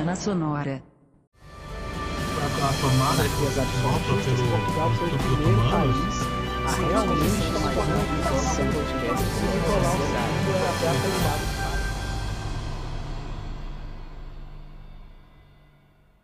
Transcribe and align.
Semana 0.00 0.16
Sonora. 0.16 0.82
A 1.60 2.72
tomada 2.80 3.22
que 3.22 3.44
Portugal 4.48 4.88
foi 4.96 5.08
o 5.08 5.18
primeiro 5.18 5.60
país 5.70 6.16
a 6.64 6.72
realmente 6.88 7.44
tomar 7.52 7.76
essa 8.32 8.62
podcast 8.64 9.28
e. 9.28 9.52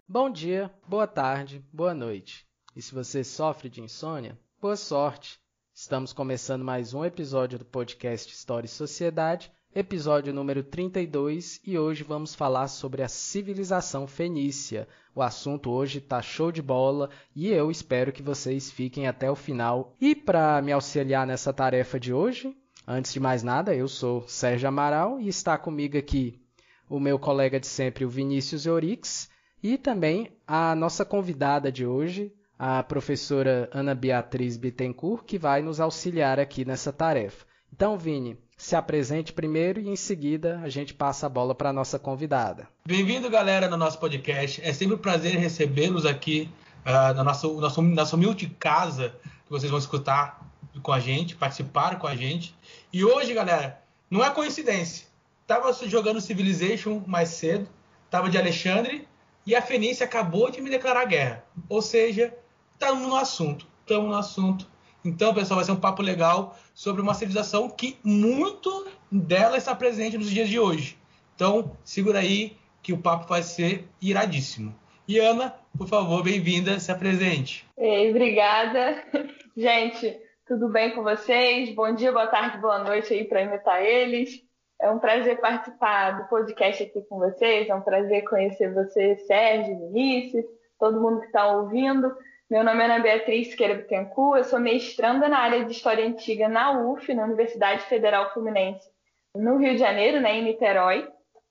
Bom 0.09 0.31
dia, 0.31 0.73
boa 0.89 1.07
tarde, 1.07 1.63
boa 1.71 1.93
noite. 1.93 2.49
E 2.75 2.81
se 2.81 2.95
você 2.95 3.23
sofre 3.23 3.69
de 3.69 3.83
insônia, 3.83 4.41
boa 4.59 4.77
sorte. 4.77 5.39
Estamos 5.75 6.15
começando 6.15 6.65
mais 6.65 6.95
um 6.95 7.05
episódio 7.05 7.59
do 7.59 7.67
podcast 7.67 8.33
História 8.33 8.65
e 8.65 8.71
Sociedade, 8.71 9.53
episódio 9.79 10.33
número 10.33 10.63
32, 10.63 11.61
e 11.63 11.79
hoje 11.79 12.03
vamos 12.03 12.35
falar 12.35 12.67
sobre 12.67 13.03
a 13.03 13.09
civilização 13.09 14.07
fenícia. 14.07 14.89
O 15.15 15.21
assunto 15.21 15.71
hoje 15.71 16.01
tá 16.01 16.23
show 16.23 16.51
de 16.51 16.63
bola 16.63 17.11
e 17.35 17.49
eu 17.49 17.71
espero 17.71 18.11
que 18.11 18.23
vocês 18.23 18.71
fiquem 18.71 19.07
até 19.07 19.31
o 19.31 19.37
final. 19.37 19.93
E 20.01 20.15
para 20.15 20.63
me 20.63 20.73
auxiliar 20.73 21.27
nessa 21.27 21.53
tarefa 21.53 22.01
de 22.01 22.11
hoje, 22.11 22.57
antes 22.89 23.13
de 23.13 23.21
mais 23.21 23.43
nada, 23.43 23.75
eu 23.75 23.87
sou 23.87 24.27
Sérgio 24.27 24.67
Amaral 24.67 25.21
e 25.21 25.29
está 25.29 25.59
comigo 25.59 25.99
aqui 25.99 26.41
o 26.89 26.99
meu 26.99 27.19
colega 27.19 27.61
de 27.61 27.67
sempre, 27.67 28.07
o 28.07 28.09
Vinícius 28.09 28.65
Eurix, 28.65 29.29
e 29.63 29.77
também 29.77 30.31
a 30.47 30.75
nossa 30.75 31.05
convidada 31.05 31.71
de 31.71 31.85
hoje, 31.85 32.33
a 32.59 32.83
professora 32.83 33.69
Ana 33.75 33.95
Beatriz 33.95 34.57
Bittencourt, 34.57 35.25
que 35.27 35.37
vai 35.37 35.61
nos 35.61 35.81
auxiliar 35.81 36.41
aqui 36.41 36.65
nessa 36.65 36.95
tarefa. 36.95 37.45
Então, 37.71 37.99
Vini, 37.99 38.39
se 38.57 38.75
apresente 38.75 39.33
primeiro 39.33 39.81
e 39.81 39.89
em 39.89 39.97
seguida 39.97 40.61
a 40.63 40.69
gente 40.69 40.95
passa 40.95 41.27
a 41.27 41.29
bola 41.29 41.55
para 41.55 41.71
a 41.71 41.73
nossa 41.73 41.99
convidada. 41.99 42.67
Bem-vindo, 42.87 43.29
galera, 43.29 43.69
no 43.69 43.77
nosso 43.77 43.99
podcast. 43.99 44.61
É 44.65 44.73
sempre 44.73 44.95
um 44.95 44.99
prazer 44.99 45.37
recebê-los 45.37 46.07
aqui 46.07 46.51
ah, 46.85 47.13
na 47.13 47.23
nossa, 47.23 47.47
nossa, 47.49 47.83
nossa 47.83 48.17
humilde 48.17 48.47
casa, 48.59 49.15
que 49.45 49.51
vocês 49.51 49.71
vão 49.71 49.79
escutar 49.79 50.41
com 50.83 50.93
a 50.93 51.01
gente, 51.01 51.37
participar 51.37 51.99
com 51.99 52.07
a 52.07 52.17
gente. 52.17 52.55
E 52.93 53.05
hoje, 53.05 53.35
galera, 53.35 53.83
não 54.11 54.25
é 54.25 54.31
coincidência. 54.31 55.07
Tava 55.47 55.73
jogando 55.87 56.21
Civilization 56.21 57.03
mais 57.07 57.29
cedo, 57.31 57.69
tava 58.11 58.31
de 58.31 58.39
Alexandre, 58.39 59.07
e 59.45 59.55
a 59.55 59.63
Fenícia 59.63 60.05
acabou 60.05 60.51
de 60.51 60.61
me 60.61 60.71
declarar 60.71 61.05
guerra. 61.05 61.45
Ou 61.69 61.81
seja, 61.81 62.35
estamos 62.73 63.07
no 63.07 63.17
assunto. 63.17 63.67
Estamos 63.81 64.09
no 64.09 64.17
assunto. 64.17 64.67
Então, 65.07 65.33
pessoal, 65.33 65.59
vai 65.59 65.65
ser 65.65 65.71
um 65.71 65.81
papo 65.81 66.03
legal 66.03 66.57
sobre 66.75 67.01
uma 67.01 67.15
civilização 67.15 67.71
que 67.71 67.97
muito 68.03 68.89
dela 69.11 69.57
está 69.57 69.73
presente 69.73 70.19
nos 70.19 70.29
dias 70.29 70.49
de 70.49 70.59
hoje. 70.59 70.99
Então, 71.37 71.77
segura 71.85 72.19
aí 72.19 72.57
que 72.83 72.93
o 72.93 72.99
papo 72.99 73.29
vai 73.29 73.41
ser 73.43 73.87
iradíssimo. 74.03 74.75
E 75.07 75.21
Ana, 75.21 75.55
por 75.79 75.87
favor, 75.87 76.25
bem-vinda, 76.25 76.81
se 76.81 76.91
apresente. 76.91 77.65
Ei, 77.79 78.11
obrigada. 78.11 79.01
Gente, 79.57 80.19
tudo 80.45 80.69
bem 80.69 80.93
com 80.93 81.05
vocês? 81.05 81.73
Bom 81.73 81.95
dia, 81.95 82.11
boa 82.11 82.27
tarde, 82.27 82.59
boa 82.59 82.81
noite 82.81 83.15
aí 83.15 83.23
para 83.23 83.43
imitar 83.43 83.81
eles. 83.85 84.43
É 84.81 84.91
um 84.91 84.99
prazer 84.99 85.41
participar 85.41 86.19
do 86.19 86.29
podcast 86.29 86.83
aqui 86.83 87.01
com 87.03 87.19
vocês. 87.19 87.69
É 87.69 87.75
um 87.77 87.81
prazer 87.81 88.25
conhecer 88.25 88.75
você, 88.75 89.17
Sérgio, 89.19 89.79
Vinícius, 89.79 90.45
todo 90.81 91.01
mundo 91.01 91.21
que 91.21 91.27
está 91.27 91.47
ouvindo. 91.47 92.13
Meu 92.49 92.63
nome 92.63 92.81
é 92.81 92.85
Ana 92.85 93.01
Beatriz 93.01 93.49
Siqueira 93.49 93.75
Bittencourt, 93.75 94.39
eu 94.39 94.45
sou 94.45 94.61
mestranda 94.61 95.29
na 95.29 95.39
área 95.39 95.65
de 95.65 95.73
História 95.73 96.07
Antiga 96.07 96.49
na 96.49 96.81
UF, 96.81 97.13
na 97.13 97.25
Universidade 97.25 97.83
Federal 97.87 98.33
Fluminense, 98.33 98.89
no 99.35 99.59
Rio 99.59 99.73
de 99.73 99.79
Janeiro, 99.79 100.21
né, 100.21 100.39
em 100.39 100.45
Niterói, 100.45 101.09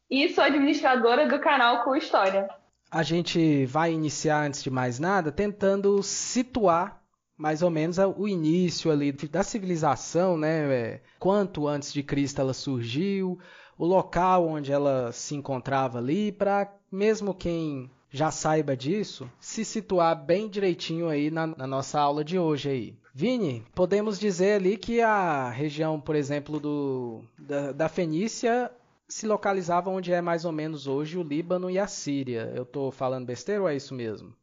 e 0.10 0.30
sou 0.30 0.42
administradora 0.42 1.28
do 1.28 1.38
canal 1.42 1.84
Com 1.84 1.98
História. 1.98 2.48
A 2.90 3.04
gente 3.04 3.66
vai 3.66 3.92
iniciar, 3.92 4.46
antes 4.46 4.64
de 4.64 4.70
mais 4.70 4.98
nada, 4.98 5.34
tentando 5.34 6.02
situar 6.02 7.02
mais 7.38 7.62
ou 7.62 7.70
menos 7.70 7.98
o 7.98 8.26
início 8.26 8.90
ali 8.90 9.12
da 9.12 9.44
civilização, 9.44 10.38
né? 10.38 10.74
é, 10.74 11.02
Quanto 11.20 11.68
antes 11.68 11.92
de 11.92 12.02
Cristo 12.04 12.40
ela 12.40 12.54
surgiu, 12.54 13.38
o 13.78 13.86
local 13.86 14.48
onde 14.48 14.72
ela 14.72 15.12
se 15.12 15.36
encontrava 15.36 15.98
ali, 15.98 16.32
para 16.32 16.74
mesmo 16.90 17.34
quem 17.34 17.92
já 18.16 18.32
saiba 18.32 18.78
disso, 18.78 19.30
se 19.40 19.66
situar 19.66 20.16
bem 20.16 20.48
direitinho 20.48 21.10
aí 21.10 21.30
na, 21.30 21.48
na 21.48 21.68
nossa 21.68 22.00
aula 22.00 22.24
de 22.24 22.40
hoje 22.40 22.70
aí. 22.70 22.96
Vini, 23.14 23.64
podemos 23.76 24.18
dizer 24.18 24.56
ali 24.56 24.78
que 24.78 25.02
a 25.02 25.50
região, 25.50 26.00
por 26.00 26.16
exemplo, 26.16 26.60
do, 26.60 27.24
da, 27.38 27.72
da 27.74 27.90
Fenícia 27.90 28.72
se 29.08 29.28
localizava 29.28 29.90
onde 29.90 30.14
é 30.14 30.22
mais 30.22 30.46
ou 30.46 30.52
menos 30.52 30.88
hoje 30.88 31.18
o 31.18 31.24
Líbano 31.24 31.70
e 31.70 31.78
a 31.78 31.88
Síria. 31.88 32.52
Eu 32.56 32.64
estou 32.64 32.90
falando 32.90 33.26
besteira 33.26 33.62
ou 33.62 33.70
é 33.70 33.76
isso 33.76 33.94
mesmo? 33.94 34.34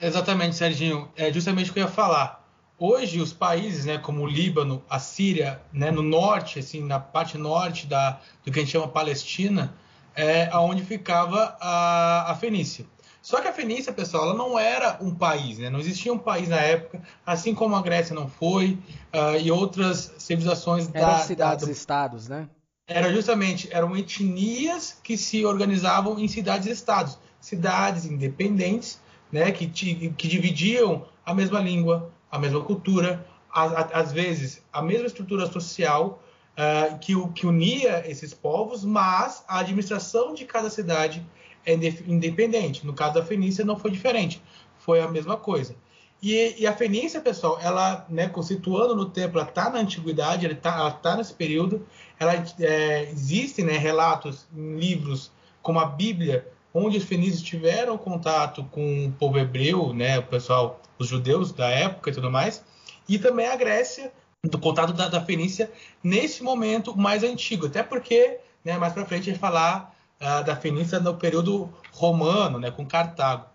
Exatamente, 0.00 0.56
Serginho. 0.56 1.08
É 1.14 1.32
justamente 1.32 1.70
o 1.70 1.74
que 1.74 1.80
eu 1.80 1.84
ia 1.84 1.90
falar. 1.90 2.46
Hoje, 2.78 3.20
os 3.20 3.32
países, 3.32 3.84
né, 3.84 3.98
como 3.98 4.22
o 4.22 4.26
Líbano, 4.26 4.82
a 4.88 4.98
Síria, 4.98 5.60
né, 5.72 5.90
no 5.90 6.02
norte, 6.02 6.60
assim, 6.60 6.82
na 6.82 6.98
parte 6.98 7.36
norte 7.36 7.86
da, 7.86 8.20
do 8.44 8.50
que 8.52 8.58
a 8.58 8.62
gente 8.62 8.72
chama 8.72 8.88
Palestina, 8.88 9.74
é 10.14 10.50
onde 10.56 10.82
ficava 10.82 11.56
a, 11.60 12.32
a 12.32 12.34
Fenícia. 12.34 12.84
Só 13.28 13.42
que 13.42 13.48
a 13.48 13.52
Fenícia, 13.52 13.92
pessoal, 13.92 14.24
ela 14.24 14.34
não 14.34 14.58
era 14.58 14.96
um 15.02 15.14
país, 15.14 15.58
né? 15.58 15.68
Não 15.68 15.78
existia 15.78 16.10
um 16.10 16.16
país 16.16 16.48
na 16.48 16.56
época, 16.56 17.02
assim 17.26 17.54
como 17.54 17.76
a 17.76 17.82
Grécia 17.82 18.14
não 18.14 18.26
foi, 18.26 18.78
uh, 19.12 19.38
e 19.38 19.52
outras 19.52 20.14
civilizações 20.16 20.88
Eram 20.94 21.08
da, 21.08 21.18
cidades-estados, 21.18 22.26
né? 22.26 22.48
era 22.86 23.12
justamente 23.12 23.68
eram 23.70 23.94
etnias 23.94 24.98
que 25.04 25.18
se 25.18 25.44
organizavam 25.44 26.18
em 26.18 26.26
cidades-estados, 26.26 27.18
cidades 27.38 28.06
independentes, 28.06 28.98
né, 29.30 29.52
que, 29.52 29.66
que 29.66 30.26
dividiam 30.26 31.04
a 31.22 31.34
mesma 31.34 31.60
língua, 31.60 32.10
a 32.30 32.38
mesma 32.38 32.62
cultura, 32.64 33.26
às 33.52 34.10
vezes 34.10 34.64
a 34.72 34.80
mesma 34.80 35.06
estrutura 35.06 35.46
social 35.52 36.22
uh, 36.56 36.98
que, 36.98 37.12
que 37.32 37.46
unia 37.46 38.10
esses 38.10 38.32
povos, 38.32 38.86
mas 38.86 39.44
a 39.46 39.58
administração 39.58 40.32
de 40.32 40.46
cada 40.46 40.70
cidade 40.70 41.22
é 41.68 41.74
independente. 42.06 42.86
No 42.86 42.92
caso 42.92 43.14
da 43.14 43.24
Fenícia 43.24 43.64
não 43.64 43.78
foi 43.78 43.90
diferente, 43.90 44.42
foi 44.78 45.00
a 45.00 45.08
mesma 45.08 45.36
coisa. 45.36 45.76
E, 46.22 46.56
e 46.58 46.66
a 46.66 46.72
Fenícia, 46.72 47.20
pessoal, 47.20 47.58
ela, 47.62 48.04
né, 48.08 48.28
constituando 48.28 48.96
no 48.96 49.06
tempo, 49.06 49.38
ela 49.38 49.48
está 49.48 49.70
na 49.70 49.78
antiguidade, 49.78 50.44
ela 50.44 50.54
está 50.54 50.90
tá 50.90 51.16
nesse 51.16 51.32
período. 51.32 51.86
Ela 52.18 52.44
é, 52.60 53.08
existem 53.10 53.64
né, 53.64 53.76
relatos 53.76 54.46
em 54.56 54.76
livros 54.78 55.30
como 55.62 55.78
a 55.78 55.84
Bíblia, 55.84 56.48
onde 56.72 56.96
os 56.96 57.04
fenícios 57.04 57.42
tiveram 57.42 57.96
contato 57.98 58.64
com 58.70 59.06
o 59.06 59.12
povo 59.12 59.38
hebreu, 59.38 59.92
né, 59.92 60.18
o 60.18 60.22
pessoal, 60.22 60.80
os 60.98 61.06
judeus 61.06 61.52
da 61.52 61.68
época 61.68 62.10
e 62.10 62.12
tudo 62.12 62.30
mais, 62.30 62.64
e 63.08 63.18
também 63.18 63.46
a 63.46 63.56
Grécia, 63.56 64.12
do 64.44 64.58
contato 64.58 64.92
da, 64.92 65.08
da 65.08 65.20
Fenícia 65.20 65.70
nesse 66.02 66.42
momento 66.42 66.96
mais 66.96 67.22
antigo, 67.22 67.66
até 67.66 67.82
porque, 67.82 68.38
né, 68.64 68.78
mais 68.78 68.92
para 68.92 69.04
frente 69.04 69.22
a 69.22 69.32
gente 69.32 69.38
falar 69.38 69.94
uh, 70.20 70.44
da 70.44 70.56
Fenícia 70.56 71.00
no 71.00 71.14
período 71.14 71.72
romano, 71.92 72.58
né, 72.58 72.70
com 72.70 72.86
Cartago. 72.86 73.46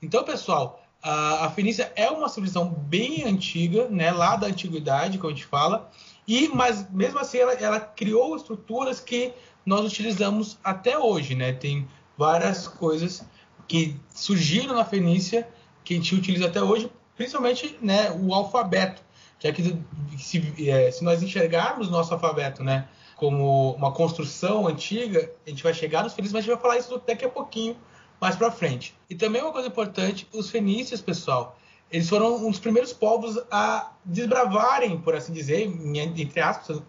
Então, 0.00 0.24
pessoal, 0.24 0.82
a 1.02 1.50
Fenícia 1.50 1.92
é 1.96 2.08
uma 2.10 2.28
civilização 2.28 2.68
bem 2.68 3.24
antiga, 3.24 3.88
né, 3.88 4.12
lá 4.12 4.36
da 4.36 4.46
antiguidade, 4.46 5.18
como 5.18 5.32
a 5.32 5.34
gente 5.34 5.46
fala, 5.46 5.90
e 6.26 6.48
mas 6.48 6.88
mesmo 6.90 7.18
assim 7.18 7.38
ela, 7.38 7.52
ela 7.54 7.80
criou 7.80 8.36
estruturas 8.36 9.00
que 9.00 9.34
nós 9.66 9.84
utilizamos 9.84 10.58
até 10.62 10.96
hoje, 10.96 11.34
né? 11.34 11.52
Tem 11.52 11.88
várias 12.16 12.68
coisas 12.68 13.24
que 13.66 13.96
surgiram 14.14 14.74
na 14.74 14.84
Fenícia 14.84 15.48
que 15.84 15.94
a 15.94 15.96
gente 15.96 16.14
utiliza 16.14 16.46
até 16.46 16.62
hoje, 16.62 16.90
principalmente 17.16 17.76
né, 17.80 18.10
o 18.12 18.32
alfabeto, 18.32 19.02
já 19.40 19.50
que 19.52 19.76
se, 20.16 20.68
é, 20.68 20.90
se 20.90 21.02
nós 21.02 21.22
enxergarmos 21.22 21.90
nosso 21.90 22.12
alfabeto 22.14 22.62
né, 22.62 22.86
como 23.22 23.70
uma 23.76 23.92
construção 23.92 24.66
antiga, 24.66 25.30
a 25.46 25.48
gente 25.48 25.62
vai 25.62 25.72
chegar 25.72 26.02
nos 26.02 26.12
fenícios, 26.12 26.32
mas 26.32 26.40
a 26.40 26.42
gente 26.42 26.54
vai 26.54 26.60
falar 26.60 26.76
isso 26.76 27.00
daqui 27.06 27.24
a 27.24 27.28
pouquinho 27.28 27.76
mais 28.20 28.34
para 28.34 28.50
frente. 28.50 28.96
E 29.08 29.14
também 29.14 29.40
uma 29.40 29.52
coisa 29.52 29.68
importante, 29.68 30.26
os 30.32 30.50
fenícios, 30.50 31.00
pessoal, 31.00 31.56
eles 31.88 32.08
foram 32.08 32.34
um 32.34 32.50
dos 32.50 32.58
primeiros 32.58 32.92
povos 32.92 33.38
a 33.48 33.92
desbravarem, 34.04 34.98
por 34.98 35.14
assim 35.14 35.32
dizer, 35.32 35.62
entre 35.62 36.40
aspas, 36.40 36.82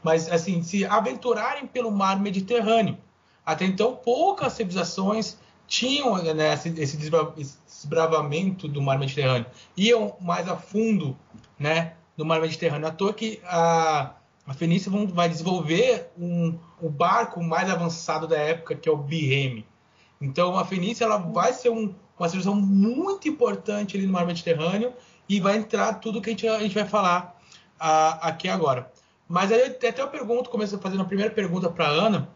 mas 0.00 0.30
assim, 0.30 0.62
se 0.62 0.84
aventurarem 0.84 1.66
pelo 1.66 1.90
mar 1.90 2.20
Mediterrâneo. 2.20 2.96
Até 3.44 3.64
então, 3.64 3.96
poucas 3.96 4.52
civilizações 4.52 5.38
tinham 5.66 6.22
né, 6.22 6.54
esse 6.54 6.96
desbravamento 6.96 8.68
do 8.68 8.80
mar 8.80 8.96
Mediterrâneo, 8.96 9.46
iam 9.76 10.16
mais 10.20 10.48
a 10.48 10.56
fundo 10.56 11.18
né, 11.58 11.94
no 12.16 12.24
mar 12.24 12.40
Mediterrâneo. 12.40 12.86
À 12.86 12.92
toa 12.92 13.12
que 13.12 13.40
a, 13.44 14.14
a 14.50 14.52
Fenícia 14.52 14.90
vai 15.14 15.28
desenvolver 15.28 16.10
um, 16.18 16.58
o 16.82 16.90
barco 16.90 17.40
mais 17.40 17.70
avançado 17.70 18.26
da 18.26 18.36
época, 18.36 18.74
que 18.74 18.88
é 18.88 18.92
o 18.92 18.96
Birreme. 18.96 19.64
Então, 20.20 20.58
a 20.58 20.64
Fenícia 20.64 21.04
ela 21.04 21.18
vai 21.18 21.52
ser 21.52 21.68
um, 21.68 21.94
uma 22.18 22.28
civilização 22.28 22.60
muito 22.60 23.28
importante 23.28 23.96
ali 23.96 24.06
no 24.06 24.12
mar 24.12 24.26
Mediterrâneo 24.26 24.92
e 25.28 25.38
vai 25.38 25.56
entrar 25.56 26.00
tudo 26.00 26.20
que 26.20 26.30
a 26.30 26.32
gente, 26.32 26.48
a 26.48 26.58
gente 26.58 26.74
vai 26.74 26.84
falar 26.84 27.40
aqui 27.78 28.48
agora. 28.48 28.90
Mas 29.28 29.52
aí 29.52 29.66
até 29.66 29.94
eu 29.96 30.08
pergunto, 30.08 30.50
começo 30.50 30.76
fazendo 30.80 31.02
a 31.02 31.06
primeira 31.06 31.32
pergunta 31.32 31.70
para 31.70 31.86
Ana. 31.86 32.28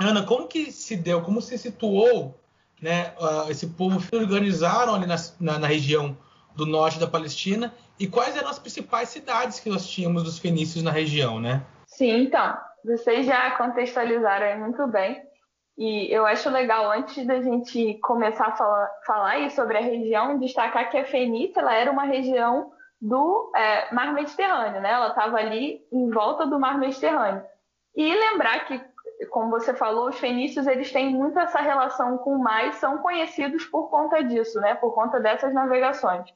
Ana, 0.00 0.24
como 0.24 0.48
que 0.48 0.72
se 0.72 0.96
deu, 0.96 1.22
como 1.22 1.40
se 1.40 1.56
situou 1.56 2.36
né, 2.82 3.14
uh, 3.20 3.48
esse 3.48 3.68
povo 3.68 4.00
se 4.00 4.16
organizaram 4.16 4.96
ali 4.96 5.06
na, 5.06 5.14
na, 5.38 5.60
na, 5.60 5.66
região 5.68 6.18
do 6.56 6.66
norte 6.66 6.98
da 6.98 7.06
Palestina 7.06 7.72
e 7.98 8.06
quais 8.06 8.36
eram 8.36 8.48
as 8.48 8.58
principais 8.58 9.08
cidades 9.08 9.60
que 9.60 9.70
nós 9.70 9.86
tínhamos 9.88 10.22
dos 10.22 10.38
fenícios 10.38 10.82
na 10.82 10.90
região, 10.90 11.40
né? 11.40 11.62
Sim, 11.86 12.22
então, 12.22 12.56
vocês 12.84 13.26
já 13.26 13.50
contextualizaram 13.52 14.60
muito 14.60 14.86
bem. 14.86 15.22
E 15.78 16.10
eu 16.10 16.24
acho 16.24 16.48
legal, 16.48 16.90
antes 16.90 17.26
da 17.26 17.40
gente 17.40 17.98
começar 18.00 18.46
a 18.46 18.56
falar, 18.56 18.90
falar 19.06 19.50
sobre 19.50 19.76
a 19.76 19.82
região, 19.82 20.38
destacar 20.38 20.90
que 20.90 20.96
a 20.96 21.04
Fenícia 21.04 21.60
ela 21.60 21.74
era 21.74 21.90
uma 21.90 22.04
região 22.04 22.72
do 23.00 23.52
é, 23.54 23.94
Mar 23.94 24.14
Mediterrâneo, 24.14 24.80
né? 24.80 24.90
Ela 24.90 25.08
estava 25.08 25.36
ali 25.36 25.86
em 25.92 26.10
volta 26.10 26.46
do 26.46 26.58
Mar 26.58 26.78
Mediterrâneo. 26.78 27.44
E 27.94 28.14
lembrar 28.14 28.64
que, 28.66 28.80
como 29.30 29.50
você 29.50 29.74
falou, 29.74 30.08
os 30.08 30.18
fenícios 30.18 30.66
eles 30.66 30.90
têm 30.90 31.14
muito 31.14 31.38
essa 31.38 31.60
relação 31.60 32.16
com 32.18 32.36
o 32.36 32.42
mar 32.42 32.68
e 32.68 32.72
são 32.74 32.98
conhecidos 32.98 33.64
por 33.66 33.90
conta 33.90 34.24
disso, 34.24 34.58
né? 34.60 34.74
Por 34.74 34.94
conta 34.94 35.20
dessas 35.20 35.52
navegações. 35.52 36.26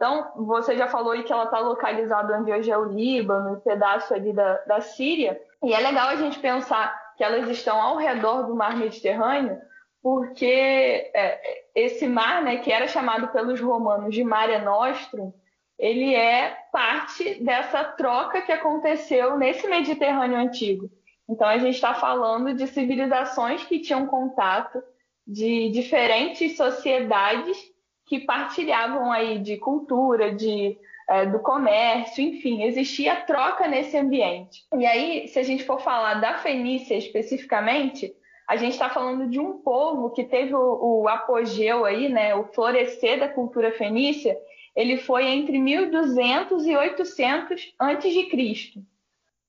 Então, 0.00 0.32
você 0.34 0.78
já 0.78 0.88
falou 0.88 1.12
aí 1.12 1.22
que 1.24 1.30
ela 1.30 1.44
está 1.44 1.58
localizada 1.58 2.38
onde 2.38 2.50
hoje 2.50 2.70
é 2.70 2.78
o 2.78 2.86
Líbano, 2.86 3.52
um 3.52 3.60
pedaço 3.60 4.14
ali 4.14 4.32
da, 4.32 4.54
da 4.66 4.80
Síria. 4.80 5.38
E 5.62 5.74
é 5.74 5.78
legal 5.78 6.08
a 6.08 6.16
gente 6.16 6.38
pensar 6.38 6.98
que 7.18 7.22
elas 7.22 7.46
estão 7.50 7.78
ao 7.78 7.98
redor 7.98 8.44
do 8.44 8.56
mar 8.56 8.78
Mediterrâneo, 8.78 9.60
porque 10.02 11.10
é, 11.14 11.38
esse 11.74 12.08
mar, 12.08 12.42
né, 12.42 12.56
que 12.56 12.72
era 12.72 12.88
chamado 12.88 13.28
pelos 13.28 13.60
romanos 13.60 14.14
de 14.14 14.24
Mare 14.24 14.64
Nostrum, 14.64 15.34
ele 15.78 16.14
é 16.14 16.56
parte 16.72 17.34
dessa 17.44 17.84
troca 17.84 18.40
que 18.40 18.52
aconteceu 18.52 19.36
nesse 19.36 19.68
Mediterrâneo 19.68 20.38
antigo. 20.38 20.90
Então 21.28 21.46
a 21.46 21.58
gente 21.58 21.74
está 21.74 21.92
falando 21.92 22.54
de 22.54 22.66
civilizações 22.68 23.64
que 23.64 23.78
tinham 23.78 24.06
contato, 24.06 24.82
de 25.26 25.68
diferentes 25.68 26.56
sociedades 26.56 27.69
que 28.10 28.18
partilhavam 28.18 29.12
aí 29.12 29.38
de 29.38 29.56
cultura, 29.56 30.34
de 30.34 30.76
é, 31.08 31.26
do 31.26 31.38
comércio, 31.38 32.24
enfim, 32.24 32.64
existia 32.64 33.14
troca 33.14 33.68
nesse 33.68 33.96
ambiente. 33.96 34.64
E 34.76 34.84
aí, 34.84 35.28
se 35.28 35.38
a 35.38 35.44
gente 35.44 35.62
for 35.62 35.80
falar 35.80 36.14
da 36.14 36.38
Fenícia 36.38 36.96
especificamente, 36.96 38.12
a 38.48 38.56
gente 38.56 38.72
está 38.72 38.90
falando 38.90 39.30
de 39.30 39.38
um 39.38 39.58
povo 39.58 40.10
que 40.10 40.24
teve 40.24 40.52
o, 40.52 41.02
o 41.02 41.08
apogeu 41.08 41.84
aí, 41.84 42.08
né, 42.08 42.34
o 42.34 42.46
florescer 42.46 43.20
da 43.20 43.28
cultura 43.28 43.70
fenícia, 43.70 44.36
ele 44.74 44.96
foi 44.96 45.28
entre 45.28 45.56
1200 45.60 46.66
e 46.66 46.76
800 46.76 47.74
antes 47.80 48.12
de 48.12 48.24
Cristo. 48.24 48.80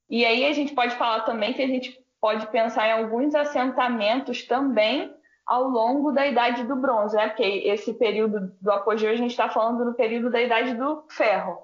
E 0.08 0.24
aí 0.24 0.46
a 0.46 0.54
gente 0.54 0.76
pode 0.76 0.96
falar 0.98 1.22
também 1.22 1.54
que 1.54 1.64
a 1.64 1.68
gente 1.68 2.00
pode 2.20 2.46
pensar 2.52 2.88
em 2.88 2.92
alguns 2.92 3.34
assentamentos 3.34 4.44
também 4.46 5.12
ao 5.46 5.64
longo 5.64 6.12
da 6.12 6.26
Idade 6.26 6.64
do 6.64 6.76
Bronze, 6.76 7.16
né? 7.16 7.28
Porque 7.28 7.44
esse 7.44 7.94
período 7.94 8.52
do 8.62 8.72
apogeu 8.72 9.12
a 9.12 9.16
gente 9.16 9.32
está 9.32 9.50
falando 9.50 9.86
no 9.86 9.94
período 9.94 10.30
da 10.30 10.42
Idade 10.42 10.74
do 10.76 11.04
Ferro. 11.10 11.58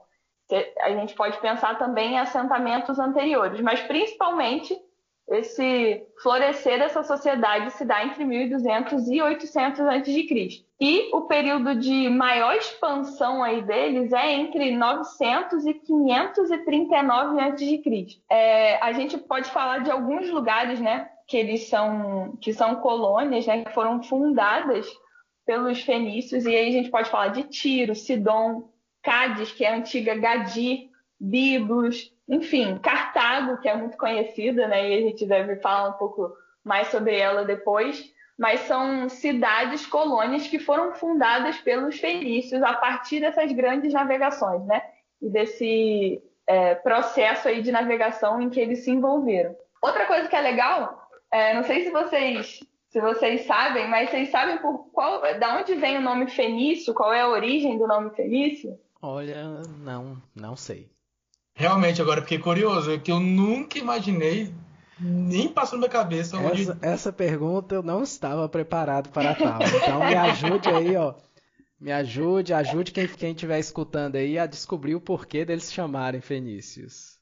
A 0.81 0.89
gente 0.91 1.13
pode 1.13 1.37
pensar 1.39 1.77
também 1.77 2.13
em 2.13 2.19
assentamentos 2.19 2.97
anteriores, 2.99 3.59
mas 3.61 3.81
principalmente 3.81 4.77
esse 5.29 6.07
florescer 6.21 6.79
dessa 6.79 7.03
sociedade 7.03 7.71
se 7.71 7.83
dá 7.83 8.03
entre 8.05 8.23
1200 8.23 9.09
e 9.09 9.21
800 9.21 9.81
a.C. 9.81 10.63
E 10.79 11.09
o 11.13 11.23
período 11.23 11.75
de 11.75 12.07
maior 12.07 12.55
expansão 12.55 13.43
aí 13.43 13.61
deles 13.61 14.13
é 14.13 14.31
entre 14.31 14.71
900 14.71 15.65
e 15.65 15.73
539 15.73 17.41
a.C. 17.41 18.21
É, 18.29 18.81
a 18.81 18.93
gente 18.93 19.17
pode 19.17 19.49
falar 19.49 19.79
de 19.79 19.91
alguns 19.91 20.29
lugares, 20.29 20.79
né, 20.79 21.09
que 21.27 21.37
eles 21.37 21.67
são 21.67 22.37
que 22.41 22.53
são 22.53 22.75
colônias, 22.77 23.45
né, 23.45 23.63
que 23.63 23.73
foram 23.73 24.01
fundadas 24.01 24.87
pelos 25.45 25.81
fenícios 25.81 26.45
e 26.45 26.55
aí 26.55 26.69
a 26.69 26.71
gente 26.71 26.89
pode 26.89 27.09
falar 27.09 27.29
de 27.29 27.43
Tiro, 27.43 27.95
Sidom, 27.95 28.69
Cádiz, 29.03 29.51
que 29.51 29.63
é 29.63 29.73
a 29.73 29.77
antiga 29.77 30.15
Gadir, 30.15 30.89
Biblos, 31.19 32.11
enfim, 32.27 32.77
Cartago, 32.79 33.57
que 33.61 33.69
é 33.69 33.75
muito 33.75 33.97
conhecida, 33.97 34.67
né? 34.67 34.89
E 34.89 34.97
a 34.97 35.01
gente 35.01 35.25
deve 35.25 35.55
falar 35.57 35.89
um 35.89 35.93
pouco 35.93 36.33
mais 36.63 36.89
sobre 36.89 37.17
ela 37.17 37.45
depois. 37.45 38.13
Mas 38.37 38.59
são 38.61 39.09
cidades, 39.09 39.87
colônias 39.87 40.47
que 40.47 40.59
foram 40.59 40.93
fundadas 40.93 41.57
pelos 41.57 41.99
fenícios 41.99 42.61
a 42.61 42.73
partir 42.73 43.19
dessas 43.19 43.51
grandes 43.51 43.93
navegações, 43.93 44.63
né? 44.65 44.83
E 45.21 45.29
desse 45.29 46.21
é, 46.45 46.75
processo 46.75 47.47
aí 47.47 47.63
de 47.63 47.71
navegação 47.71 48.39
em 48.39 48.49
que 48.49 48.59
eles 48.59 48.83
se 48.83 48.91
envolveram. 48.91 49.55
Outra 49.81 50.05
coisa 50.05 50.27
que 50.27 50.35
é 50.35 50.41
legal, 50.41 51.06
é, 51.31 51.53
não 51.53 51.63
sei 51.63 51.83
se 51.83 51.91
vocês 51.91 52.59
se 52.89 53.01
vocês 53.01 53.45
sabem, 53.45 53.87
mas 53.89 54.09
vocês 54.09 54.29
sabem 54.29 54.57
por 54.59 54.89
qual, 54.91 55.21
da 55.39 55.57
onde 55.57 55.75
vem 55.75 55.97
o 55.97 56.01
nome 56.01 56.29
fenício? 56.29 56.93
Qual 56.93 57.13
é 57.13 57.21
a 57.21 57.29
origem 57.29 57.77
do 57.77 57.85
nome 57.85 58.09
fenício? 58.11 58.79
Olha, 59.01 59.61
não, 59.79 60.21
não 60.35 60.55
sei. 60.55 60.89
Realmente, 61.53 62.01
agora 62.01 62.21
fiquei 62.21 62.39
curioso, 62.39 62.91
é 62.91 62.97
que 62.97 63.11
eu 63.11 63.19
nunca 63.19 63.77
imaginei, 63.77 64.53
nem 64.99 65.47
passou 65.47 65.77
na 65.77 65.81
minha 65.81 65.91
cabeça. 65.91 66.37
Onde... 66.37 66.61
Essa, 66.63 66.77
essa 66.81 67.13
pergunta 67.13 67.75
eu 67.75 67.83
não 67.83 68.03
estava 68.03 68.47
preparado 68.47 69.09
para 69.09 69.35
tal. 69.35 69.59
Então 69.61 69.99
me 69.99 70.15
ajude 70.15 70.69
aí, 70.69 70.95
ó. 70.95 71.13
Me 71.79 71.91
ajude, 71.91 72.53
ajude 72.53 72.91
quem, 72.91 73.07
quem 73.07 73.31
estiver 73.31 73.59
escutando 73.59 74.15
aí 74.15 74.39
a 74.39 74.47
descobrir 74.47 74.95
o 74.95 75.01
porquê 75.01 75.45
deles 75.45 75.71
chamarem 75.71 76.21
fenícios. 76.21 77.16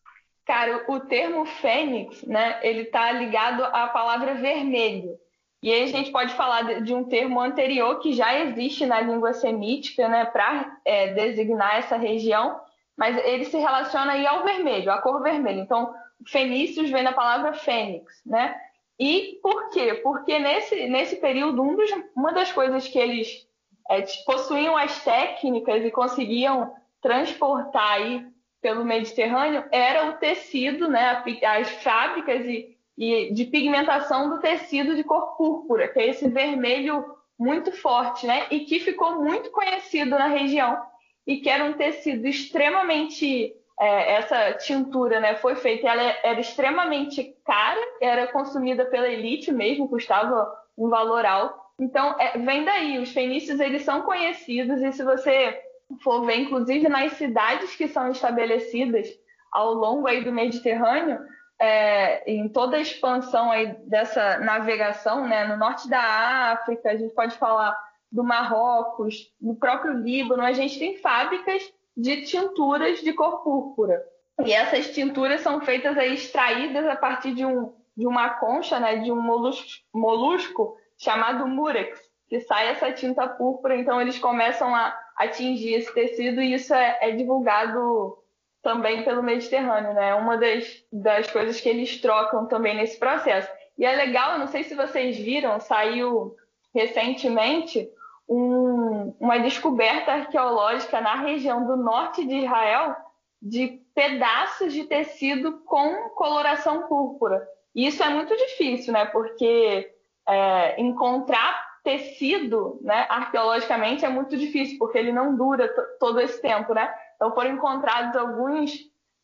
Cara, 0.46 0.86
o 0.88 1.00
termo 1.00 1.46
fênix, 1.46 2.22
né, 2.24 2.60
ele 2.62 2.86
tá 2.86 3.12
ligado 3.12 3.64
à 3.64 3.88
palavra 3.88 4.36
vermelho. 4.36 5.18
E 5.62 5.74
aí 5.74 5.84
a 5.84 5.88
gente 5.88 6.12
pode 6.12 6.34
falar 6.36 6.82
de 6.82 6.94
um 6.94 7.04
termo 7.04 7.42
anterior 7.42 8.00
que 8.00 8.14
já 8.14 8.40
existe 8.40 8.86
na 8.86 9.02
língua 9.02 9.34
semítica, 9.34 10.08
né, 10.08 10.26
para 10.26 10.78
é, 10.86 11.14
designar 11.14 11.78
essa 11.78 11.98
região, 11.98 12.60
mas 12.96 13.18
ele 13.26 13.46
se 13.46 13.58
relaciona 13.58 14.12
aí 14.14 14.28
ao 14.28 14.44
vermelho, 14.44 14.92
à 14.92 15.02
cor 15.02 15.24
vermelha. 15.24 15.60
Então, 15.60 15.94
fenícios 16.28 16.92
vem 16.92 17.04
da 17.04 17.12
palavra 17.12 17.54
fênix, 17.54 18.22
né? 18.24 18.56
E 19.00 19.40
por 19.42 19.72
quê? 19.72 19.96
Porque 19.96 20.40
nesse, 20.40 20.88
nesse 20.88 21.16
período, 21.18 21.62
um 21.62 21.76
dos, 21.76 21.90
uma 22.16 22.32
das 22.32 22.52
coisas 22.52 22.88
que 22.88 22.98
eles 22.98 23.48
é, 23.90 24.02
possuíam 24.26 24.78
as 24.78 25.04
técnicas 25.04 25.84
e 25.84 25.92
conseguiam 25.92 26.74
transportar 27.02 27.94
aí 27.94 28.26
pelo 28.66 28.84
Mediterrâneo 28.84 29.64
era 29.72 30.10
o 30.10 30.14
tecido, 30.14 30.88
né? 30.88 31.24
As 31.44 31.70
fábricas 31.84 32.44
e, 32.48 32.76
e 32.98 33.32
de 33.32 33.46
pigmentação 33.46 34.28
do 34.28 34.40
tecido 34.40 34.96
de 34.96 35.04
cor 35.04 35.38
púrpura, 35.38 35.88
que 35.88 36.00
é 36.00 36.08
esse 36.10 36.28
vermelho 36.28 37.06
muito 37.38 37.72
forte, 37.72 38.26
né? 38.26 38.48
E 38.50 38.62
que 38.62 38.80
ficou 38.80 39.22
muito 39.22 39.52
conhecido 39.52 40.10
na 40.10 40.26
região 40.26 40.82
e 41.28 41.38
que 41.38 41.48
era 41.48 41.64
um 41.64 41.74
tecido 41.74 42.26
extremamente 42.28 43.54
é, 43.80 44.14
essa 44.14 44.54
tintura 44.54 45.20
né, 45.20 45.36
foi 45.36 45.56
feita, 45.56 45.88
ela 45.88 46.02
era 46.24 46.40
extremamente 46.40 47.36
cara, 47.46 47.80
era 48.02 48.32
consumida 48.32 48.84
pela 48.86 49.08
elite 49.08 49.52
mesmo, 49.52 49.88
custava 49.88 50.52
um 50.76 50.90
valor 50.90 51.24
alto. 51.24 51.60
Então, 51.80 52.16
é, 52.20 52.36
vem 52.40 52.64
daí, 52.64 52.98
os 52.98 53.12
fenícios 53.12 53.60
eles 53.60 53.84
são 53.84 54.02
conhecidos 54.02 54.82
e 54.82 54.92
se 54.92 55.04
você 55.04 55.62
for 56.02 56.26
ver, 56.26 56.38
inclusive 56.38 56.88
nas 56.90 57.14
cidades 57.14 57.76
que 57.76 57.88
são 57.88 58.12
estabelecidas 58.12 59.08
ao 59.52 59.74
longo 59.74 60.08
aí 60.08 60.24
do 60.24 60.32
Mediterrâneo, 60.32 61.20
é, 61.60 62.30
em 62.30 62.50
toda 62.50 62.78
a 62.78 62.82
expansão 62.82 63.52
aí 63.52 63.74
dessa 63.88 64.40
navegação, 64.40 65.28
né, 65.28 65.46
no 65.46 65.58
norte 65.58 65.90
da 65.90 66.52
África, 66.52 66.90
a 66.90 66.98
gente 66.98 67.14
pode 67.14 67.38
falar 67.38 67.76
do 68.12 68.24
Marrocos, 68.24 69.34
no 69.42 69.56
próprio 69.56 69.94
Líbano, 69.94 70.44
a 70.44 70.52
gente 70.52 70.78
tem 70.78 70.98
fábricas 70.98 71.64
de 71.96 72.24
tinturas 72.24 73.00
de 73.00 73.14
cor 73.14 73.44
púrpura. 73.44 74.04
E 74.44 74.52
essas 74.52 74.94
tinturas 74.94 75.42
são 75.42 75.62
feitas 75.62 75.98
aí, 75.98 76.14
extraídas 76.14 76.86
a 76.88 76.96
partir 76.96 77.34
de, 77.34 77.46
um, 77.46 77.74
de 77.96 78.06
uma 78.06 78.32
concha, 78.32 78.80
né, 78.80 78.98
de 78.98 79.12
um 79.12 79.22
molusco, 79.22 79.66
molusco 79.94 80.78
chamado 80.98 81.48
murex, 81.48 82.00
que 82.28 82.42
sai 82.42 82.70
essa 82.70 82.92
tinta 82.92 83.28
púrpura. 83.28 83.78
Então 83.78 84.02
eles 84.02 84.20
começam 84.20 84.76
a 84.76 84.98
atingir 85.16 85.76
esse 85.76 85.94
tecido 85.94 86.42
e 86.42 86.54
isso 86.54 86.74
é, 86.74 86.98
é 87.02 87.12
divulgado 87.12 88.18
também 88.62 89.04
pelo 89.04 89.22
Mediterrâneo, 89.22 89.94
né? 89.94 90.16
Uma 90.16 90.38
das, 90.38 90.84
das 90.92 91.30
coisas 91.30 91.62
que 91.62 91.70
eles 91.70 92.02
trocam 92.02 92.48
também 92.48 92.76
nesse 92.76 92.98
processo. 92.98 93.50
E 93.78 93.86
é 93.86 93.96
legal, 93.96 94.40
não 94.40 94.48
sei 94.48 94.64
se 94.64 94.74
vocês 94.74 95.18
viram, 95.18 95.60
saiu 95.60 96.36
recentemente 96.74 97.88
um, 98.28 99.16
uma 99.20 99.38
descoberta 99.38 100.14
arqueológica 100.14 101.00
na 101.00 101.16
região 101.16 101.66
do 101.66 101.78
norte 101.78 102.26
de 102.26 102.38
Israel 102.38 102.96
de 103.42 103.80
pedaços 103.94 104.74
de 104.74 104.84
tecido 104.86 105.60
com 105.60 106.10
coloração 106.10 106.88
púrpura. 106.88 107.48
E 107.76 107.86
isso 107.86 108.02
é 108.04 108.10
muito 108.10 108.36
difícil, 108.36 108.94
né? 108.94 109.06
Porque 109.06 109.92
é, 110.28 110.82
encontrar 110.82 111.75
tecido, 111.86 112.80
né, 112.82 113.06
arqueologicamente 113.08 114.04
é 114.04 114.10
muito 114.10 114.36
difícil, 114.36 114.78
porque 114.80 114.98
ele 114.98 115.14
não 115.14 115.36
dura 115.36 115.70
todo 116.00 116.20
esse 116.20 116.42
tempo, 116.42 116.74
né? 116.74 116.92
Então 117.16 117.34
foram 117.34 117.52
encontrados 117.52 118.18
alguns 118.18 118.74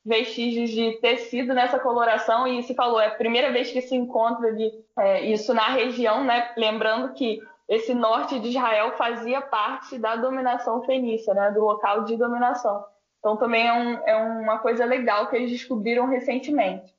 vestígios 0.06 0.70
de 0.70 0.94
tecido 1.01 1.53
nessa 1.53 1.80
coloração 1.80 2.48
e 2.48 2.63
se 2.63 2.74
falou 2.74 3.00
é 3.00 3.08
a 3.08 3.15
primeira 3.15 3.51
vez 3.51 3.72
que 3.72 3.82
se 3.82 3.96
encontra 3.96 4.53
de, 4.53 4.72
é, 4.98 5.25
isso 5.25 5.53
na 5.53 5.70
região, 5.70 6.24
né? 6.24 6.53
Lembrando 6.56 7.13
que 7.13 7.39
esse 7.68 7.94
norte 7.94 8.39
de 8.39 8.50
Israel 8.50 8.91
fazia 8.98 9.41
parte 9.41 9.98
da 9.98 10.15
dominação 10.15 10.84
fenícia, 10.84 11.34
né, 11.34 11.51
do 11.51 11.62
local 11.62 12.03
de 12.03 12.15
dominação. 12.15 12.84
Então 13.20 13.38
também 13.38 13.68
é, 13.68 13.74
um, 13.74 13.94
é 14.06 14.15
uma 14.15 14.60
coisa 14.60 14.86
legal 14.86 15.27
que 15.30 15.36
eles 15.36 15.51
descobriram 15.51 16.06
recentemente. 16.06 16.94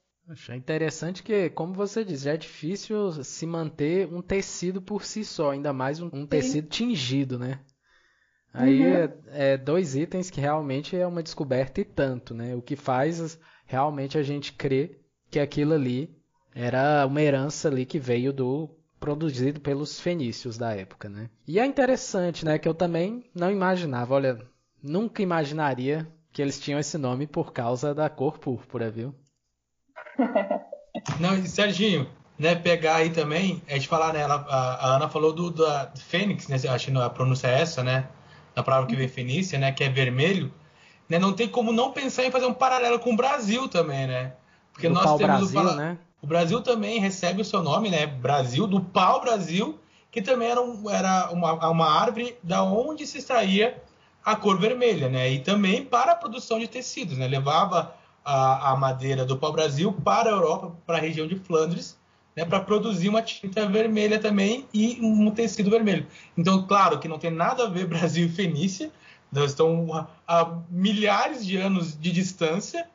É 0.49 0.57
interessante 0.57 1.23
que, 1.23 1.51
como 1.51 1.75
você 1.75 2.05
diz, 2.05 2.23
já 2.23 2.33
é 2.33 2.37
difícil 2.37 3.13
se 3.25 3.47
manter 3.47 4.07
um 4.07 4.23
tecido 4.23 4.81
por 4.81 5.05
si 5.05 5.25
só, 5.25 5.51
ainda 5.51 5.73
mais 5.73 6.01
um, 6.01 6.09
um 6.13 6.27
tecido 6.27 6.69
tingido, 6.69 7.39
né? 7.39 7.61
Aí 8.53 8.81
uhum. 8.83 8.95
é, 8.95 9.19
é, 9.29 9.57
dois 9.57 9.97
itens 9.97 10.31
que 10.31 10.41
realmente 10.41 10.97
é 10.97 11.07
uma 11.07 11.23
descoberta 11.23 11.81
e 11.81 11.85
tanto, 11.85 12.35
né? 12.35 12.55
O 12.55 12.61
que 12.61 12.77
faz 12.77 13.39
realmente 13.65 14.19
a 14.19 14.23
gente 14.23 14.53
crer 14.53 15.01
que 15.31 15.41
aquilo 15.41 15.73
ali 15.73 16.15
era 16.55 17.07
uma 17.07 17.23
herança 17.23 17.69
ali 17.69 17.87
que 17.87 17.99
veio 17.99 18.33
do 18.33 18.69
produzido 19.01 19.61
pelos 19.61 19.99
fenícios 19.99 20.59
da 20.59 20.75
época, 20.75 21.09
né? 21.09 21.31
E 21.49 21.59
é 21.59 21.67
interessante, 21.67 22.45
né, 22.45 22.59
que 22.59 22.69
eu 22.69 22.75
também 22.75 23.25
não 23.35 23.51
imaginava, 23.51 24.15
olha, 24.15 24.39
nunca 24.83 25.23
imaginaria 25.23 26.07
que 26.33 26.41
eles 26.41 26.61
tinham 26.61 26.79
esse 26.79 26.97
nome 26.97 27.27
por 27.27 27.53
causa 27.53 27.95
da 27.95 28.09
cor 28.09 28.39
púrpura, 28.39 28.91
viu? 28.91 29.15
Não, 31.19 31.35
e 31.35 31.49
Serginho, 31.49 32.09
né, 32.39 32.55
pegar 32.55 32.97
aí 32.97 33.11
também, 33.11 33.63
a 33.69 33.75
gente 33.75 33.89
falar, 33.89 34.13
né, 34.13 34.25
a, 34.25 34.35
a 34.35 34.97
Ana 34.97 35.09
falou 35.09 35.33
do 35.33 35.51
da 35.51 35.91
Fênix, 35.97 36.49
né, 36.49 36.57
acho 36.57 36.91
que 36.91 36.99
a 36.99 37.11
pronúncia 37.11 37.49
é 37.49 37.61
essa, 37.61 37.83
né, 37.83 38.09
da 38.55 38.63
palavra 38.63 38.89
que 38.89 38.97
vem 38.97 39.09
fenícia, 39.09 39.59
né, 39.59 39.73
que 39.73 39.85
é 39.85 39.89
vermelho, 39.89 40.53
né, 41.09 41.19
não 41.19 41.33
tem 41.33 41.49
como 41.49 41.73
não 41.73 41.93
pensar 41.93 42.25
em 42.25 42.31
fazer 42.31 42.47
um 42.47 42.55
paralelo 42.55 42.99
com 42.99 43.13
o 43.13 43.17
Brasil 43.17 43.69
também, 43.69 44.07
né? 44.07 44.33
Porque 44.73 44.89
do 44.89 44.95
nós 44.95 45.19
temos 45.19 45.53
Brasil, 45.53 45.61
o, 45.61 45.77
né? 45.77 45.99
o 46.23 46.27
Brasil 46.27 46.63
também 46.63 46.99
recebe 46.99 47.43
o 47.43 47.45
seu 47.45 47.63
nome, 47.63 47.91
né, 47.91 48.07
Brasil, 48.07 48.67
do 48.67 48.81
pau 48.81 49.21
Brasil, 49.21 49.79
que 50.11 50.21
também 50.21 50.49
era, 50.49 50.61
um, 50.61 50.91
era 50.91 51.31
uma, 51.31 51.69
uma 51.69 51.91
árvore 51.91 52.37
da 52.43 52.63
onde 52.63 53.07
se 53.07 53.19
extraía 53.19 53.83
a 54.25 54.37
cor 54.37 54.59
vermelha, 54.59 55.09
né? 55.09 55.31
E 55.31 55.41
também 55.41 55.85
para 55.85 56.13
a 56.13 56.17
produção 56.17 56.59
de 56.59 56.69
tecidos, 56.69 57.19
né? 57.19 57.27
Levava 57.27 57.95
a, 58.25 58.73
a 58.73 58.77
madeira 58.77 59.25
do 59.25 59.37
pau-brasil 59.37 59.93
para 59.93 60.31
a 60.31 60.33
Europa, 60.33 60.77
para 60.87 60.99
a 60.99 61.01
região 61.01 61.27
de 61.27 61.37
Flandres, 61.37 61.99
né, 62.37 62.45
para 62.45 62.61
produzir 62.61 63.09
uma 63.09 63.23
tinta 63.23 63.67
vermelha 63.67 64.19
também 64.19 64.67
e 64.73 64.99
um 65.03 65.31
tecido 65.31 65.71
vermelho. 65.71 66.07
Então, 66.37 66.67
claro 66.67 66.99
que 66.99 67.09
não 67.09 67.19
tem 67.19 67.31
nada 67.31 67.65
a 67.65 67.69
ver 67.69 67.87
Brasil 67.89 68.27
e 68.27 68.31
Fenícia, 68.31 68.91
nós 69.31 69.51
estão 69.51 70.07
a 70.29 70.59
milhares 70.71 71.45
de 71.45 71.57
anos 71.57 71.99
de 71.99 72.13
distância, 72.13 72.87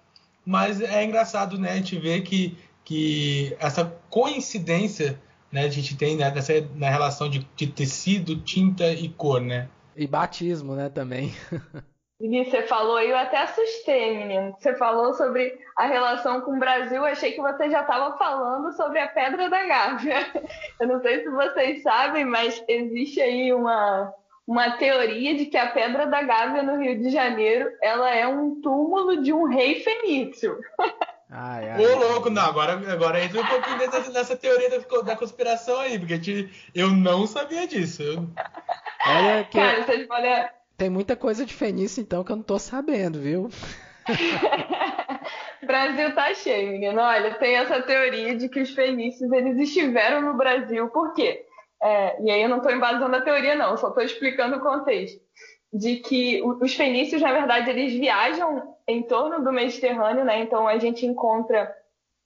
mas 0.46 0.80
é 0.80 1.04
engraçado 1.04 1.58
né, 1.58 1.72
a 1.72 1.76
gente 1.76 1.98
ver 1.98 2.22
que, 2.22 2.58
que 2.86 3.56
essa 3.60 3.86
coincidência 4.10 5.20
né, 5.52 5.66
a 5.66 5.70
gente 5.70 5.96
tem 5.96 6.16
né, 6.16 6.30
nessa, 6.32 6.54
na 6.76 6.90
relação 6.90 7.30
de, 7.30 7.48
de 7.56 7.68
tecido, 7.68 8.38
tinta 8.42 8.92
e 8.92 9.10
cor, 9.10 9.42
né? 9.42 9.68
E 9.96 10.06
batismo, 10.06 10.76
né, 10.76 10.90
também. 10.90 11.34
Vinícius, 12.20 12.52
você 12.52 12.68
falou 12.68 12.98
aí, 12.98 13.12
eu 13.12 13.18
até 13.18 13.38
assustei, 13.38 14.18
menino. 14.18 14.56
Você 14.58 14.76
falou 14.76 15.14
sobre 15.14 15.56
a 15.78 15.86
relação 15.86 16.42
com 16.42 16.56
o 16.56 16.60
Brasil, 16.60 16.98
eu 16.98 17.06
achei 17.06 17.32
que 17.34 17.42
você 17.42 17.70
já 17.70 17.82
estava 17.82 18.18
falando 18.18 18.76
sobre 18.76 19.00
a 19.00 19.08
Pedra 19.08 19.48
da 19.50 19.64
Gávea. 19.64 20.26
Eu 20.82 20.88
não 20.88 21.02
sei 21.02 21.22
se 21.22 21.30
vocês 21.30 21.84
sabem, 21.84 22.26
mas 22.26 22.64
existe 22.68 23.22
aí 23.22 23.54
uma, 23.54 24.12
uma 24.48 24.72
teoria 24.78 25.36
de 25.36 25.46
que 25.46 25.58
a 25.58 25.70
Pedra 25.70 26.08
da 26.08 26.24
Gávea 26.24 26.64
no 26.64 26.82
Rio 26.82 27.00
de 27.00 27.12
Janeiro, 27.12 27.70
ela 27.84 28.10
é 28.10 28.28
um 28.28 28.60
túmulo 28.62 29.22
de 29.22 29.32
um 29.32 29.46
rei 29.46 29.82
fenício. 29.82 30.58
Ai, 31.30 31.70
ai, 31.70 31.86
Ô, 31.86 31.98
louco, 31.98 32.30
não, 32.30 32.42
agora, 32.42 32.72
agora 32.90 33.22
entra 33.22 33.42
um 33.42 33.46
pouquinho 33.46 33.78
nessa, 33.80 34.10
nessa 34.12 34.38
teoria 34.38 34.70
da, 34.70 34.78
da, 35.02 35.14
conspiração 35.14 35.78
aí, 35.82 36.00
porque 36.00 36.50
eu 36.74 36.90
não 36.90 37.28
sabia 37.28 37.68
disso. 37.68 38.26
Olha 39.06 39.44
que... 39.44 39.58
Cara, 39.58 39.84
vocês 39.84 40.08
podem 40.08 40.32
tem 40.78 40.90
muita 40.90 41.16
coisa 41.16 41.44
de 41.44 41.54
fenício, 41.54 42.02
então, 42.02 42.24
que 42.24 42.32
eu 42.32 42.36
não 42.36 42.44
tô 42.44 42.60
sabendo, 42.60 43.20
viu? 43.20 43.50
Brasil 45.66 46.14
tá 46.14 46.34
cheio, 46.34 46.72
menino. 46.72 47.02
Olha, 47.02 47.34
tem 47.36 47.56
essa 47.56 47.82
teoria 47.82 48.36
de 48.36 48.48
que 48.48 48.62
os 48.62 48.70
fenícios 48.70 49.32
eles 49.32 49.58
estiveram 49.58 50.22
no 50.22 50.38
Brasil. 50.38 50.88
Por 50.90 51.14
quê? 51.14 51.46
É, 51.82 52.22
e 52.24 52.32
aí 52.32 52.42
eu 52.42 52.50
não 52.50 52.58
estou 52.58 52.72
embasando 52.72 53.16
a 53.16 53.22
teoria, 53.22 53.56
não, 53.56 53.76
só 53.76 53.90
estou 53.90 54.04
explicando 54.04 54.58
o 54.58 54.62
contexto. 54.62 55.20
De 55.74 55.98
que 55.98 56.42
os 56.44 56.74
fenícios, 56.74 57.22
na 57.22 57.34
verdade, 57.34 57.70
eles 57.70 57.94
viajam 57.94 58.76
em 58.88 59.04
torno 59.04 59.44
do 59.44 59.52
Mediterrâneo, 59.52 60.24
né? 60.24 60.42
Então 60.42 60.68
a 60.68 60.78
gente 60.78 61.06
encontra 61.06 61.70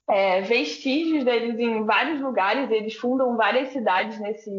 é, 0.09 0.41
vestígios 0.41 1.23
deles 1.23 1.57
em 1.57 1.83
vários 1.83 2.21
lugares, 2.21 2.69
eles 2.69 2.95
fundam 2.95 3.35
várias 3.35 3.69
cidades 3.69 4.19
nesse 4.19 4.51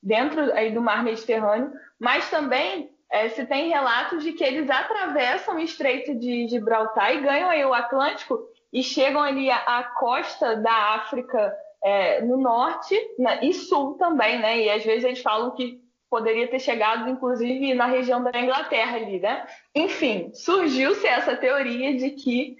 dentro 0.00 0.52
aí 0.52 0.72
do 0.72 0.80
mar 0.80 1.02
Mediterrâneo, 1.02 1.72
mas 1.98 2.30
também 2.30 2.90
é, 3.10 3.28
se 3.30 3.46
tem 3.46 3.68
relatos 3.68 4.22
de 4.22 4.32
que 4.32 4.44
eles 4.44 4.68
atravessam 4.68 5.56
o 5.56 5.60
Estreito 5.60 6.14
de 6.14 6.46
Gibraltar 6.48 7.14
e 7.14 7.22
ganham 7.22 7.48
aí 7.48 7.64
o 7.64 7.72
Atlântico 7.72 8.38
e 8.72 8.82
chegam 8.82 9.22
ali 9.22 9.50
à, 9.50 9.82
costa 9.98 10.56
da 10.56 10.94
África 10.94 11.54
é, 11.82 12.20
no 12.20 12.36
norte 12.36 12.94
né, 13.18 13.40
e 13.42 13.54
sul 13.54 13.94
também, 13.94 14.38
né? 14.38 14.58
E 14.60 14.70
às 14.70 14.84
vezes 14.84 15.04
eles 15.04 15.22
falam 15.22 15.52
que 15.52 15.80
poderia 16.10 16.48
ter 16.48 16.58
chegado, 16.58 17.08
inclusive, 17.08 17.74
na 17.74 17.86
região 17.86 18.22
da 18.22 18.38
Inglaterra 18.38 18.96
ali, 18.96 19.20
né? 19.20 19.46
Enfim, 19.74 20.30
surgiu-se 20.34 21.06
essa 21.06 21.36
teoria 21.36 21.96
de 21.96 22.10
que 22.10 22.56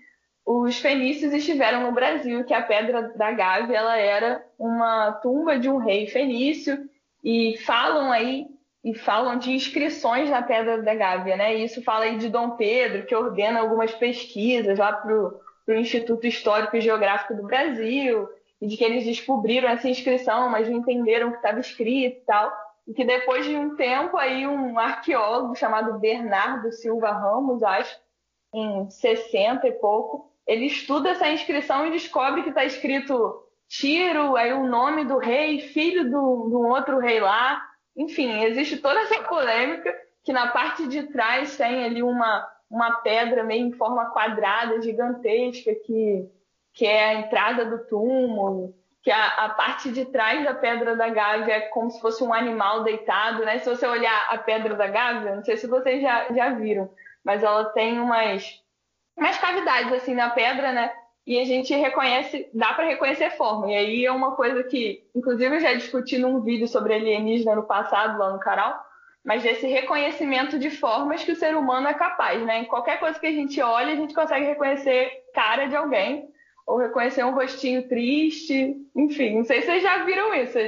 os 0.46 0.78
fenícios 0.78 1.32
estiveram 1.34 1.82
no 1.82 1.92
Brasil, 1.92 2.44
que 2.44 2.54
a 2.54 2.62
Pedra 2.62 3.12
da 3.16 3.32
Gávea 3.32 3.76
ela 3.76 3.96
era 3.98 4.42
uma 4.58 5.12
tumba 5.12 5.58
de 5.58 5.68
um 5.68 5.76
rei 5.76 6.06
fenício 6.06 6.88
e 7.22 7.58
falam 7.58 8.10
aí 8.10 8.46
e 8.84 8.94
falam 8.94 9.38
de 9.38 9.52
inscrições 9.52 10.30
na 10.30 10.42
Pedra 10.42 10.80
da 10.82 10.94
Gávea, 10.94 11.36
né? 11.36 11.54
Isso 11.54 11.82
fala 11.82 12.04
aí 12.04 12.16
de 12.16 12.28
Dom 12.28 12.50
Pedro, 12.50 13.04
que 13.06 13.14
ordena 13.14 13.60
algumas 13.60 13.92
pesquisas 13.92 14.78
lá 14.78 14.92
para 14.92 15.14
o 15.14 15.72
Instituto 15.72 16.26
Histórico 16.26 16.76
e 16.76 16.80
Geográfico 16.80 17.34
do 17.34 17.42
Brasil, 17.42 18.28
e 18.60 18.66
de 18.66 18.76
que 18.76 18.84
eles 18.84 19.04
descobriram 19.04 19.68
essa 19.68 19.88
inscrição, 19.88 20.48
mas 20.48 20.68
não 20.68 20.78
entenderam 20.78 21.28
o 21.28 21.30
que 21.32 21.36
estava 21.38 21.60
escrito 21.60 22.18
e 22.18 22.24
tal. 22.24 22.52
E 22.86 22.94
que 22.94 23.04
depois 23.04 23.44
de 23.44 23.54
um 23.54 23.76
tempo 23.76 24.16
aí 24.16 24.46
um 24.46 24.78
arqueólogo 24.78 25.54
chamado 25.54 25.98
Bernardo 25.98 26.72
Silva 26.72 27.10
Ramos, 27.10 27.62
acho, 27.62 27.98
em 28.54 28.88
60 28.88 29.68
e 29.68 29.72
pouco, 29.72 30.30
ele 30.46 30.64
estuda 30.64 31.10
essa 31.10 31.28
inscrição 31.28 31.86
e 31.86 31.90
descobre 31.90 32.42
que 32.42 32.48
está 32.48 32.64
escrito 32.64 33.44
Tiro, 33.68 34.34
aí 34.34 34.54
o 34.54 34.66
nome 34.66 35.04
do 35.04 35.18
rei, 35.18 35.60
filho 35.60 36.08
de 36.08 36.16
um 36.16 36.68
outro 36.68 36.98
rei 36.98 37.20
lá, 37.20 37.67
enfim, 37.98 38.44
existe 38.44 38.76
toda 38.76 39.00
essa 39.00 39.24
polêmica 39.24 39.94
que 40.24 40.32
na 40.32 40.46
parte 40.48 40.86
de 40.86 41.02
trás 41.08 41.56
tem 41.56 41.84
ali 41.84 42.02
uma, 42.02 42.48
uma 42.70 43.00
pedra 43.00 43.42
meio 43.42 43.66
em 43.66 43.72
forma 43.72 44.10
quadrada, 44.10 44.80
gigantesca, 44.80 45.74
que, 45.74 46.30
que 46.72 46.86
é 46.86 47.04
a 47.06 47.14
entrada 47.14 47.64
do 47.64 47.78
túmulo, 47.86 48.72
que 49.02 49.10
a, 49.10 49.26
a 49.46 49.48
parte 49.50 49.90
de 49.90 50.04
trás 50.04 50.44
da 50.44 50.54
pedra 50.54 50.94
da 50.94 51.08
Gávea 51.08 51.54
é 51.54 51.60
como 51.62 51.90
se 51.90 52.00
fosse 52.00 52.22
um 52.22 52.32
animal 52.32 52.84
deitado, 52.84 53.44
né? 53.44 53.58
Se 53.58 53.68
você 53.68 53.86
olhar 53.86 54.28
a 54.30 54.38
pedra 54.38 54.74
da 54.76 54.86
Gávea, 54.86 55.34
não 55.34 55.42
sei 55.42 55.56
se 55.56 55.66
vocês 55.66 56.00
já, 56.00 56.32
já 56.32 56.50
viram, 56.50 56.88
mas 57.24 57.42
ela 57.42 57.64
tem 57.70 57.98
umas, 57.98 58.62
umas 59.16 59.38
cavidades 59.38 59.92
assim 59.92 60.14
na 60.14 60.30
pedra, 60.30 60.70
né? 60.72 60.92
E 61.28 61.38
a 61.38 61.44
gente 61.44 61.74
reconhece, 61.74 62.48
dá 62.54 62.72
para 62.72 62.86
reconhecer 62.86 63.36
forma. 63.36 63.70
E 63.70 63.76
aí 63.76 64.06
é 64.06 64.10
uma 64.10 64.34
coisa 64.34 64.64
que, 64.64 65.04
inclusive, 65.14 65.56
eu 65.56 65.60
já 65.60 65.74
discuti 65.74 66.16
num 66.16 66.40
vídeo 66.40 66.66
sobre 66.66 66.94
alienígena 66.94 67.54
no 67.54 67.64
passado, 67.64 68.18
lá 68.18 68.32
no 68.32 68.40
canal, 68.40 68.82
mas 69.22 69.42
desse 69.42 69.66
reconhecimento 69.66 70.58
de 70.58 70.70
formas 70.70 71.22
que 71.22 71.32
o 71.32 71.36
ser 71.36 71.54
humano 71.54 71.86
é 71.86 71.92
capaz, 71.92 72.42
né? 72.46 72.60
Em 72.60 72.64
qualquer 72.64 72.98
coisa 72.98 73.20
que 73.20 73.26
a 73.26 73.30
gente 73.30 73.60
olha, 73.60 73.92
a 73.92 73.96
gente 73.96 74.14
consegue 74.14 74.46
reconhecer 74.46 75.10
cara 75.34 75.66
de 75.66 75.76
alguém, 75.76 76.30
ou 76.66 76.78
reconhecer 76.78 77.22
um 77.24 77.34
rostinho 77.34 77.86
triste, 77.86 78.74
enfim, 78.96 79.36
não 79.36 79.44
sei 79.44 79.60
se 79.60 79.66
vocês 79.66 79.82
já 79.82 80.04
viram 80.06 80.34
isso. 80.34 80.58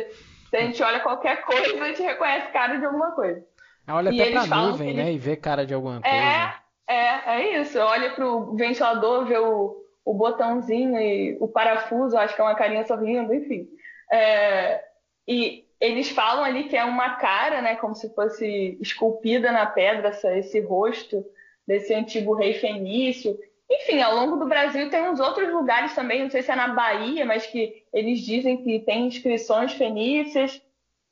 Se 0.50 0.56
a 0.56 0.60
gente 0.60 0.82
olha 0.82 1.00
qualquer 1.00 1.40
coisa, 1.40 1.82
a 1.82 1.88
gente 1.88 2.02
reconhece 2.02 2.52
cara 2.52 2.76
de 2.76 2.84
alguma 2.84 3.12
coisa. 3.12 3.42
Olha 3.88 4.10
e 4.10 4.20
até 4.20 4.46
pra 4.46 4.56
nuvem, 4.58 4.92
né? 4.92 5.10
E 5.10 5.16
vê 5.16 5.36
cara 5.36 5.64
de 5.64 5.72
alguma 5.72 6.02
coisa. 6.02 6.14
É, 6.14 6.52
é, 6.86 7.40
é 7.40 7.60
isso. 7.62 7.78
Olha 7.78 8.10
pro 8.10 8.54
ventilador, 8.56 9.24
vê 9.24 9.38
o 9.38 9.80
o 10.04 10.14
botãozinho 10.14 10.98
e 10.98 11.36
o 11.40 11.48
parafuso, 11.48 12.16
acho 12.16 12.34
que 12.34 12.40
é 12.40 12.44
uma 12.44 12.54
carinha 12.54 12.84
sorrindo, 12.84 13.34
enfim. 13.34 13.68
É, 14.10 14.82
e 15.26 15.64
eles 15.80 16.10
falam 16.10 16.44
ali 16.44 16.64
que 16.64 16.76
é 16.76 16.84
uma 16.84 17.16
cara, 17.16 17.62
né, 17.62 17.76
como 17.76 17.94
se 17.94 18.12
fosse 18.14 18.76
esculpida 18.80 19.50
na 19.50 19.66
pedra, 19.66 20.08
essa, 20.08 20.36
esse 20.36 20.60
rosto 20.60 21.24
desse 21.66 21.94
antigo 21.94 22.34
rei 22.34 22.54
fenício. 22.54 23.38
Enfim, 23.70 24.02
ao 24.02 24.14
longo 24.14 24.36
do 24.36 24.46
Brasil 24.46 24.90
tem 24.90 25.08
uns 25.08 25.20
outros 25.20 25.48
lugares 25.48 25.94
também, 25.94 26.22
não 26.22 26.30
sei 26.30 26.42
se 26.42 26.50
é 26.50 26.56
na 26.56 26.68
Bahia, 26.68 27.24
mas 27.24 27.46
que 27.46 27.84
eles 27.92 28.20
dizem 28.20 28.62
que 28.62 28.80
tem 28.80 29.06
inscrições 29.06 29.72
fenícias 29.72 30.60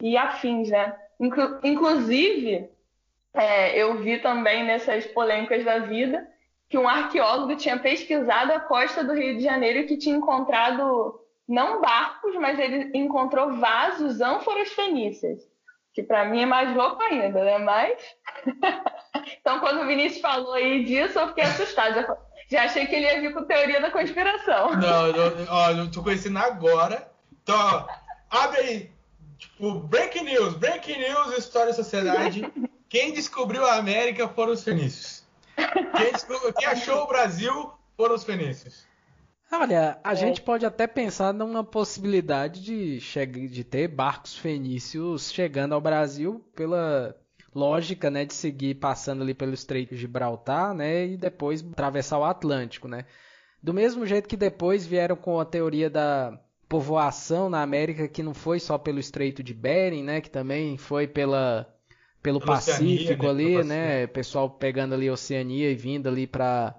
e 0.02 0.16
afins, 0.16 0.70
né? 0.70 0.96
Inclu 1.20 1.60
inclusive, 1.62 2.68
é, 3.32 3.78
eu 3.78 3.98
vi 3.98 4.18
também 4.18 4.64
nessas 4.64 5.06
polêmicas 5.06 5.64
da 5.64 5.78
vida 5.78 6.28
que 6.68 6.76
um 6.76 6.88
arqueólogo 6.88 7.56
tinha 7.56 7.78
pesquisado 7.78 8.52
a 8.52 8.60
costa 8.60 9.02
do 9.02 9.14
Rio 9.14 9.38
de 9.38 9.44
Janeiro 9.44 9.80
e 9.80 9.86
que 9.86 9.96
tinha 9.96 10.16
encontrado 10.16 11.20
não 11.48 11.80
barcos, 11.80 12.34
mas 12.36 12.58
ele 12.58 12.90
encontrou 12.94 13.54
vasos, 13.54 14.20
ânforas 14.20 14.68
fenícias, 14.68 15.40
que 15.94 16.02
para 16.02 16.26
mim 16.26 16.42
é 16.42 16.46
mais 16.46 16.76
louco 16.76 17.02
ainda, 17.02 17.42
né? 17.42 17.58
Mas. 17.58 17.98
então, 19.40 19.60
quando 19.60 19.80
o 19.80 19.86
Vinícius 19.86 20.20
falou 20.20 20.52
aí 20.52 20.84
disso, 20.84 21.18
eu 21.18 21.28
fiquei 21.28 21.44
assustada. 21.44 22.18
Já, 22.50 22.64
achei 22.64 22.86
que 22.86 22.94
ele 22.94 23.06
ia 23.06 23.20
vir 23.20 23.32
com 23.32 23.44
teoria 23.44 23.80
da 23.80 23.90
conspiração. 23.90 24.76
Não, 24.76 25.06
eu, 25.06 25.46
olha, 25.50 25.80
eu 25.80 25.90
tô 25.90 26.02
conhecendo 26.02 26.38
agora. 26.38 27.10
Então, 27.42 27.56
ó, 27.56 27.86
abre 28.30 28.60
aí. 28.60 28.90
Tipo, 29.38 29.80
breaking 29.80 30.24
news, 30.24 30.54
breaking 30.54 30.98
news, 30.98 31.38
história 31.38 31.70
e 31.70 31.74
sociedade. 31.74 32.50
Quem 32.88 33.12
descobriu 33.12 33.64
a 33.66 33.76
América 33.76 34.28
foram 34.28 34.52
os 34.52 34.64
fenícios. 34.64 35.27
Quem, 35.72 36.52
quem 36.52 36.66
achou 36.66 37.04
o 37.04 37.06
Brasil 37.06 37.70
foram 37.96 38.14
os 38.14 38.24
fenícios. 38.24 38.86
Olha, 39.50 39.98
a 40.04 40.12
é. 40.12 40.16
gente 40.16 40.42
pode 40.42 40.66
até 40.66 40.86
pensar 40.86 41.32
numa 41.32 41.64
possibilidade 41.64 42.62
de, 42.62 42.98
de 43.48 43.64
ter 43.64 43.88
barcos 43.88 44.36
fenícios 44.36 45.32
chegando 45.32 45.74
ao 45.74 45.80
Brasil 45.80 46.44
pela 46.54 47.16
lógica, 47.54 48.10
né, 48.10 48.24
de 48.24 48.34
seguir 48.34 48.74
passando 48.74 49.22
ali 49.22 49.32
pelo 49.32 49.54
Estreito 49.54 49.94
de 49.94 50.00
Gibraltar, 50.00 50.74
né, 50.74 51.06
e 51.06 51.16
depois 51.16 51.64
atravessar 51.64 52.18
o 52.18 52.24
Atlântico, 52.24 52.86
né. 52.86 53.06
Do 53.62 53.74
mesmo 53.74 54.06
jeito 54.06 54.28
que 54.28 54.36
depois 54.36 54.86
vieram 54.86 55.16
com 55.16 55.40
a 55.40 55.44
teoria 55.44 55.88
da 55.90 56.38
povoação 56.68 57.48
na 57.48 57.62
América 57.62 58.06
que 58.06 58.22
não 58.22 58.34
foi 58.34 58.60
só 58.60 58.76
pelo 58.76 59.00
Estreito 59.00 59.42
de 59.42 59.54
Bering, 59.54 60.02
né, 60.02 60.20
que 60.20 60.30
também 60.30 60.76
foi 60.76 61.08
pela 61.08 61.66
pelo 62.28 62.40
Pacífico 62.40 63.24
né, 63.24 63.30
ali, 63.30 63.64
né, 63.64 64.06
pessoal 64.06 64.50
pegando 64.50 64.94
ali 64.94 65.08
a 65.08 65.12
Oceania 65.12 65.70
e 65.70 65.74
vindo 65.74 66.08
ali 66.08 66.26
para 66.26 66.74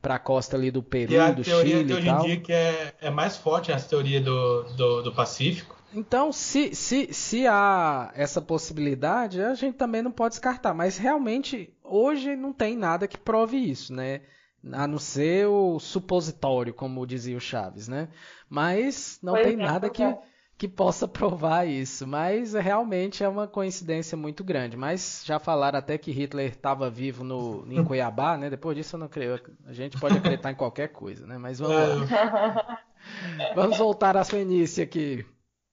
para 0.00 0.16
a 0.16 0.18
costa 0.18 0.54
ali 0.54 0.70
do 0.70 0.82
Peru, 0.82 1.14
e 1.14 1.32
do 1.32 1.42
Chile 1.42 1.94
hoje 1.94 2.00
e 2.02 2.04
tal. 2.04 2.20
em 2.20 2.26
dia 2.26 2.40
que 2.40 2.52
é, 2.52 2.92
é 3.00 3.08
mais 3.08 3.38
forte 3.38 3.72
essa 3.72 3.88
teoria 3.88 4.20
do, 4.20 4.64
do, 4.76 5.02
do 5.02 5.14
Pacífico. 5.14 5.74
Então, 5.94 6.30
se, 6.30 6.74
se, 6.74 7.08
se 7.10 7.46
há 7.46 8.12
essa 8.14 8.42
possibilidade, 8.42 9.40
a 9.40 9.54
gente 9.54 9.78
também 9.78 10.02
não 10.02 10.12
pode 10.12 10.32
descartar. 10.32 10.74
Mas 10.74 10.98
realmente, 10.98 11.72
hoje 11.82 12.36
não 12.36 12.52
tem 12.52 12.76
nada 12.76 13.08
que 13.08 13.16
prove 13.16 13.56
isso, 13.56 13.94
né? 13.94 14.20
A 14.72 14.86
não 14.86 14.98
ser 14.98 15.46
o 15.46 15.78
supositório, 15.78 16.74
como 16.74 17.06
dizia 17.06 17.38
o 17.38 17.40
Chaves, 17.40 17.88
né? 17.88 18.08
Mas 18.46 19.18
não 19.22 19.32
pois 19.32 19.46
tem 19.46 19.54
é, 19.54 19.56
nada 19.56 19.88
que, 19.88 20.02
é 20.02 20.18
que 20.56 20.68
possa 20.68 21.08
provar 21.08 21.66
isso, 21.66 22.06
mas 22.06 22.54
realmente 22.54 23.24
é 23.24 23.28
uma 23.28 23.46
coincidência 23.46 24.16
muito 24.16 24.44
grande. 24.44 24.76
Mas 24.76 25.22
já 25.24 25.38
falaram 25.38 25.78
até 25.78 25.98
que 25.98 26.12
Hitler 26.12 26.50
estava 26.50 26.88
vivo 26.88 27.24
no, 27.24 27.66
em 27.70 27.82
Cuiabá, 27.84 28.36
né? 28.36 28.48
Depois 28.48 28.76
disso 28.76 28.96
eu 28.96 29.00
não 29.00 29.08
creio. 29.08 29.40
A 29.66 29.72
gente 29.72 29.98
pode 29.98 30.16
acreditar 30.16 30.50
em 30.50 30.54
qualquer 30.54 30.88
coisa, 30.88 31.26
né? 31.26 31.38
Mas 31.38 31.58
vamos 31.58 32.10
lá. 32.10 32.82
vamos 33.54 33.78
voltar 33.78 34.16
à 34.16 34.24
Fenícia 34.24 34.84
aqui. 34.84 35.26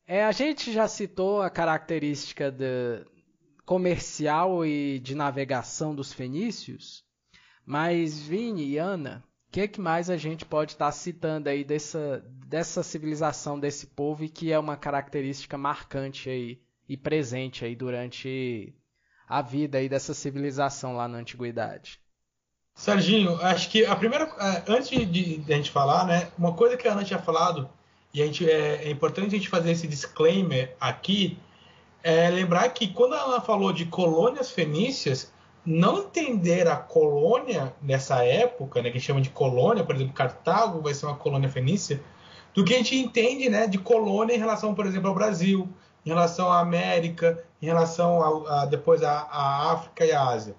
É, 0.07 0.25
a 0.25 0.31
gente 0.31 0.73
já 0.73 0.88
citou 0.88 1.41
a 1.41 1.50
característica 1.50 2.51
de 2.51 3.05
comercial 3.65 4.65
e 4.65 5.00
de 5.00 5.15
navegação 5.15 5.95
dos 5.95 6.11
fenícios, 6.11 7.05
mas 7.65 8.19
Vini 8.19 8.65
e 8.65 8.77
Ana, 8.77 9.23
que, 9.51 9.67
que 9.67 9.81
mais 9.81 10.10
a 10.10 10.15
gente 10.15 10.46
pode 10.46 10.72
estar 10.72 10.86
tá 10.86 10.91
citando 10.91 11.50
aí 11.50 11.63
dessa, 11.63 12.24
dessa 12.48 12.81
civilização, 12.81 13.60
desse 13.60 13.86
povo, 13.88 14.24
e 14.24 14.29
que 14.29 14.51
é 14.51 14.58
uma 14.58 14.77
característica 14.77 15.58
marcante 15.58 16.29
aí 16.29 16.62
e 16.88 16.96
presente 16.96 17.65
aí 17.65 17.75
durante 17.75 18.74
a 19.27 19.41
vida 19.41 19.77
aí 19.77 19.89
dessa 19.89 20.13
civilização 20.13 20.96
lá 20.96 21.08
na 21.08 21.17
antiguidade? 21.17 22.00
Serginho, 22.74 23.36
acho 23.41 23.70
que 23.70 23.86
a 23.86 23.96
primeira, 23.96 24.24
é, 24.39 24.72
antes 24.72 24.89
de, 24.89 25.05
de 25.05 25.53
a 25.53 25.58
gente 25.58 25.70
falar, 25.70 26.05
né, 26.05 26.31
uma 26.38 26.53
coisa 26.53 26.77
que 26.77 26.88
a 26.88 26.93
Ana 26.93 27.03
tinha 27.03 27.20
falado 27.20 27.70
e 28.13 28.22
a 28.22 28.25
gente 28.25 28.50
é, 28.50 28.86
é 28.86 28.89
importante 28.89 29.27
a 29.27 29.38
gente 29.38 29.50
fazer 29.50 29.72
esse 29.72 29.88
disclaimer 29.88 30.75
aqui, 30.79 31.38
é 32.01 32.29
lembrar 32.29 32.70
que 32.70 32.88
quando 32.88 33.13
a 33.13 33.22
Ana 33.22 33.41
falou 33.41 33.74
de 33.74 33.86
colônias 33.86 34.50
fenícias, 34.50 35.31
não 35.65 36.00
entender 36.00 36.68
a 36.68 36.75
colônia 36.75 37.74
nessa 37.81 38.24
época, 38.24 38.81
né, 38.81 38.90
que 38.90 39.00
chama 39.00 39.22
de 39.22 39.29
colônia, 39.29 39.83
por 39.83 39.96
exemplo, 39.96 40.14
Cartago 40.14 40.81
vai 40.81 40.94
ser 40.94 41.05
uma 41.05 41.16
colônia 41.16 41.50
fenícia, 41.50 42.01
do 42.53 42.66
que 42.66 42.74
a 42.74 42.77
gente 42.77 42.98
entende 42.98 43.50
né, 43.50 43.68
de 43.68 43.77
colônia 43.77 44.35
em 44.35 44.40
relação, 44.40 44.74
por 44.74 44.85
exemplo, 44.85 45.09
ao 45.09 45.16
Brasil, 45.16 45.70
em 46.05 46.09
relação 46.09 46.51
à 46.51 46.59
América, 46.59 47.44
em 47.62 47.66
relação 47.66 48.46
a, 48.48 48.64
a 48.64 48.66
depois 48.66 49.03
à, 49.03 49.72
África 49.72 50.05
e 50.05 50.12
à 50.12 50.24
Ásia. 50.24 50.55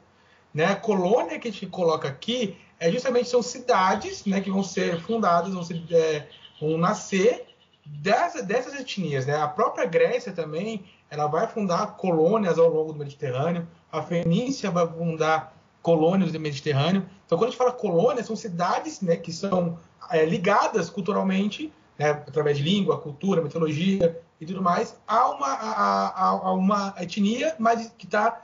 Né? 0.54 0.66
A 0.66 0.76
colônia 0.76 1.38
que 1.38 1.48
a 1.48 1.52
gente 1.52 1.66
coloca 1.66 2.08
aqui 2.08 2.56
é 2.78 2.90
justamente 2.90 3.28
são 3.28 3.42
cidades 3.42 4.24
né, 4.24 4.40
que 4.40 4.50
vão 4.50 4.62
ser 4.62 5.00
fundadas, 5.00 5.52
vão, 5.52 5.62
ser, 5.62 5.82
é, 5.90 6.28
vão 6.60 6.78
nascer 6.78 7.51
dessa, 7.84 8.42
dessas 8.42 8.74
etnias. 8.74 9.26
Né? 9.26 9.36
A 9.36 9.48
própria 9.48 9.86
Grécia 9.86 10.32
também 10.32 10.84
ela 11.10 11.26
vai 11.26 11.46
fundar 11.46 11.96
colônias 11.96 12.58
ao 12.58 12.68
longo 12.68 12.92
do 12.92 12.98
Mediterrâneo 12.98 13.66
a 13.92 14.02
Fenícia 14.02 14.70
vai 14.70 14.88
fundar 14.88 15.54
colônias 15.82 16.32
do 16.32 16.40
Mediterrâneo. 16.40 17.06
Então, 17.26 17.36
quando 17.36 17.48
a 17.48 17.50
gente 17.50 17.58
fala 17.58 17.72
colônias, 17.72 18.26
são 18.26 18.34
cidades 18.34 19.02
né, 19.02 19.16
que 19.16 19.30
são 19.30 19.78
é, 20.10 20.24
ligadas 20.24 20.88
culturalmente, 20.88 21.70
né, 21.98 22.10
através 22.10 22.56
de 22.56 22.64
língua, 22.64 22.98
cultura, 22.98 23.42
mitologia 23.42 24.18
e 24.40 24.46
tudo 24.46 24.62
mais, 24.62 24.96
a 25.06 25.28
uma, 25.28 25.46
a, 25.46 26.08
a, 26.08 26.28
a 26.30 26.52
uma 26.54 26.94
etnia, 26.98 27.54
mas 27.58 27.92
que 27.98 28.06
está, 28.06 28.42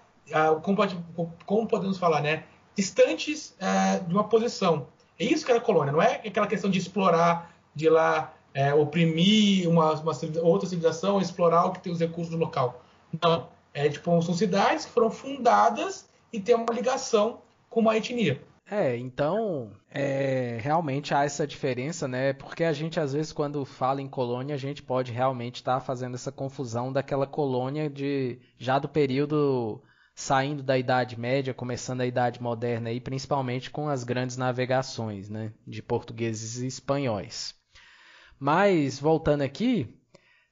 como, 0.62 0.77
como, 1.46 1.66
podemos 1.66 1.96
falar, 1.96 2.20
né, 2.20 2.44
distantes 2.77 3.57
é, 3.59 4.01
de 4.01 4.12
uma 4.12 4.24
posição. 4.24 4.87
É 5.18 5.24
isso 5.24 5.46
que 5.46 5.51
é 5.51 5.57
a 5.57 5.61
colônia, 5.61 5.92
não 5.92 6.03
é 6.03 6.20
aquela 6.27 6.46
questão 6.46 6.70
de 6.70 6.79
explorar, 6.79 7.55
de 7.74 7.87
ir 7.87 7.90
lá 7.90 8.35
é, 8.54 8.74
oprimir 8.74 9.68
uma, 9.68 9.92
uma, 9.94 10.12
outra 10.42 10.68
civilização, 10.68 11.20
explorar 11.20 11.66
o 11.66 11.72
que 11.72 11.80
tem 11.80 11.92
os 11.92 12.00
recursos 12.00 12.30
do 12.30 12.38
local. 12.38 12.82
Não. 13.22 13.48
É, 13.72 13.88
tipo, 13.88 14.22
são 14.22 14.34
cidades 14.34 14.87
que 14.87 14.92
foram 14.92 15.11
fundadas 15.11 16.08
e 16.32 16.40
têm 16.40 16.54
uma 16.54 16.72
ligação 16.72 17.40
com 17.70 17.80
uma 17.80 17.96
etnia. 17.96 18.40
É, 18.70 18.96
então 18.96 19.70
é, 19.90 20.58
realmente 20.61 21.14
há 21.14 21.24
essa 21.24 21.46
diferença, 21.46 22.06
né? 22.06 22.34
Porque 22.34 22.64
a 22.64 22.72
gente 22.72 23.00
às 23.00 23.14
vezes 23.14 23.32
quando 23.32 23.64
fala 23.64 24.02
em 24.02 24.08
colônia 24.08 24.54
a 24.54 24.58
gente 24.58 24.82
pode 24.82 25.11
realmente 25.11 25.56
estar 25.56 25.74
tá 25.74 25.80
fazendo 25.80 26.16
essa 26.16 26.30
confusão 26.30 26.92
daquela 26.92 27.26
colônia 27.26 27.88
de 27.88 28.38
já 28.58 28.78
do 28.78 28.88
período 28.88 29.82
saindo 30.14 30.62
da 30.62 30.76
Idade 30.76 31.18
Média, 31.18 31.54
começando 31.54 32.02
a 32.02 32.06
Idade 32.06 32.42
Moderna 32.42 32.90
e 32.90 33.00
principalmente 33.00 33.70
com 33.70 33.88
as 33.88 34.04
grandes 34.04 34.37
navegações, 34.37 35.30
né? 35.30 35.52
De 35.66 35.80
portugueses 35.80 36.58
e 36.58 36.66
espanhóis. 36.66 37.57
Mas 38.38 39.01
voltando 39.01 39.42
aqui, 39.42 39.98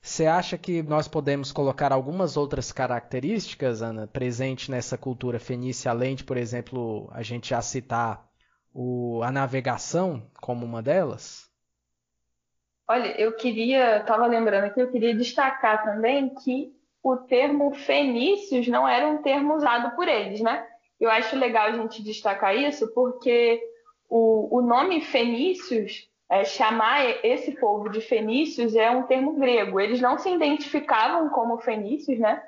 você 0.01 0.27
acha 0.27 0.57
que 0.57 0.83
nós 0.83 1.09
podemos 1.09 1.53
colocar 1.53 1.93
algumas 1.93 2.37
outras 2.37 2.73
características, 2.73 3.83
Ana, 3.83 4.07
presente 4.07 4.71
nessa 4.71 4.97
cultura 4.97 5.39
fenícia, 5.39 5.91
além 5.91 6.15
de, 6.15 6.25
por 6.25 6.37
exemplo, 6.37 7.09
a 7.13 7.23
gente 7.23 7.51
já 7.51 7.61
citar 7.61 8.25
o, 8.73 9.21
a 9.23 9.31
navegação 9.31 10.31
como 10.41 10.65
uma 10.65 10.83
delas? 10.83 11.51
Olha, 12.89 13.21
eu 13.21 13.35
queria, 13.37 13.99
estava 13.99 14.27
lembrando 14.27 14.65
aqui, 14.65 14.81
eu 14.81 14.91
queria 14.91 15.15
destacar 15.15 15.85
também 15.85 16.33
que 16.37 16.73
o 17.03 17.17
termo 17.17 17.73
fenícios 17.75 18.69
não 18.69 18.87
era 18.87 19.09
um 19.09 19.23
termo 19.23 19.55
usado 19.55 19.95
por 19.97 20.07
eles, 20.07 20.41
né? 20.41 20.67
Eu 21.01 21.11
acho 21.11 21.37
legal 21.37 21.67
a 21.67 21.73
gente 21.73 22.03
destacar 22.03 22.57
isso 22.57 22.93
porque 22.95 23.61
o, 24.09 24.59
o 24.59 24.63
nome 24.63 25.01
fenícios 25.01 26.09
é, 26.29 26.45
chamar 26.45 27.25
esse 27.25 27.53
povo 27.53 27.89
de 27.89 28.01
fenícios 28.01 28.75
é 28.75 28.91
um 28.91 29.05
termo 29.05 29.35
grego. 29.35 29.81
Eles 29.81 30.01
não 30.01 30.19
se 30.19 30.29
identificavam 30.29 31.29
como 31.29 31.59
fenícios, 31.59 32.19
né? 32.19 32.43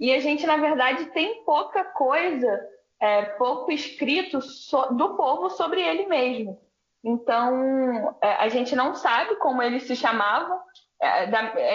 E 0.00 0.12
a 0.12 0.20
gente, 0.20 0.46
na 0.46 0.56
verdade, 0.56 1.06
tem 1.06 1.44
pouca 1.44 1.84
coisa, 1.84 2.60
é, 3.00 3.22
pouco 3.22 3.70
escrito 3.72 4.40
so, 4.40 4.94
do 4.94 5.16
povo 5.16 5.50
sobre 5.50 5.82
ele 5.82 6.06
mesmo. 6.06 6.58
Então, 7.04 8.16
é, 8.22 8.32
a 8.34 8.48
gente 8.48 8.74
não 8.74 8.94
sabe 8.94 9.36
como 9.36 9.62
eles 9.62 9.84
se 9.84 9.94
chamavam. 9.94 10.58
É, 11.00 11.28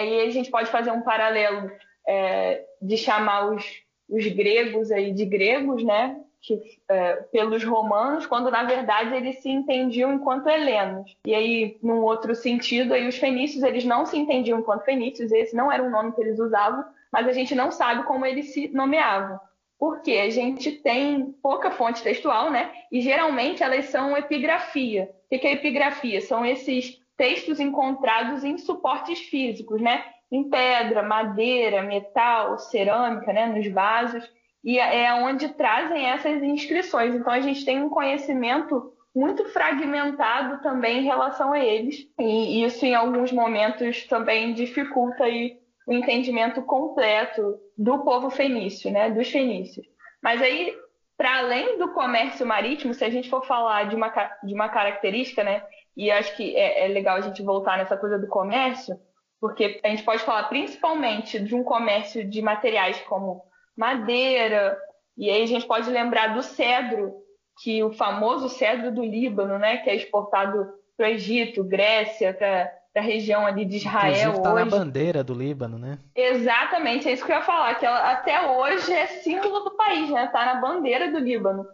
e 0.06 0.20
a 0.22 0.30
gente 0.30 0.50
pode 0.50 0.70
fazer 0.70 0.90
um 0.90 1.02
paralelo 1.02 1.70
é, 2.06 2.64
de 2.80 2.96
chamar 2.96 3.52
os, 3.52 3.64
os 4.08 4.26
gregos 4.26 4.90
aí 4.90 5.12
de 5.12 5.24
gregos, 5.24 5.84
né? 5.84 6.20
Que, 6.44 6.60
é, 6.88 7.14
pelos 7.32 7.64
romanos, 7.64 8.26
quando 8.26 8.50
na 8.50 8.64
verdade 8.64 9.14
eles 9.14 9.40
se 9.40 9.48
entendiam 9.48 10.12
enquanto 10.12 10.48
helenos. 10.48 11.16
E 11.26 11.34
aí, 11.34 11.78
num 11.82 12.02
outro 12.02 12.34
sentido, 12.34 12.92
aí 12.92 13.08
os 13.08 13.16
fenícios 13.16 13.62
eles 13.62 13.84
não 13.84 14.04
se 14.04 14.18
entendiam 14.18 14.58
enquanto 14.58 14.84
fenícios, 14.84 15.32
esse 15.32 15.56
não 15.56 15.72
era 15.72 15.82
um 15.82 15.90
nome 15.90 16.12
que 16.12 16.20
eles 16.20 16.38
usavam, 16.38 16.84
mas 17.10 17.26
a 17.26 17.32
gente 17.32 17.54
não 17.54 17.70
sabe 17.70 18.04
como 18.04 18.26
eles 18.26 18.52
se 18.52 18.68
nomeavam. 18.68 19.40
Porque 19.78 20.12
a 20.12 20.30
gente 20.30 20.70
tem 20.70 21.32
pouca 21.42 21.70
fonte 21.70 22.02
textual, 22.02 22.50
né? 22.50 22.70
E 22.92 23.00
geralmente 23.00 23.62
elas 23.62 23.86
são 23.86 24.16
epigrafia. 24.16 25.10
O 25.30 25.38
que 25.38 25.46
é 25.46 25.52
epigrafia? 25.52 26.20
São 26.20 26.44
esses 26.44 27.00
textos 27.16 27.58
encontrados 27.58 28.44
em 28.44 28.58
suportes 28.58 29.18
físicos, 29.18 29.80
né? 29.80 30.04
Em 30.30 30.48
pedra, 30.48 31.02
madeira, 31.02 31.82
metal, 31.82 32.58
cerâmica, 32.58 33.32
né? 33.32 33.46
Nos 33.46 33.66
vasos 33.68 34.30
e 34.64 34.78
é 34.78 35.12
onde 35.14 35.50
trazem 35.50 36.06
essas 36.06 36.42
inscrições. 36.42 37.14
Então 37.14 37.32
a 37.32 37.40
gente 37.40 37.64
tem 37.64 37.82
um 37.82 37.90
conhecimento 37.90 38.92
muito 39.14 39.44
fragmentado 39.50 40.60
também 40.62 41.00
em 41.00 41.04
relação 41.04 41.52
a 41.52 41.58
eles, 41.58 42.08
e 42.18 42.64
isso 42.64 42.84
em 42.84 42.94
alguns 42.94 43.30
momentos 43.30 44.04
também 44.06 44.54
dificulta 44.54 45.24
aí 45.24 45.56
o 45.86 45.92
entendimento 45.92 46.62
completo 46.62 47.58
do 47.76 47.98
povo 47.98 48.30
fenício, 48.30 48.90
né, 48.90 49.10
dos 49.10 49.30
fenícios. 49.30 49.86
Mas 50.22 50.40
aí, 50.42 50.74
para 51.16 51.38
além 51.38 51.78
do 51.78 51.92
comércio 51.92 52.46
marítimo, 52.46 52.94
se 52.94 53.04
a 53.04 53.10
gente 53.10 53.28
for 53.28 53.46
falar 53.46 53.84
de 53.84 53.94
uma, 53.94 54.08
de 54.42 54.54
uma 54.54 54.68
característica, 54.68 55.44
né, 55.44 55.62
e 55.96 56.10
acho 56.10 56.34
que 56.36 56.56
é, 56.56 56.86
é 56.86 56.88
legal 56.88 57.18
a 57.18 57.20
gente 57.20 57.42
voltar 57.42 57.78
nessa 57.78 57.96
coisa 57.96 58.18
do 58.18 58.26
comércio, 58.26 58.98
porque 59.40 59.78
a 59.84 59.88
gente 59.88 60.02
pode 60.02 60.22
falar 60.22 60.44
principalmente 60.44 61.38
de 61.38 61.54
um 61.54 61.62
comércio 61.62 62.24
de 62.28 62.40
materiais 62.40 62.98
como 63.02 63.42
madeira, 63.76 64.78
e 65.16 65.30
aí 65.30 65.42
a 65.42 65.46
gente 65.46 65.66
pode 65.66 65.90
lembrar 65.90 66.34
do 66.34 66.42
cedro, 66.42 67.14
que 67.62 67.82
o 67.82 67.92
famoso 67.92 68.48
cedro 68.48 68.92
do 68.92 69.04
Líbano, 69.04 69.58
né, 69.58 69.78
que 69.78 69.90
é 69.90 69.94
exportado 69.94 70.66
para 70.96 71.06
o 71.06 71.10
Egito, 71.10 71.62
Grécia, 71.62 72.34
para 72.34 72.72
a 72.96 73.00
região 73.00 73.46
ali 73.46 73.64
de 73.64 73.76
Israel 73.76 74.30
Inclusive, 74.30 74.42
tá 74.42 74.54
hoje. 74.54 74.64
na 74.64 74.70
bandeira 74.70 75.24
do 75.24 75.34
Líbano, 75.34 75.78
né? 75.78 75.98
Exatamente, 76.14 77.08
é 77.08 77.12
isso 77.12 77.24
que 77.24 77.32
eu 77.32 77.36
ia 77.36 77.42
falar, 77.42 77.74
que 77.76 77.86
ela, 77.86 78.12
até 78.12 78.50
hoje 78.50 78.92
é 78.92 79.06
símbolo 79.06 79.60
do 79.60 79.76
país, 79.76 80.10
né? 80.10 80.28
Tá 80.28 80.44
na 80.46 80.60
bandeira 80.60 81.10
do 81.10 81.18
Líbano. 81.18 81.66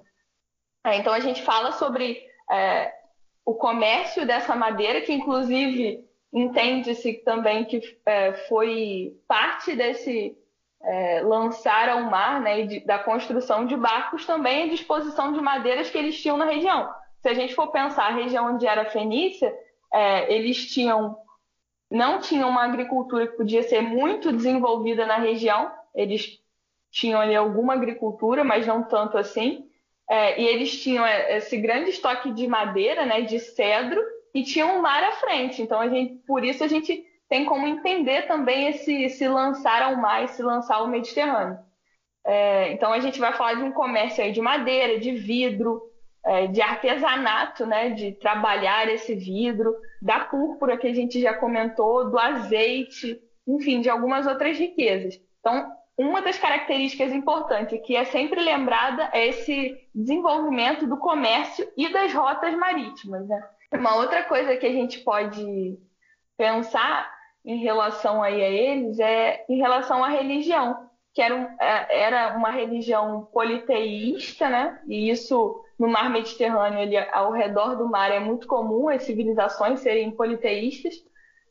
É, 0.84 0.96
então 0.96 1.12
a 1.12 1.20
gente 1.20 1.42
fala 1.42 1.72
sobre 1.72 2.18
é, 2.50 2.92
o 3.44 3.54
comércio 3.54 4.26
dessa 4.26 4.54
madeira, 4.54 5.00
que 5.02 5.12
inclusive 5.12 6.04
entende-se 6.32 7.14
também 7.24 7.64
que 7.64 7.80
é, 8.06 8.32
foi 8.48 9.16
parte 9.26 9.74
desse 9.74 10.36
é, 10.82 11.20
lançar 11.20 11.88
ao 11.88 12.02
mar, 12.04 12.40
né, 12.40 12.62
de, 12.62 12.80
da 12.80 12.98
construção 12.98 13.66
de 13.66 13.76
barcos, 13.76 14.26
também 14.26 14.64
a 14.64 14.68
disposição 14.68 15.32
de 15.32 15.40
madeiras 15.40 15.90
que 15.90 15.98
eles 15.98 16.20
tinham 16.20 16.36
na 16.36 16.46
região. 16.46 16.88
Se 17.20 17.28
a 17.28 17.34
gente 17.34 17.54
for 17.54 17.68
pensar 17.68 18.06
a 18.06 18.14
região 18.14 18.54
onde 18.54 18.66
era 18.66 18.90
Fenícia, 18.90 19.54
é, 19.92 20.32
eles 20.32 20.72
tinham 20.72 21.18
não 21.90 22.20
tinham 22.20 22.48
uma 22.48 22.62
agricultura 22.62 23.26
que 23.26 23.36
podia 23.36 23.64
ser 23.64 23.82
muito 23.82 24.32
desenvolvida 24.32 25.04
na 25.04 25.16
região, 25.16 25.72
eles 25.92 26.38
tinham 26.88 27.20
ali 27.20 27.34
alguma 27.34 27.72
agricultura, 27.72 28.44
mas 28.44 28.64
não 28.64 28.84
tanto 28.84 29.18
assim, 29.18 29.68
é, 30.08 30.40
e 30.40 30.46
eles 30.46 30.80
tinham 30.80 31.04
é, 31.04 31.36
esse 31.36 31.56
grande 31.56 31.90
estoque 31.90 32.30
de 32.32 32.46
madeira, 32.46 33.04
né, 33.04 33.22
de 33.22 33.40
cedro, 33.40 34.00
e 34.32 34.44
tinham 34.44 34.76
um 34.76 34.82
mar 34.82 35.02
à 35.02 35.12
frente. 35.12 35.60
Então, 35.60 35.80
a 35.80 35.88
gente, 35.88 36.14
por 36.26 36.44
isso 36.44 36.62
a 36.62 36.68
gente 36.68 37.04
tem 37.30 37.44
como 37.44 37.64
entender 37.64 38.26
também 38.26 38.66
esse 38.66 39.08
se 39.08 39.28
lançar 39.28 39.82
ao 39.82 39.96
mar, 39.96 40.28
se 40.28 40.42
lançar 40.42 40.78
ao 40.78 40.88
Mediterrâneo. 40.88 41.60
É, 42.26 42.72
então, 42.72 42.92
a 42.92 42.98
gente 42.98 43.20
vai 43.20 43.32
falar 43.32 43.54
de 43.54 43.62
um 43.62 43.70
comércio 43.70 44.22
aí 44.22 44.32
de 44.32 44.40
madeira, 44.42 44.98
de 44.98 45.12
vidro, 45.12 45.80
é, 46.26 46.48
de 46.48 46.60
artesanato, 46.60 47.64
né, 47.64 47.90
de 47.90 48.12
trabalhar 48.12 48.88
esse 48.88 49.14
vidro, 49.14 49.74
da 50.02 50.18
púrpura 50.20 50.76
que 50.76 50.88
a 50.88 50.92
gente 50.92 51.20
já 51.20 51.32
comentou, 51.32 52.10
do 52.10 52.18
azeite, 52.18 53.18
enfim, 53.46 53.80
de 53.80 53.88
algumas 53.88 54.26
outras 54.26 54.58
riquezas. 54.58 55.18
Então, 55.38 55.72
uma 55.96 56.20
das 56.20 56.36
características 56.36 57.12
importantes 57.12 57.80
que 57.86 57.94
é 57.94 58.04
sempre 58.06 58.42
lembrada 58.42 59.08
é 59.12 59.28
esse 59.28 59.78
desenvolvimento 59.94 60.84
do 60.84 60.96
comércio 60.96 61.70
e 61.76 61.92
das 61.92 62.12
rotas 62.12 62.54
marítimas. 62.56 63.28
Né? 63.28 63.40
Uma 63.72 63.94
outra 63.94 64.24
coisa 64.24 64.56
que 64.56 64.66
a 64.66 64.72
gente 64.72 64.98
pode 65.00 65.78
pensar 66.36 67.19
em 67.44 67.58
relação 67.58 68.22
aí 68.22 68.42
a 68.42 68.48
eles 68.48 68.98
é 68.98 69.44
em 69.48 69.56
relação 69.56 70.04
à 70.04 70.08
religião, 70.08 70.88
que 71.14 71.22
era, 71.22 71.34
um, 71.34 71.44
é, 71.60 72.02
era 72.02 72.36
uma 72.36 72.50
religião 72.50 73.28
politeísta, 73.32 74.48
né? 74.48 74.80
E 74.86 75.10
isso 75.10 75.62
no 75.78 75.88
mar 75.88 76.10
Mediterrâneo, 76.10 76.78
ele, 76.78 76.98
ao 76.98 77.32
redor 77.32 77.74
do 77.74 77.88
mar, 77.88 78.10
é 78.10 78.20
muito 78.20 78.46
comum 78.46 78.88
as 78.88 79.02
civilizações 79.02 79.80
serem 79.80 80.10
politeístas, 80.10 80.94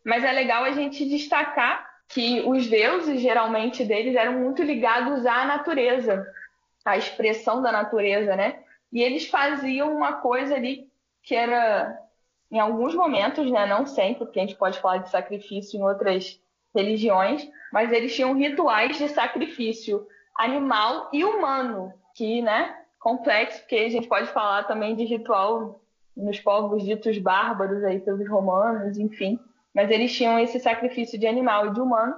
mas 0.06 0.24
é 0.24 0.32
legal 0.32 0.64
a 0.64 0.72
gente 0.72 1.04
destacar 1.10 1.90
que 2.08 2.42
os 2.42 2.68
deuses, 2.68 3.22
geralmente, 3.22 3.84
deles 3.84 4.16
eram 4.16 4.40
muito 4.40 4.64
ligados 4.64 5.26
à 5.26 5.46
natureza, 5.46 6.26
à 6.86 6.98
expressão 6.98 7.62
da 7.62 7.72
natureza, 7.72 8.36
né? 8.36 8.60
E 8.92 9.02
eles 9.02 9.28
faziam 9.28 9.96
uma 9.96 10.14
coisa 10.14 10.56
ali 10.56 10.88
que 11.24 11.36
era, 11.36 11.96
em 12.52 12.60
alguns 12.60 12.96
momentos, 12.96 13.50
né? 13.52 13.66
Não 13.66 13.86
sempre, 13.86 14.26
porque 14.26 14.40
a 14.40 14.44
gente 14.44 14.58
pode 14.58 14.80
falar 14.80 14.98
de 14.98 15.10
sacrifício 15.10 15.80
em 15.80 15.84
outras 15.84 16.40
religiões, 16.76 17.48
mas 17.72 17.92
eles 17.92 18.16
tinham 18.16 18.34
rituais 18.34 18.98
de 18.98 19.08
sacrifício 19.10 20.06
animal 20.36 21.10
e 21.12 21.24
humano, 21.24 21.94
que, 22.16 22.42
né? 22.42 22.76
complexo, 23.00 23.60
porque 23.62 23.76
a 23.76 23.90
gente 23.90 24.08
pode 24.08 24.28
falar 24.28 24.64
também 24.64 24.96
de 24.96 25.06
ritual 25.06 25.82
nos 26.16 26.40
povos 26.40 26.84
ditos 26.84 27.18
bárbaros 27.18 27.84
aí 27.84 28.00
pelos 28.00 28.30
romanos, 28.30 28.98
enfim. 28.98 29.40
Mas 29.74 29.90
eles 29.90 30.14
tinham 30.14 30.38
esse 30.38 30.60
sacrifício 30.60 31.18
de 31.18 31.26
animal 31.26 31.68
e 31.68 31.74
de 31.74 31.80
humano. 31.80 32.16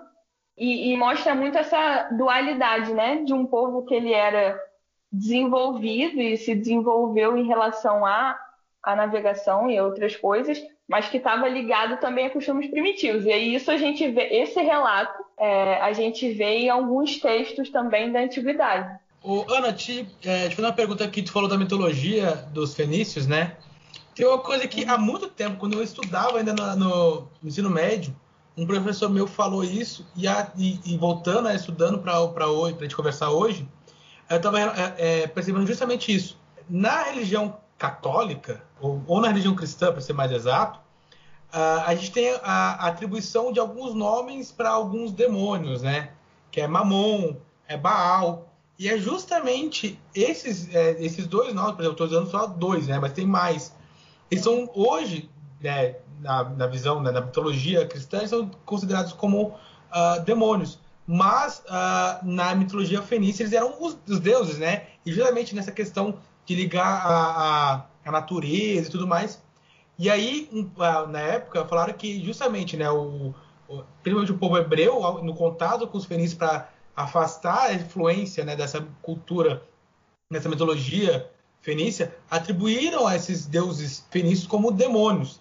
E, 0.57 0.91
e, 0.91 0.97
mostra 0.97 1.35
muito 1.35 1.57
essa 1.57 2.09
dualidade, 2.11 2.93
né? 2.93 3.23
De 3.23 3.33
um 3.33 3.45
povo 3.45 3.85
que 3.85 3.93
ele 3.93 4.11
era 4.11 4.59
desenvolvido 5.11 6.19
e 6.19 6.37
se 6.37 6.55
desenvolveu 6.55 7.37
em 7.37 7.45
relação 7.45 8.05
à, 8.05 8.39
à 8.83 8.95
navegação 8.95 9.69
e 9.69 9.79
outras 9.79 10.15
coisas, 10.15 10.61
mas 10.87 11.07
que 11.07 11.17
estava 11.17 11.47
ligado 11.47 11.99
também 11.99 12.25
a 12.25 12.29
costumes 12.29 12.67
primitivos. 12.69 13.25
E 13.25 13.31
aí 13.31 13.55
isso 13.55 13.71
a 13.71 13.77
gente 13.77 14.07
vê, 14.09 14.41
esse 14.41 14.61
relato 14.61 15.23
é, 15.37 15.81
a 15.81 15.93
gente 15.93 16.31
vê 16.33 16.59
em 16.59 16.69
alguns 16.69 17.17
textos 17.19 17.69
também 17.69 18.11
da 18.11 18.19
antiguidade. 18.19 18.99
O, 19.23 19.45
Ana, 19.51 19.71
te, 19.71 20.07
é, 20.25 20.49
te 20.49 20.59
uma 20.59 20.73
pergunta 20.73 21.03
aqui. 21.03 21.21
Tu 21.21 21.31
falou 21.31 21.47
da 21.47 21.57
mitologia 21.57 22.47
dos 22.51 22.73
fenícios, 22.73 23.27
né? 23.27 23.55
Tem 24.15 24.25
uma 24.25 24.39
coisa 24.39 24.67
que 24.67 24.83
há 24.85 24.97
muito 24.97 25.29
tempo, 25.29 25.57
quando 25.57 25.73
eu 25.73 25.83
estudava 25.83 26.39
ainda 26.39 26.53
no, 26.53 27.21
no 27.41 27.47
ensino 27.47 27.69
médio, 27.69 28.15
um 28.57 28.65
professor 28.65 29.09
meu 29.09 29.25
falou 29.25 29.63
isso 29.63 30.05
e, 30.15 30.27
a, 30.27 30.51
e, 30.57 30.79
e 30.85 30.97
voltando, 30.97 31.43
né, 31.43 31.55
estudando 31.55 31.99
para 31.99 32.49
hoje, 32.49 32.73
para 32.73 32.85
a 32.85 32.87
gente 32.87 32.95
conversar 32.95 33.31
hoje, 33.31 33.67
eu 34.29 34.37
estava 34.37 34.59
é, 34.59 34.93
é, 34.97 35.27
percebendo 35.27 35.65
justamente 35.65 36.13
isso. 36.13 36.37
Na 36.69 37.03
religião 37.03 37.57
católica, 37.81 38.61
ou, 38.79 39.01
ou 39.07 39.19
na 39.19 39.29
religião 39.29 39.55
cristã, 39.55 39.91
para 39.91 40.01
ser 40.01 40.13
mais 40.13 40.31
exato, 40.31 40.79
uh, 41.51 41.81
a 41.83 41.95
gente 41.95 42.11
tem 42.11 42.29
a, 42.43 42.85
a 42.85 42.87
atribuição 42.89 43.51
de 43.51 43.59
alguns 43.59 43.95
nomes 43.95 44.51
para 44.51 44.69
alguns 44.69 45.11
demônios, 45.11 45.81
né? 45.81 46.11
Que 46.51 46.61
é 46.61 46.67
Mamon, 46.67 47.37
é 47.67 47.75
Baal. 47.75 48.47
E 48.77 48.87
é 48.87 48.99
justamente 48.99 49.99
esses, 50.13 50.73
é, 50.75 50.91
esses 51.03 51.25
dois 51.25 51.55
nomes, 51.55 51.71
por 51.71 51.81
exemplo, 51.81 52.03
estou 52.03 52.05
usando 52.05 52.29
só 52.29 52.45
dois, 52.45 52.85
né? 52.85 52.99
Mas 52.99 53.13
tem 53.13 53.25
mais. 53.25 53.75
Eles 54.29 54.43
são 54.43 54.69
hoje, 54.75 55.27
né, 55.59 55.95
na, 56.19 56.43
na 56.43 56.67
visão, 56.67 57.01
né, 57.01 57.09
na 57.09 57.21
mitologia 57.21 57.87
cristã, 57.87 58.25
são 58.27 58.51
considerados 58.63 59.11
como 59.11 59.47
uh, 59.47 60.21
demônios. 60.23 60.79
Mas 61.07 61.63
uh, 61.65 62.23
na 62.23 62.53
mitologia 62.53 63.01
fenícia 63.01 63.41
eles 63.41 63.53
eram 63.53 63.73
os, 63.81 63.97
os, 64.07 64.19
deuses, 64.19 64.59
né? 64.59 64.83
E 65.03 65.11
justamente 65.11 65.55
nessa 65.55 65.71
questão 65.71 66.19
de 66.45 66.55
ligar 66.55 67.05
a, 67.05 67.73
a, 67.73 67.85
a 68.05 68.11
natureza 68.11 68.87
e 68.87 68.91
tudo 68.91 69.07
mais. 69.07 69.41
E 69.97 70.09
aí, 70.09 70.49
um, 70.51 70.69
na 71.09 71.19
época, 71.19 71.65
falaram 71.65 71.93
que 71.93 72.23
justamente, 72.23 72.75
né, 72.75 72.89
o, 72.89 73.33
o, 73.67 73.83
o 74.03 74.37
povo 74.37 74.57
hebreu, 74.57 74.99
no 75.21 75.35
contato 75.35 75.87
com 75.87 75.97
os 75.97 76.05
fenícios 76.05 76.37
para 76.37 76.69
afastar 76.95 77.69
a 77.69 77.73
influência 77.73 78.43
né, 78.43 78.55
dessa 78.55 78.85
cultura, 79.01 79.63
dessa 80.29 80.49
mitologia 80.49 81.29
fenícia, 81.61 82.15
atribuíram 82.29 83.05
a 83.05 83.15
esses 83.15 83.45
deuses 83.45 84.05
fenícios 84.09 84.47
como 84.47 84.71
demônios, 84.71 85.39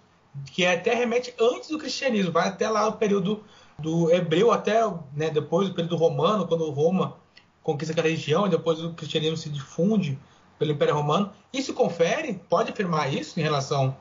que 0.51 0.65
até 0.65 0.93
remete 0.93 1.33
antes 1.39 1.69
do 1.69 1.79
cristianismo, 1.79 2.31
vai 2.31 2.47
até 2.47 2.69
lá 2.69 2.87
o 2.87 2.93
período 2.93 3.43
do 3.77 4.11
hebreu, 4.11 4.51
até 4.51 4.81
né, 5.15 5.29
depois 5.29 5.67
do 5.67 5.73
período 5.73 5.95
romano, 5.95 6.47
quando 6.47 6.69
Roma 6.69 7.17
conquista 7.63 7.91
aquela 7.91 8.07
região 8.07 8.45
e 8.45 8.49
depois 8.49 8.79
o 8.83 8.93
cristianismo 8.93 9.37
se 9.37 9.49
difunde 9.49 10.19
pelo 10.61 10.73
Império 10.73 10.93
Romano. 10.93 11.31
Isso 11.51 11.73
confere? 11.73 12.39
Pode 12.47 12.71
afirmar 12.71 13.11
isso 13.11 13.39
em 13.39 13.43
relação 13.43 13.97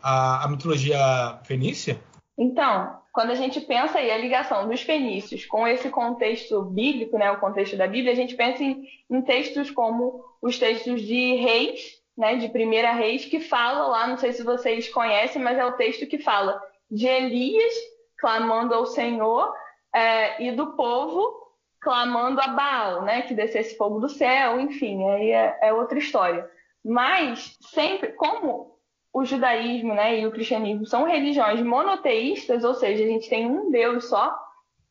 à, 0.00 0.44
à 0.44 0.48
mitologia 0.48 1.40
fenícia? 1.42 2.00
Então, 2.38 3.00
quando 3.12 3.30
a 3.30 3.34
gente 3.34 3.60
pensa 3.60 3.98
aí 3.98 4.12
a 4.12 4.16
ligação 4.16 4.68
dos 4.68 4.80
fenícios 4.80 5.44
com 5.44 5.66
esse 5.66 5.90
contexto 5.90 6.62
bíblico, 6.62 7.18
né, 7.18 7.32
o 7.32 7.40
contexto 7.40 7.76
da 7.76 7.88
Bíblia, 7.88 8.12
a 8.12 8.14
gente 8.14 8.36
pensa 8.36 8.62
em, 8.62 8.86
em 9.10 9.22
textos 9.22 9.72
como 9.72 10.24
os 10.40 10.56
textos 10.56 11.02
de 11.02 11.34
Reis, 11.34 11.80
né, 12.16 12.36
de 12.36 12.48
Primeira 12.48 12.92
Reis, 12.92 13.24
que 13.24 13.40
fala 13.40 13.88
lá, 13.88 14.06
não 14.06 14.16
sei 14.16 14.32
se 14.32 14.44
vocês 14.44 14.88
conhecem, 14.88 15.42
mas 15.42 15.58
é 15.58 15.64
o 15.64 15.72
texto 15.72 16.06
que 16.06 16.18
fala 16.18 16.62
de 16.88 17.08
Elias 17.08 17.74
clamando 18.18 18.72
ao 18.72 18.86
Senhor 18.86 19.52
é, 19.92 20.40
e 20.44 20.52
do 20.52 20.76
povo 20.76 21.43
clamando 21.84 22.40
a 22.40 22.48
Baal, 22.48 23.02
né, 23.02 23.22
que 23.22 23.34
descesse 23.34 23.76
fogo 23.76 24.00
do 24.00 24.08
céu, 24.08 24.58
enfim, 24.58 25.06
aí 25.10 25.30
é, 25.30 25.58
é 25.62 25.72
outra 25.72 25.98
história. 25.98 26.50
Mas 26.82 27.56
sempre, 27.60 28.12
como 28.12 28.74
o 29.12 29.24
judaísmo 29.24 29.94
né, 29.94 30.18
e 30.18 30.26
o 30.26 30.32
cristianismo 30.32 30.86
são 30.86 31.04
religiões 31.04 31.62
monoteístas, 31.62 32.64
ou 32.64 32.74
seja, 32.74 33.04
a 33.04 33.06
gente 33.06 33.28
tem 33.28 33.46
um 33.46 33.70
Deus 33.70 34.08
só, 34.08 34.36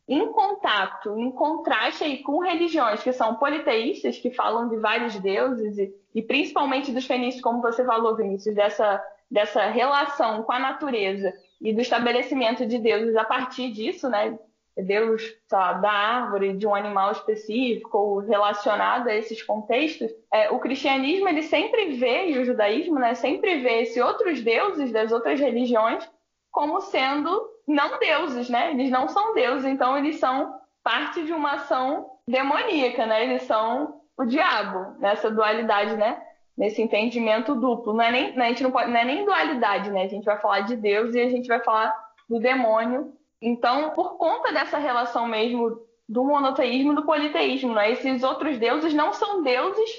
em 0.07 0.31
contato, 0.31 1.17
em 1.17 1.31
contraste 1.31 2.03
aí 2.03 2.19
com 2.19 2.39
religiões 2.39 3.01
que 3.01 3.11
são 3.11 3.35
politeístas, 3.35 4.17
que 4.17 4.31
falam 4.31 4.69
de 4.69 4.77
vários 4.77 5.19
deuses, 5.19 5.77
e, 5.77 5.93
e 6.13 6.21
principalmente 6.21 6.91
dos 6.91 7.05
fenícios, 7.05 7.41
como 7.41 7.61
você 7.61 7.83
falou, 7.83 8.15
Vinícius, 8.15 8.55
dessa, 8.55 9.03
dessa 9.31 9.65
relação 9.65 10.43
com 10.43 10.51
a 10.51 10.59
natureza 10.59 11.33
e 11.59 11.73
do 11.73 11.81
estabelecimento 11.81 12.65
de 12.65 12.77
deuses 12.77 13.15
a 13.15 13.23
partir 13.23 13.71
disso, 13.71 14.09
né, 14.09 14.37
Deus 14.75 15.21
da 15.49 15.91
árvore, 15.91 16.57
de 16.57 16.65
um 16.65 16.73
animal 16.73 17.11
específico 17.11 17.97
ou 17.97 18.17
relacionado 18.19 19.07
a 19.07 19.15
esses 19.15 19.41
contextos, 19.43 20.11
é, 20.31 20.49
o 20.49 20.59
cristianismo 20.59 21.29
ele 21.29 21.43
sempre 21.43 21.91
vê, 21.91 22.31
e 22.31 22.39
o 22.39 22.45
judaísmo 22.45 22.97
né, 22.97 23.13
sempre 23.13 23.61
vê 23.61 23.83
esses 23.83 24.03
outros 24.03 24.41
deuses 24.41 24.91
das 24.91 25.11
outras 25.11 25.39
religiões 25.39 26.09
como 26.51 26.81
sendo 26.81 27.49
não 27.67 27.99
deuses, 27.99 28.49
né? 28.49 28.71
Eles 28.71 28.89
não 28.91 29.07
são 29.07 29.33
deuses, 29.33 29.65
então 29.65 29.97
eles 29.97 30.17
são 30.19 30.59
parte 30.83 31.23
de 31.23 31.33
uma 31.33 31.53
ação 31.53 32.11
demoníaca, 32.27 33.05
né? 33.05 33.23
Eles 33.23 33.43
são 33.43 34.01
o 34.17 34.25
diabo 34.25 34.99
nessa 34.99 35.31
dualidade, 35.31 35.95
né? 35.95 36.21
Nesse 36.57 36.81
entendimento 36.81 37.55
duplo. 37.55 37.93
Não 37.93 38.03
é 38.03 38.11
nem, 38.11 38.39
a 38.39 38.47
gente 38.49 38.63
não, 38.63 38.71
pode, 38.71 38.91
não 38.91 38.99
é 38.99 39.05
nem 39.05 39.25
dualidade, 39.25 39.89
né? 39.89 40.03
A 40.03 40.07
gente 40.07 40.25
vai 40.25 40.39
falar 40.39 40.61
de 40.61 40.75
Deus 40.75 41.15
e 41.15 41.21
a 41.21 41.29
gente 41.29 41.47
vai 41.47 41.59
falar 41.63 41.93
do 42.29 42.39
demônio 42.39 43.13
então, 43.45 43.91
por 43.91 44.17
conta 44.17 44.53
dessa 44.53 44.77
relação 44.77 45.27
mesmo 45.27 45.77
do 46.07 46.23
monoteísmo 46.23 46.93
e 46.93 46.95
do 46.95 47.05
politeísmo, 47.05 47.73
né? 47.73 47.91
esses 47.91 48.23
outros 48.23 48.57
deuses 48.57 48.93
não 48.93 49.11
são 49.11 49.43
deuses 49.43 49.89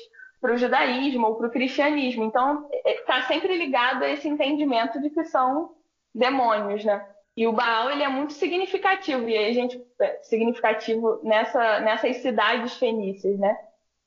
para 0.40 0.54
o 0.54 0.56
judaísmo 0.56 1.26
ou 1.26 1.36
para 1.36 1.48
o 1.48 1.50
cristianismo. 1.50 2.24
Então, 2.24 2.68
está 2.84 3.18
é, 3.18 3.22
sempre 3.22 3.56
ligado 3.56 4.02
a 4.02 4.08
esse 4.08 4.28
entendimento 4.28 5.00
de 5.00 5.10
que 5.10 5.24
são 5.24 5.72
demônios, 6.14 6.84
né? 6.84 7.06
E 7.36 7.46
o 7.46 7.52
Baal 7.52 7.90
ele 7.90 8.02
é 8.02 8.08
muito 8.08 8.32
significativo 8.32 9.28
e 9.28 9.36
a 9.36 9.52
gente 9.52 9.82
é, 10.00 10.20
significativo 10.22 11.20
nessa 11.24 11.80
nessas 11.80 12.18
cidades 12.18 12.76
fenícias, 12.76 13.38
né? 13.38 13.58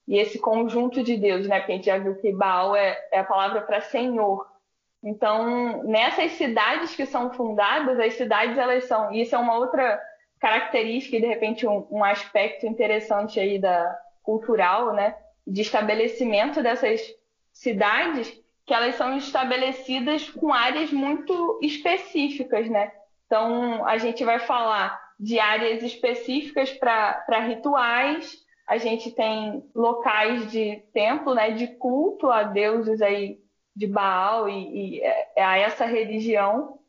E 0.07 0.17
esse 0.17 0.39
conjunto 0.39 1.03
de 1.03 1.17
deuses, 1.17 1.47
né? 1.47 1.59
Porque 1.59 1.73
a 1.73 1.75
gente 1.75 1.85
já 1.87 1.97
viu 1.97 2.15
que 2.15 2.31
Baal 2.31 2.75
é, 2.75 2.97
é 3.11 3.19
a 3.19 3.25
palavra 3.25 3.61
para 3.61 3.81
Senhor. 3.81 4.45
Então, 5.03 5.83
nessas 5.83 6.31
cidades 6.33 6.95
que 6.95 7.05
são 7.05 7.31
fundadas, 7.31 7.99
as 7.99 8.15
cidades 8.15 8.57
elas 8.57 8.85
são, 8.85 9.11
isso 9.11 9.35
é 9.35 9.37
uma 9.37 9.55
outra 9.57 10.01
característica 10.39 11.17
e 11.17 11.21
de 11.21 11.27
repente 11.27 11.67
um, 11.67 11.87
um 11.89 12.03
aspecto 12.03 12.65
interessante 12.65 13.39
aí 13.39 13.59
da 13.59 13.97
cultural, 14.23 14.93
né, 14.93 15.15
de 15.45 15.61
estabelecimento 15.61 16.61
dessas 16.61 17.01
cidades, 17.53 18.31
que 18.65 18.73
elas 18.73 18.95
são 18.95 19.15
estabelecidas 19.15 20.29
com 20.29 20.53
áreas 20.53 20.91
muito 20.91 21.57
específicas, 21.61 22.69
né? 22.69 22.91
Então, 23.25 23.85
a 23.85 23.97
gente 23.97 24.25
vai 24.25 24.39
falar 24.39 24.99
de 25.17 25.39
áreas 25.39 25.81
específicas 25.81 26.71
para 26.71 27.39
rituais, 27.39 28.35
a 28.67 28.77
gente 28.77 29.11
tem 29.11 29.63
locais 29.73 30.51
de 30.51 30.83
templo, 30.93 31.33
né, 31.33 31.51
de 31.51 31.67
culto 31.77 32.29
a 32.29 32.43
deuses 32.43 33.01
aí 33.01 33.39
de 33.77 33.85
Baal 33.85 34.49
e, 34.49 34.97
e 34.97 35.01
é, 35.01 35.27
é 35.35 35.43
a 35.43 35.57
essa 35.57 35.85
religião 35.85 36.79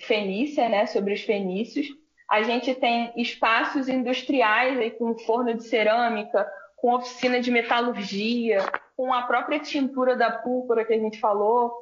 fenícia, 0.00 0.68
né, 0.68 0.86
sobre 0.86 1.12
os 1.14 1.22
fenícios. 1.22 1.88
A 2.30 2.42
gente 2.42 2.74
tem 2.74 3.12
espaços 3.16 3.88
industriais 3.88 4.78
aí 4.78 4.92
com 4.92 5.18
forno 5.18 5.52
de 5.54 5.64
cerâmica, 5.64 6.48
com 6.76 6.94
oficina 6.94 7.40
de 7.40 7.50
metalurgia, 7.50 8.64
com 8.96 9.12
a 9.12 9.22
própria 9.22 9.58
tintura 9.58 10.16
da 10.16 10.30
púrpura 10.30 10.84
que 10.84 10.94
a 10.94 10.98
gente 10.98 11.18
falou. 11.18 11.72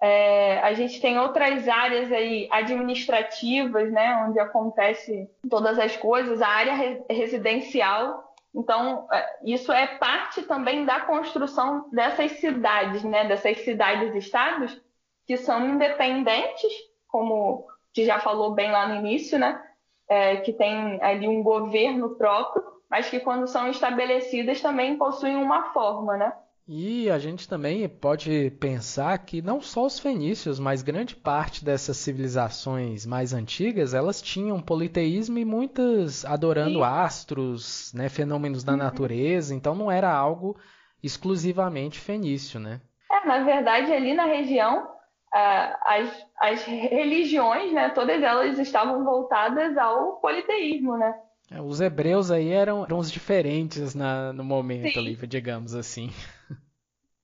É, 0.00 0.58
a 0.60 0.72
gente 0.74 1.00
tem 1.00 1.18
outras 1.18 1.68
áreas 1.68 2.10
aí 2.10 2.48
administrativas, 2.50 3.90
né, 3.90 4.24
onde 4.28 4.38
acontece 4.38 5.28
todas 5.50 5.78
as 5.78 5.96
coisas, 5.96 6.40
a 6.40 6.48
área 6.48 7.04
residencial 7.08 8.31
então, 8.54 9.08
é, 9.10 9.38
isso 9.44 9.72
é 9.72 9.86
parte 9.98 10.42
também 10.42 10.84
da 10.84 11.00
construção 11.00 11.88
dessas 11.90 12.32
cidades, 12.32 13.02
né? 13.02 13.26
dessas 13.26 13.58
cidades-estados, 13.60 14.80
que 15.26 15.36
são 15.36 15.66
independentes, 15.66 16.72
como 17.08 17.66
que 17.92 18.04
já 18.04 18.18
falou 18.18 18.52
bem 18.54 18.70
lá 18.70 18.86
no 18.86 18.96
início, 18.96 19.38
né? 19.38 19.62
É, 20.08 20.36
que 20.36 20.52
tem 20.52 21.02
ali 21.02 21.26
um 21.26 21.42
governo 21.42 22.16
próprio, 22.16 22.62
mas 22.90 23.08
que 23.08 23.20
quando 23.20 23.46
são 23.46 23.68
estabelecidas 23.68 24.60
também 24.60 24.98
possuem 24.98 25.36
uma 25.36 25.72
forma, 25.72 26.16
né? 26.16 26.32
E 26.66 27.10
a 27.10 27.18
gente 27.18 27.48
também 27.48 27.88
pode 27.88 28.50
pensar 28.60 29.18
que 29.18 29.42
não 29.42 29.60
só 29.60 29.84
os 29.84 29.98
fenícios, 29.98 30.60
mas 30.60 30.80
grande 30.80 31.16
parte 31.16 31.64
dessas 31.64 31.96
civilizações 31.96 33.04
mais 33.04 33.34
antigas, 33.34 33.94
elas 33.94 34.22
tinham 34.22 34.60
politeísmo 34.60 35.38
e 35.38 35.44
muitas 35.44 36.24
adorando 36.24 36.78
Sim. 36.78 36.84
astros, 36.84 37.92
né, 37.92 38.08
fenômenos 38.08 38.62
da 38.62 38.72
uhum. 38.72 38.78
natureza, 38.78 39.54
então 39.54 39.74
não 39.74 39.90
era 39.90 40.12
algo 40.12 40.56
exclusivamente 41.02 41.98
fenício, 41.98 42.60
né? 42.60 42.80
É, 43.10 43.26
na 43.26 43.42
verdade, 43.42 43.92
ali 43.92 44.14
na 44.14 44.24
região, 44.24 44.88
as, 45.32 46.26
as 46.40 46.62
religiões, 46.64 47.72
né, 47.72 47.88
todas 47.90 48.22
elas 48.22 48.58
estavam 48.58 49.04
voltadas 49.04 49.76
ao 49.76 50.20
politeísmo, 50.20 50.96
né? 50.96 51.14
É, 51.50 51.60
os 51.60 51.80
hebreus 51.80 52.30
aí 52.30 52.50
eram, 52.50 52.84
eram 52.84 52.98
os 52.98 53.10
diferentes 53.10 53.94
na, 53.94 54.32
no 54.32 54.44
momento 54.44 54.92
Sim. 54.92 54.98
ali, 54.98 55.26
digamos 55.26 55.74
assim. 55.74 56.10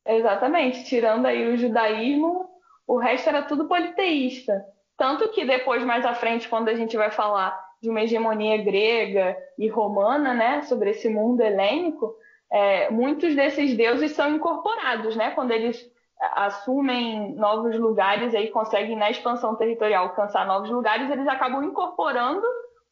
Exatamente, 0.08 0.84
tirando 0.84 1.26
aí 1.26 1.52
o 1.52 1.56
judaísmo, 1.58 2.48
o 2.86 2.96
resto 2.96 3.28
era 3.28 3.42
tudo 3.42 3.68
politeísta. 3.68 4.64
Tanto 4.96 5.28
que 5.28 5.44
depois, 5.44 5.84
mais 5.84 6.06
à 6.06 6.14
frente, 6.14 6.48
quando 6.48 6.70
a 6.70 6.74
gente 6.74 6.96
vai 6.96 7.10
falar 7.10 7.56
de 7.82 7.90
uma 7.90 8.00
hegemonia 8.00 8.56
grega 8.56 9.36
e 9.58 9.68
romana, 9.68 10.32
né, 10.32 10.62
sobre 10.62 10.90
esse 10.90 11.10
mundo 11.10 11.42
helênico, 11.42 12.16
é, 12.50 12.90
muitos 12.90 13.36
desses 13.36 13.76
deuses 13.76 14.12
são 14.12 14.34
incorporados, 14.34 15.14
né, 15.14 15.30
quando 15.32 15.50
eles 15.50 15.78
assumem 16.32 17.34
novos 17.34 17.78
lugares 17.78 18.32
e 18.34 18.48
conseguem 18.48 18.96
na 18.96 19.10
expansão 19.10 19.54
territorial 19.56 20.06
alcançar 20.06 20.46
novos 20.46 20.70
lugares, 20.70 21.10
eles 21.10 21.28
acabam 21.28 21.62
incorporando 21.62 22.42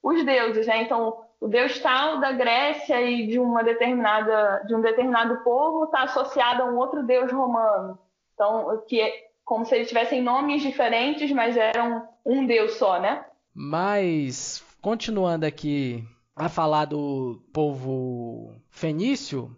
os 0.02 0.24
deuses, 0.24 0.66
né? 0.66 0.82
Então, 0.82 1.25
o 1.40 1.48
deus 1.48 1.78
tal 1.78 2.20
da 2.20 2.32
Grécia 2.32 3.00
e 3.02 3.26
de 3.26 3.38
uma 3.38 3.62
determinada 3.62 4.64
de 4.66 4.74
um 4.74 4.80
determinado 4.80 5.42
povo 5.44 5.84
está 5.84 6.02
associado 6.02 6.62
a 6.62 6.66
um 6.66 6.76
outro 6.76 7.04
deus 7.04 7.30
romano. 7.30 7.98
Então, 8.34 8.82
que 8.86 9.00
é 9.00 9.26
como 9.44 9.64
se 9.64 9.74
eles 9.74 9.88
tivessem 9.88 10.22
nomes 10.22 10.62
diferentes, 10.62 11.30
mas 11.30 11.56
eram 11.56 12.08
um 12.24 12.44
deus 12.46 12.72
só, 12.72 13.00
né? 13.00 13.24
Mas 13.54 14.64
continuando 14.82 15.46
aqui 15.46 16.04
a 16.34 16.48
falar 16.48 16.86
do 16.86 17.42
povo 17.52 18.54
fenício, 18.68 19.56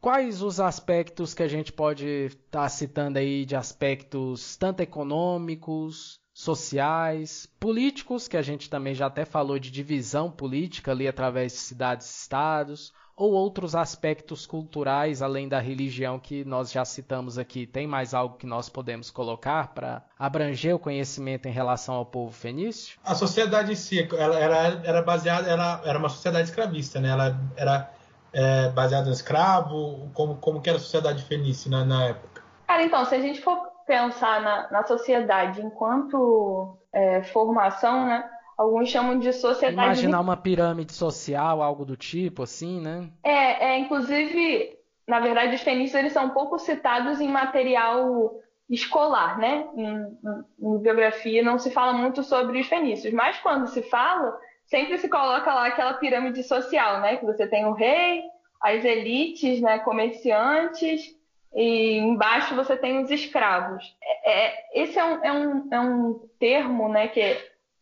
quais 0.00 0.42
os 0.42 0.60
aspectos 0.60 1.32
que 1.32 1.42
a 1.42 1.48
gente 1.48 1.72
pode 1.72 2.06
estar 2.06 2.62
tá 2.62 2.68
citando 2.68 3.18
aí 3.18 3.44
de 3.44 3.56
aspectos 3.56 4.56
tanto 4.56 4.80
econômicos, 4.80 6.20
sociais, 6.38 7.48
políticos, 7.58 8.28
que 8.28 8.36
a 8.36 8.42
gente 8.42 8.68
também 8.68 8.94
já 8.94 9.06
até 9.06 9.24
falou 9.24 9.58
de 9.58 9.70
divisão 9.70 10.30
política 10.30 10.90
ali 10.90 11.08
através 11.08 11.52
de 11.52 11.58
cidades-estados, 11.60 12.92
ou 13.16 13.32
outros 13.32 13.74
aspectos 13.74 14.44
culturais 14.44 15.22
além 15.22 15.48
da 15.48 15.58
religião 15.58 16.18
que 16.18 16.44
nós 16.44 16.70
já 16.70 16.84
citamos 16.84 17.38
aqui. 17.38 17.66
Tem 17.66 17.86
mais 17.86 18.12
algo 18.12 18.36
que 18.36 18.46
nós 18.46 18.68
podemos 18.68 19.10
colocar 19.10 19.68
para 19.68 20.02
abranger 20.18 20.74
o 20.74 20.78
conhecimento 20.78 21.48
em 21.48 21.52
relação 21.52 21.94
ao 21.94 22.04
povo 22.04 22.32
fenício? 22.32 22.98
A 23.02 23.14
sociedade 23.14 23.72
em 23.72 23.74
si, 23.74 24.06
ela 24.12 24.38
era, 24.38 24.82
era 24.84 25.00
baseada, 25.00 25.48
ela 25.48 25.80
era 25.86 25.98
uma 25.98 26.10
sociedade 26.10 26.50
escravista, 26.50 27.00
né? 27.00 27.08
Ela 27.08 27.40
era 27.56 27.90
é, 28.34 28.68
baseada 28.68 29.06
no 29.06 29.12
escravo, 29.12 30.10
como, 30.12 30.36
como 30.36 30.60
que 30.60 30.68
era 30.68 30.76
a 30.76 30.82
sociedade 30.82 31.22
fenícia 31.22 31.70
na, 31.70 31.82
na 31.82 32.04
época? 32.04 32.42
Cara, 32.66 32.82
então, 32.82 33.02
se 33.06 33.14
a 33.14 33.20
gente 33.20 33.40
for 33.40 33.65
pensar 33.86 34.42
na, 34.42 34.70
na 34.70 34.82
sociedade 34.84 35.62
enquanto 35.62 36.76
é, 36.92 37.22
formação, 37.22 38.06
né? 38.06 38.28
Alguns 38.58 38.88
chamam 38.88 39.18
de 39.18 39.32
sociedade. 39.32 39.74
Imaginar 39.74 40.20
uma 40.20 40.36
pirâmide 40.36 40.92
social, 40.92 41.62
algo 41.62 41.84
do 41.84 41.96
tipo, 41.96 42.42
assim, 42.42 42.80
né? 42.80 43.08
É, 43.22 43.66
é 43.66 43.78
inclusive, 43.78 44.76
na 45.06 45.20
verdade, 45.20 45.54
os 45.54 45.60
fenícios 45.60 45.98
eles 45.98 46.12
são 46.12 46.26
um 46.26 46.30
pouco 46.30 46.58
citados 46.58 47.20
em 47.20 47.28
material 47.28 48.34
escolar, 48.68 49.38
né? 49.38 49.68
Em, 49.76 50.18
em, 50.60 50.78
biografia 50.78 51.42
não 51.42 51.58
se 51.58 51.70
fala 51.70 51.92
muito 51.92 52.22
sobre 52.22 52.58
os 52.58 52.66
fenícios, 52.66 53.12
mas 53.12 53.38
quando 53.38 53.68
se 53.68 53.82
fala, 53.82 54.36
sempre 54.64 54.98
se 54.98 55.08
coloca 55.08 55.54
lá 55.54 55.66
aquela 55.66 55.94
pirâmide 55.94 56.42
social, 56.42 57.00
né? 57.00 57.16
Que 57.18 57.26
você 57.26 57.46
tem 57.46 57.66
o 57.66 57.74
rei, 57.74 58.22
as 58.60 58.84
elites, 58.84 59.60
né? 59.60 59.78
Comerciantes 59.80 61.15
e 61.56 61.96
embaixo 61.96 62.54
você 62.54 62.76
tem 62.76 63.02
os 63.02 63.10
escravos. 63.10 63.82
É, 64.02 64.46
é, 64.46 64.54
esse 64.74 64.98
é 64.98 65.04
um, 65.04 65.24
é, 65.24 65.32
um, 65.32 65.68
é 65.72 65.80
um 65.80 66.28
termo, 66.38 66.88
né, 66.88 67.08
que 67.08 67.20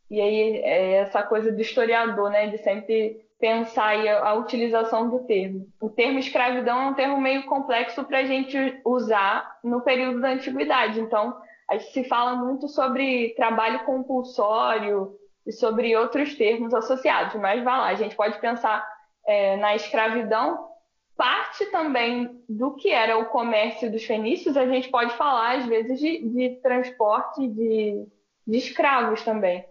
e 0.08 0.20
aí 0.20 0.58
é 0.58 0.92
essa 0.98 1.24
coisa 1.24 1.50
do 1.50 1.60
historiador, 1.60 2.30
né, 2.30 2.46
de 2.46 2.58
sempre 2.58 3.20
pensar 3.40 3.96
a, 3.96 4.28
a 4.28 4.34
utilização 4.34 5.10
do 5.10 5.20
termo. 5.20 5.66
O 5.80 5.90
termo 5.90 6.20
escravidão 6.20 6.82
é 6.82 6.86
um 6.86 6.94
termo 6.94 7.20
meio 7.20 7.44
complexo 7.46 8.04
para 8.04 8.18
a 8.18 8.24
gente 8.24 8.56
usar 8.84 9.58
no 9.64 9.80
período 9.80 10.20
da 10.20 10.28
antiguidade. 10.28 11.00
Então, 11.00 11.36
a 11.68 11.76
gente 11.76 11.90
se 11.92 12.04
fala 12.04 12.36
muito 12.36 12.68
sobre 12.68 13.30
trabalho 13.30 13.84
compulsório 13.84 15.16
e 15.44 15.50
sobre 15.50 15.96
outros 15.96 16.36
termos 16.36 16.72
associados, 16.72 17.34
mas 17.40 17.64
vai 17.64 17.76
lá, 17.76 17.86
a 17.88 17.94
gente 17.94 18.14
pode 18.14 18.38
pensar 18.38 18.86
é, 19.26 19.56
na 19.56 19.74
escravidão 19.74 20.73
parte 21.16 21.66
também 21.66 22.42
do 22.48 22.72
que 22.72 22.90
era 22.90 23.16
o 23.16 23.26
comércio 23.26 23.90
dos 23.90 24.04
fenícios, 24.04 24.56
a 24.56 24.66
gente 24.66 24.88
pode 24.88 25.14
falar, 25.16 25.58
às 25.58 25.66
vezes, 25.66 25.98
de, 25.98 26.28
de 26.28 26.50
transporte 26.56 27.46
de, 27.46 28.06
de 28.46 28.58
escravos 28.58 29.22
também. 29.22 29.64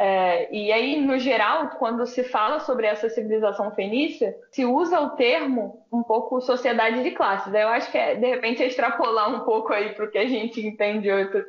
É, 0.00 0.54
e 0.54 0.70
aí, 0.72 1.00
no 1.00 1.18
geral, 1.18 1.70
quando 1.70 2.06
se 2.06 2.22
fala 2.22 2.60
sobre 2.60 2.86
essa 2.86 3.08
civilização 3.08 3.72
fenícia, 3.72 4.36
se 4.52 4.64
usa 4.64 5.00
o 5.00 5.10
termo 5.10 5.84
um 5.92 6.04
pouco 6.04 6.40
sociedade 6.40 7.02
de 7.02 7.10
classes. 7.10 7.52
Eu 7.52 7.68
acho 7.68 7.90
que 7.90 7.98
é, 7.98 8.14
de 8.14 8.26
repente, 8.26 8.62
é 8.62 8.66
extrapolar 8.66 9.28
um 9.34 9.40
pouco 9.40 9.72
aí 9.72 9.92
para 9.94 10.04
o 10.04 10.10
que 10.10 10.18
a 10.18 10.26
gente 10.26 10.64
entende 10.64 11.08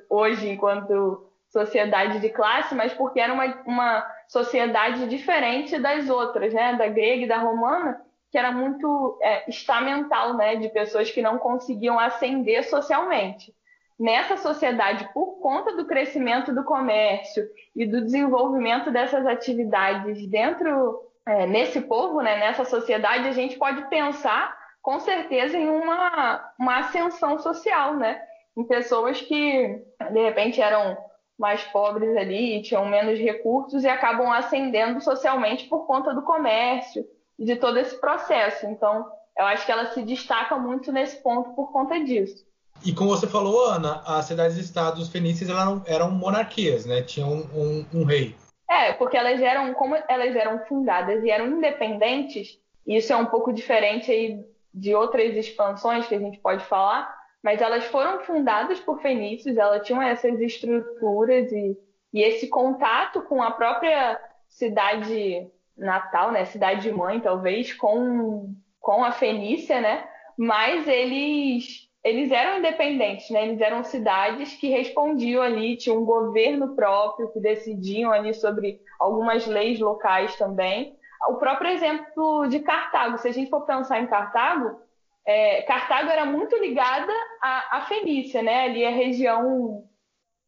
hoje 0.09 0.49
enquanto 0.49 1.29
sociedade 1.49 2.19
de 2.19 2.29
classe, 2.29 2.73
mas 2.73 2.91
porque 2.93 3.19
era 3.19 3.33
uma, 3.33 3.45
uma 3.67 4.05
sociedade 4.27 5.07
diferente 5.07 5.77
das 5.77 6.09
outras, 6.09 6.51
né? 6.51 6.73
Da 6.75 6.87
grega 6.87 7.25
e 7.25 7.27
da 7.27 7.37
romana, 7.37 8.01
que 8.31 8.37
era 8.37 8.51
muito 8.51 9.17
é, 9.21 9.49
estamental, 9.49 10.35
né? 10.35 10.55
De 10.55 10.69
pessoas 10.69 11.09
que 11.09 11.21
não 11.21 11.37
conseguiam 11.37 11.99
ascender 11.99 12.67
socialmente 12.67 13.53
nessa 13.99 14.37
sociedade, 14.37 15.09
por 15.13 15.41
conta 15.41 15.75
do 15.75 15.85
crescimento 15.85 16.55
do 16.55 16.63
comércio 16.63 17.45
e 17.75 17.85
do 17.85 18.01
desenvolvimento 18.01 18.89
dessas 18.89 19.27
atividades 19.27 20.25
dentro, 20.27 21.01
é, 21.27 21.45
nesse 21.45 21.81
povo, 21.81 22.21
né, 22.21 22.37
nessa 22.37 22.63
sociedade, 22.63 23.27
a 23.27 23.33
gente 23.33 23.57
pode 23.57 23.89
pensar 23.89 24.57
com 24.81 24.99
certeza 25.01 25.57
em 25.57 25.69
uma, 25.69 26.53
uma 26.57 26.79
ascensão 26.79 27.37
social, 27.39 27.95
né? 27.95 28.21
Em 28.55 28.63
pessoas 28.63 29.21
que, 29.21 29.83
de 30.11 30.21
repente, 30.21 30.61
eram 30.61 30.97
mais 31.37 31.61
pobres 31.65 32.15
ali, 32.15 32.61
tinham 32.61 32.85
menos 32.85 33.19
recursos 33.19 33.83
e 33.83 33.87
acabam 33.87 34.31
ascendendo 34.31 35.01
socialmente 35.01 35.67
por 35.67 35.85
conta 35.85 36.13
do 36.13 36.21
comércio 36.21 37.05
e 37.39 37.45
de 37.45 37.55
todo 37.55 37.79
esse 37.79 37.95
processo. 37.99 38.65
Então, 38.65 39.09
eu 39.37 39.45
acho 39.45 39.65
que 39.65 39.71
ela 39.71 39.91
se 39.93 40.03
destaca 40.03 40.57
muito 40.57 40.91
nesse 40.91 41.23
ponto 41.23 41.51
por 41.55 41.71
conta 41.71 42.03
disso. 42.03 42.45
E 42.85 42.93
como 42.93 43.09
você 43.09 43.27
falou, 43.27 43.65
Ana, 43.65 44.03
as 44.05 44.25
cidades-estados 44.25 45.09
fenícias 45.09 45.49
eram, 45.49 45.81
eram 45.85 46.11
monarquias, 46.11 46.85
né? 46.85 47.01
Tinham 47.01 47.29
um, 47.29 47.41
um, 47.53 47.85
um, 47.93 48.03
rei. 48.03 48.35
É, 48.69 48.93
porque 48.93 49.17
elas 49.17 49.41
eram, 49.41 49.73
como 49.73 49.95
elas 50.07 50.35
eram 50.35 50.59
fundadas 50.65 51.23
e 51.23 51.29
eram 51.29 51.47
independentes, 51.47 52.59
isso 52.85 53.11
é 53.11 53.15
um 53.15 53.25
pouco 53.25 53.51
diferente 53.51 54.11
aí 54.11 54.45
de 54.73 54.93
outras 54.93 55.35
expansões 55.35 56.07
que 56.07 56.15
a 56.15 56.19
gente 56.19 56.37
pode 56.39 56.63
falar, 56.65 57.13
mas 57.43 57.61
elas 57.61 57.85
foram 57.85 58.21
fundadas 58.21 58.79
por 58.79 59.01
fenícios, 59.01 59.57
elas 59.57 59.85
tinham 59.85 60.01
essas 60.01 60.39
estruturas 60.39 61.51
e, 61.51 61.77
e 62.13 62.21
esse 62.21 62.47
contato 62.47 63.21
com 63.23 63.41
a 63.41 63.51
própria 63.51 64.19
cidade 64.47 65.49
natal, 65.79 66.31
né? 66.31 66.45
Cidade 66.45 66.91
mãe, 66.91 67.19
talvez, 67.19 67.73
com, 67.73 68.53
com 68.79 69.03
a 69.03 69.11
Fenícia, 69.11 69.81
né? 69.81 70.07
Mas 70.37 70.87
eles 70.87 71.89
eles 72.03 72.31
eram 72.31 72.59
independentes, 72.59 73.29
né? 73.29 73.43
Eles 73.43 73.59
eram 73.59 73.83
cidades 73.83 74.53
que 74.55 74.69
respondiam 74.69 75.41
ali, 75.41 75.75
tinham 75.75 75.97
um 75.97 76.05
governo 76.05 76.73
próprio, 76.75 77.31
que 77.33 77.41
decidiam 77.41 78.11
ali 78.11 78.33
sobre 78.33 78.79
algumas 78.99 79.45
leis 79.45 79.79
locais 79.79 80.35
também. 80.37 80.95
O 81.27 81.35
próprio 81.35 81.71
exemplo 81.71 82.47
de 82.47 82.59
Cartago, 82.61 83.17
se 83.17 83.27
a 83.27 83.31
gente 83.31 83.49
for 83.49 83.65
pensar 83.65 83.99
em 83.99 84.07
Cartago, 84.07 84.79
é, 85.25 85.61
Cartago 85.63 86.09
era 86.09 86.25
muito 86.25 86.55
ligada 86.57 87.11
à, 87.41 87.77
à 87.77 87.81
Fenícia, 87.81 88.41
né? 88.41 88.63
Ali 88.63 88.85
a 88.85 88.91
região 88.91 89.83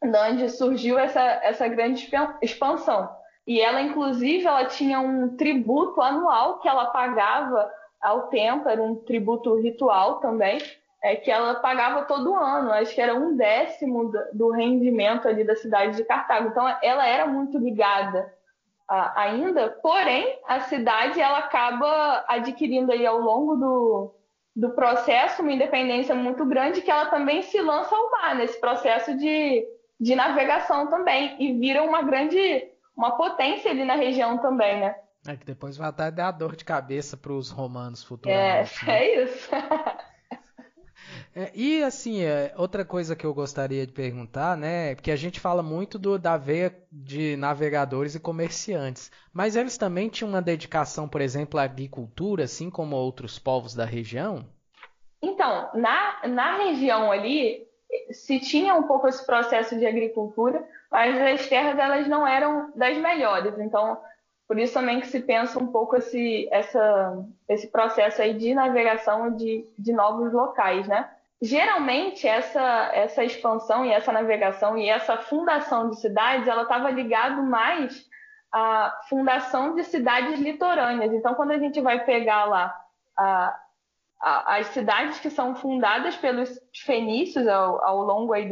onde 0.03 0.49
surgiu 0.49 0.97
essa, 0.97 1.21
essa 1.43 1.67
grande 1.67 2.09
expansão. 2.41 3.09
E 3.47 3.59
ela, 3.59 3.81
inclusive, 3.81 4.45
ela 4.45 4.65
tinha 4.65 4.99
um 4.99 5.35
tributo 5.35 6.01
anual 6.01 6.59
que 6.59 6.67
ela 6.67 6.87
pagava 6.87 7.71
ao 7.99 8.27
tempo, 8.27 8.69
era 8.69 8.81
um 8.81 8.95
tributo 8.95 9.55
ritual 9.59 10.19
também, 10.19 10.59
é 11.03 11.15
que 11.15 11.31
ela 11.31 11.55
pagava 11.55 12.05
todo 12.05 12.35
ano, 12.35 12.71
acho 12.71 12.93
que 12.93 13.01
era 13.01 13.15
um 13.15 13.35
décimo 13.35 14.11
do 14.33 14.51
rendimento 14.51 15.27
ali 15.27 15.43
da 15.43 15.55
cidade 15.55 15.97
de 15.97 16.03
Cartago. 16.03 16.49
Então, 16.49 16.67
ela 16.81 17.07
era 17.07 17.25
muito 17.25 17.57
ligada 17.57 18.31
ainda, 19.15 19.69
porém, 19.81 20.37
a 20.47 20.59
cidade 20.61 21.19
ela 21.19 21.39
acaba 21.39 22.25
adquirindo 22.27 22.91
aí 22.91 23.05
ao 23.05 23.19
longo 23.19 23.55
do, 23.55 24.15
do 24.55 24.69
processo 24.71 25.41
uma 25.41 25.53
independência 25.53 26.13
muito 26.13 26.45
grande 26.45 26.81
que 26.81 26.91
ela 26.91 27.05
também 27.05 27.41
se 27.41 27.59
lança 27.61 27.95
ao 27.95 28.11
mar 28.11 28.35
nesse 28.35 28.59
processo 28.59 29.15
de, 29.17 29.65
de 29.99 30.13
navegação 30.13 30.87
também 30.87 31.35
e 31.39 31.53
vira 31.53 31.83
uma 31.83 32.01
grande 32.01 32.70
uma 32.95 33.17
potência 33.17 33.71
ali 33.71 33.85
na 33.85 33.95
região 33.95 34.37
também, 34.37 34.79
né? 34.79 34.95
É 35.27 35.35
que 35.35 35.45
depois 35.45 35.77
vai 35.77 35.89
até 35.89 36.09
dar 36.09 36.31
dor 36.31 36.55
de 36.55 36.65
cabeça 36.65 37.15
para 37.15 37.31
os 37.31 37.51
romanos 37.51 38.03
futuramente. 38.03 38.83
É, 38.83 38.85
né? 38.87 38.99
é 38.99 39.23
isso. 39.23 39.49
É, 41.33 41.51
e 41.55 41.81
assim, 41.81 42.21
é, 42.21 42.53
outra 42.57 42.83
coisa 42.83 43.15
que 43.15 43.25
eu 43.25 43.33
gostaria 43.33 43.87
de 43.87 43.93
perguntar, 43.93 44.57
né? 44.57 44.95
Porque 44.95 45.11
a 45.11 45.15
gente 45.15 45.39
fala 45.39 45.63
muito 45.63 45.97
do, 45.97 46.19
da 46.19 46.37
veia 46.37 46.77
de 46.91 47.35
navegadores 47.37 48.15
e 48.15 48.19
comerciantes, 48.19 49.09
mas 49.33 49.55
eles 49.55 49.77
também 49.77 50.09
tinham 50.09 50.29
uma 50.29 50.41
dedicação, 50.41 51.07
por 51.07 51.21
exemplo, 51.21 51.59
à 51.59 51.63
agricultura, 51.63 52.43
assim 52.43 52.69
como 52.69 52.95
outros 52.95 53.39
povos 53.39 53.73
da 53.73 53.85
região? 53.85 54.45
Então, 55.21 55.69
na, 55.73 56.27
na 56.27 56.57
região 56.57 57.11
ali, 57.11 57.65
se 58.11 58.39
tinha 58.39 58.75
um 58.75 58.83
pouco 58.83 59.07
esse 59.07 59.25
processo 59.25 59.77
de 59.77 59.85
agricultura, 59.85 60.63
mas 60.89 61.19
as 61.21 61.47
terras 61.47 61.77
elas 61.77 62.07
não 62.07 62.27
eram 62.27 62.71
das 62.75 62.97
melhores. 62.97 63.57
Então, 63.59 63.97
por 64.47 64.59
isso 64.59 64.73
também 64.73 64.99
que 64.99 65.07
se 65.07 65.21
pensa 65.21 65.59
um 65.59 65.67
pouco 65.67 65.95
esse, 65.95 66.47
essa, 66.51 67.25
esse 67.47 67.67
processo 67.67 68.21
aí 68.21 68.33
de 68.33 68.53
navegação 68.53 69.35
de, 69.35 69.65
de 69.77 69.93
novos 69.93 70.33
locais, 70.33 70.87
né? 70.87 71.09
geralmente 71.41 72.27
essa, 72.27 72.91
essa 72.93 73.23
expansão 73.23 73.83
e 73.83 73.91
essa 73.91 74.11
navegação 74.11 74.77
e 74.77 74.87
essa 74.87 75.17
fundação 75.17 75.89
de 75.89 75.99
cidades, 75.99 76.47
ela 76.47 76.63
estava 76.63 76.91
ligado 76.91 77.41
mais 77.41 78.07
à 78.51 78.95
fundação 79.09 79.73
de 79.73 79.83
cidades 79.83 80.39
litorâneas. 80.39 81.11
Então, 81.11 81.33
quando 81.33 81.51
a 81.51 81.57
gente 81.57 81.81
vai 81.81 82.05
pegar 82.05 82.45
lá 82.45 82.75
a, 83.17 83.59
as 84.21 84.67
cidades 84.67 85.19
que 85.19 85.31
são 85.31 85.55
fundadas 85.55 86.15
pelos 86.15 86.59
fenícios 86.85 87.47
ao, 87.47 87.83
ao 87.83 88.01
longo 88.03 88.33
aí 88.33 88.47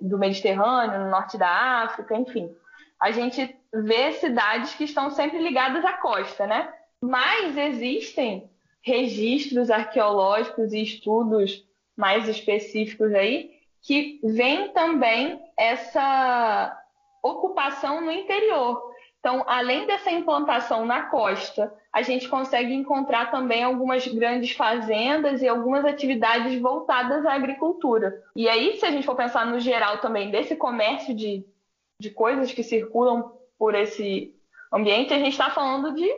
do, 0.00 0.18
Mediterrâneo, 0.18 1.00
no 1.00 1.10
norte 1.10 1.36
da 1.36 1.82
África, 1.82 2.16
enfim, 2.16 2.50
a 2.98 3.10
gente 3.10 3.54
vê 3.72 4.12
cidades 4.12 4.74
que 4.74 4.84
estão 4.84 5.10
sempre 5.10 5.38
ligadas 5.38 5.84
à 5.84 5.92
costa, 5.94 6.46
né? 6.46 6.72
Mas 7.00 7.58
existem 7.58 8.50
registros 8.80 9.70
arqueológicos 9.70 10.72
e 10.72 10.82
estudos 10.82 11.62
mais 11.96 12.26
específicos 12.26 13.12
aí, 13.12 13.50
que 13.82 14.18
vem 14.22 14.72
também 14.72 15.40
essa 15.58 16.78
ocupação 17.22 18.00
no 18.00 18.10
interior. 18.10 18.91
Então, 19.22 19.44
além 19.46 19.86
dessa 19.86 20.10
implantação 20.10 20.84
na 20.84 21.04
costa, 21.04 21.72
a 21.92 22.02
gente 22.02 22.28
consegue 22.28 22.74
encontrar 22.74 23.30
também 23.30 23.62
algumas 23.62 24.04
grandes 24.08 24.50
fazendas 24.50 25.40
e 25.40 25.46
algumas 25.46 25.84
atividades 25.84 26.60
voltadas 26.60 27.24
à 27.24 27.32
agricultura. 27.32 28.20
E 28.34 28.48
aí, 28.48 28.76
se 28.78 28.84
a 28.84 28.90
gente 28.90 29.06
for 29.06 29.14
pensar 29.14 29.46
no 29.46 29.60
geral 29.60 29.98
também 29.98 30.32
desse 30.32 30.56
comércio 30.56 31.14
de, 31.14 31.46
de 32.00 32.10
coisas 32.10 32.52
que 32.52 32.64
circulam 32.64 33.30
por 33.56 33.76
esse 33.76 34.34
ambiente, 34.72 35.14
a 35.14 35.18
gente 35.18 35.34
está 35.34 35.50
falando 35.50 35.94
de, 35.94 36.12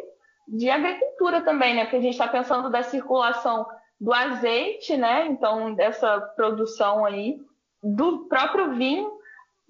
de 0.48 0.70
agricultura 0.70 1.42
também, 1.42 1.74
né? 1.74 1.82
Porque 1.84 1.96
a 1.96 2.00
gente 2.00 2.14
está 2.14 2.26
pensando 2.26 2.70
da 2.70 2.82
circulação 2.82 3.66
do 4.00 4.14
azeite, 4.14 4.96
né? 4.96 5.26
Então, 5.26 5.74
dessa 5.74 6.22
produção 6.34 7.04
aí, 7.04 7.36
do 7.82 8.20
próprio 8.28 8.72
vinho, 8.72 9.13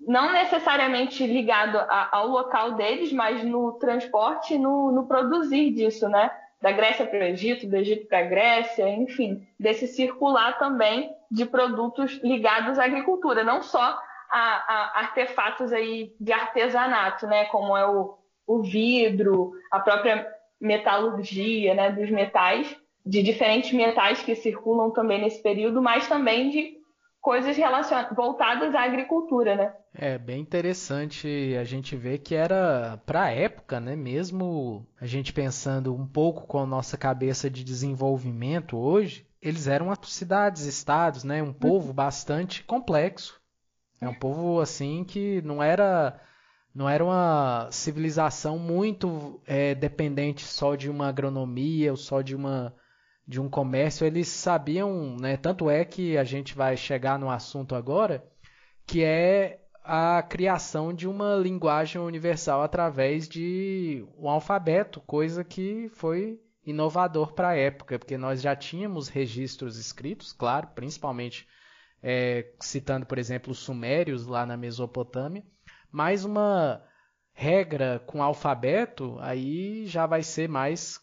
não 0.07 0.33
necessariamente 0.33 1.27
ligado 1.27 1.79
a, 1.79 2.09
ao 2.13 2.29
local 2.29 2.73
deles, 2.73 3.13
mas 3.13 3.43
no 3.45 3.73
transporte 3.73 4.59
no, 4.59 4.93
no 4.93 5.07
produzir 5.07 5.71
disso, 5.71 6.09
né? 6.09 6.31
Da 6.61 6.73
Grécia 6.73 7.07
para 7.07 7.19
o 7.19 7.23
Egito, 7.23 7.67
do 7.67 7.77
Egito 7.77 8.07
para 8.07 8.21
a 8.21 8.25
Grécia, 8.29 8.89
enfim, 8.89 9.47
desse 9.59 9.87
circular 9.87 10.59
também 10.59 11.15
de 11.31 11.45
produtos 11.45 12.21
ligados 12.23 12.79
à 12.79 12.85
agricultura, 12.85 13.45
não 13.45 13.63
só 13.63 13.99
a, 14.31 14.39
a 14.39 15.01
artefatos 15.01 15.73
aí 15.73 16.15
de 16.19 16.33
artesanato, 16.33 17.27
né? 17.27 17.45
Como 17.47 17.77
é 17.77 17.87
o, 17.87 18.17
o 18.47 18.63
vidro, 18.63 19.53
a 19.71 19.81
própria 19.81 20.27
metalurgia, 20.61 21.75
né? 21.75 21.91
Dos 21.91 22.11
metais, 22.11 22.77
de 23.05 23.23
diferentes 23.23 23.73
metais 23.73 24.23
que 24.23 24.35
circulam 24.35 24.91
também 24.91 25.21
nesse 25.21 25.43
período, 25.43 25.83
mas 25.83 26.09
também 26.09 26.49
de 26.49 26.84
coisas 27.25 27.57
relacionadas, 27.57 28.15
voltadas 28.15 28.75
à 28.75 28.83
agricultura, 28.83 29.57
né? 29.57 29.73
É 29.95 30.19
bem 30.19 30.43
interessante 30.43 31.57
a 31.59 31.65
gente 31.65 31.97
ver 31.97 32.19
que 32.19 32.35
era 32.35 33.01
para 33.07 33.23
a 33.23 33.31
época, 33.31 33.81
né? 33.81 33.97
Mesmo 33.97 34.87
a 35.01 35.07
gente 35.07 35.33
pensando 35.33 35.95
um 35.95 36.07
pouco 36.07 36.47
com 36.47 36.59
a 36.59 36.67
nossa 36.67 36.99
cabeça 36.99 37.49
de 37.49 37.65
desenvolvimento 37.65 38.77
hoje, 38.77 39.27
eles 39.41 39.67
eram 39.67 39.91
cidades, 40.03 40.67
estados, 40.67 41.25
né? 41.25 41.43
Um 41.43 41.55
povo 41.55 41.89
uhum. 41.89 41.95
bastante 41.95 42.63
complexo. 42.63 43.41
É 43.99 44.07
um 44.07 44.15
povo 44.15 44.61
assim 44.61 45.03
que 45.03 45.41
não 45.41 45.63
era 45.63 46.21
não 46.75 46.87
era 46.87 47.03
uma 47.03 47.69
civilização 47.71 48.59
muito 48.59 49.41
é, 49.47 49.75
dependente 49.75 50.43
só 50.45 50.75
de 50.75 50.91
uma 50.91 51.09
agronomia 51.09 51.91
ou 51.91 51.97
só 51.97 52.21
de 52.21 52.37
uma 52.37 52.75
de 53.27 53.41
um 53.41 53.49
comércio, 53.49 54.07
eles 54.07 54.29
sabiam, 54.29 55.17
né? 55.17 55.37
Tanto 55.37 55.71
é 55.71 55.85
que 55.85 56.17
a 56.17 56.25
gente 56.25 56.55
vai 56.55 56.77
chegar 56.77 57.19
no 57.19 57.31
assunto 57.31 57.75
agora, 57.75 58.25
que 58.87 59.03
é 59.03 59.61
a 59.83 60.23
criação 60.23 60.93
de 60.95 61.09
uma 61.09 61.37
linguagem 61.37 62.01
universal 62.01 62.63
através 62.63 63.29
de 63.29 64.07
um 64.19 64.29
alfabeto, 64.29 65.01
coisa 65.01 65.45
que 65.45 65.89
foi 65.91 66.41
inovador 66.65 67.35
para 67.35 67.51
a 67.51 67.57
época, 67.57 67.99
porque 67.99 68.17
nós 68.17 68.41
já 68.41 68.57
tínhamos 68.57 69.09
registros 69.09 69.79
escritos, 69.79 70.33
claro, 70.33 70.69
principalmente 70.75 71.47
é, 72.03 72.53
citando, 72.61 73.05
por 73.05 73.19
exemplo, 73.19 73.53
os 73.53 73.59
sumérios 73.59 74.27
lá 74.27 74.47
na 74.47 74.57
Mesopotâmia, 74.57 75.45
mas 75.91 76.25
uma 76.25 76.83
regra 77.33 78.03
com 78.07 78.23
alfabeto 78.23 79.19
aí 79.21 79.87
já 79.87 80.07
vai 80.07 80.23
ser 80.23 80.49
mais 80.49 80.99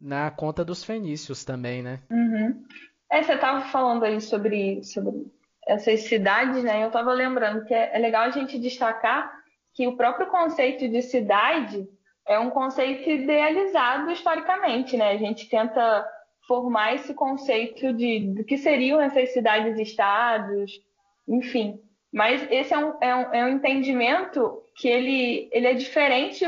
na 0.00 0.30
conta 0.30 0.64
dos 0.64 0.82
fenícios 0.82 1.44
também, 1.44 1.82
né? 1.82 2.00
Uhum. 2.10 2.64
É, 3.10 3.22
você 3.22 3.34
estava 3.34 3.60
falando 3.66 4.04
aí 4.04 4.20
sobre, 4.20 4.82
sobre 4.84 5.26
essas 5.66 6.00
cidades, 6.00 6.62
né? 6.64 6.82
Eu 6.82 6.88
estava 6.88 7.12
lembrando 7.12 7.64
que 7.64 7.74
é, 7.74 7.90
é 7.94 7.98
legal 7.98 8.22
a 8.22 8.30
gente 8.30 8.58
destacar 8.58 9.32
que 9.74 9.86
o 9.86 9.96
próprio 9.96 10.28
conceito 10.28 10.88
de 10.88 11.02
cidade 11.02 11.88
é 12.26 12.38
um 12.38 12.50
conceito 12.50 13.08
idealizado 13.08 14.10
historicamente, 14.10 14.96
né? 14.96 15.10
A 15.10 15.16
gente 15.16 15.48
tenta 15.48 16.06
formar 16.46 16.94
esse 16.94 17.14
conceito 17.14 17.92
de 17.92 18.20
do 18.34 18.44
que 18.44 18.56
seriam 18.56 19.00
essas 19.00 19.32
cidades-estados, 19.32 20.80
enfim. 21.28 21.80
Mas 22.12 22.46
esse 22.50 22.74
é 22.74 22.78
um, 22.78 22.94
é 23.00 23.14
um, 23.14 23.34
é 23.34 23.44
um 23.44 23.48
entendimento 23.50 24.62
que 24.76 24.88
ele, 24.88 25.48
ele 25.52 25.66
é 25.66 25.74
diferente 25.74 26.44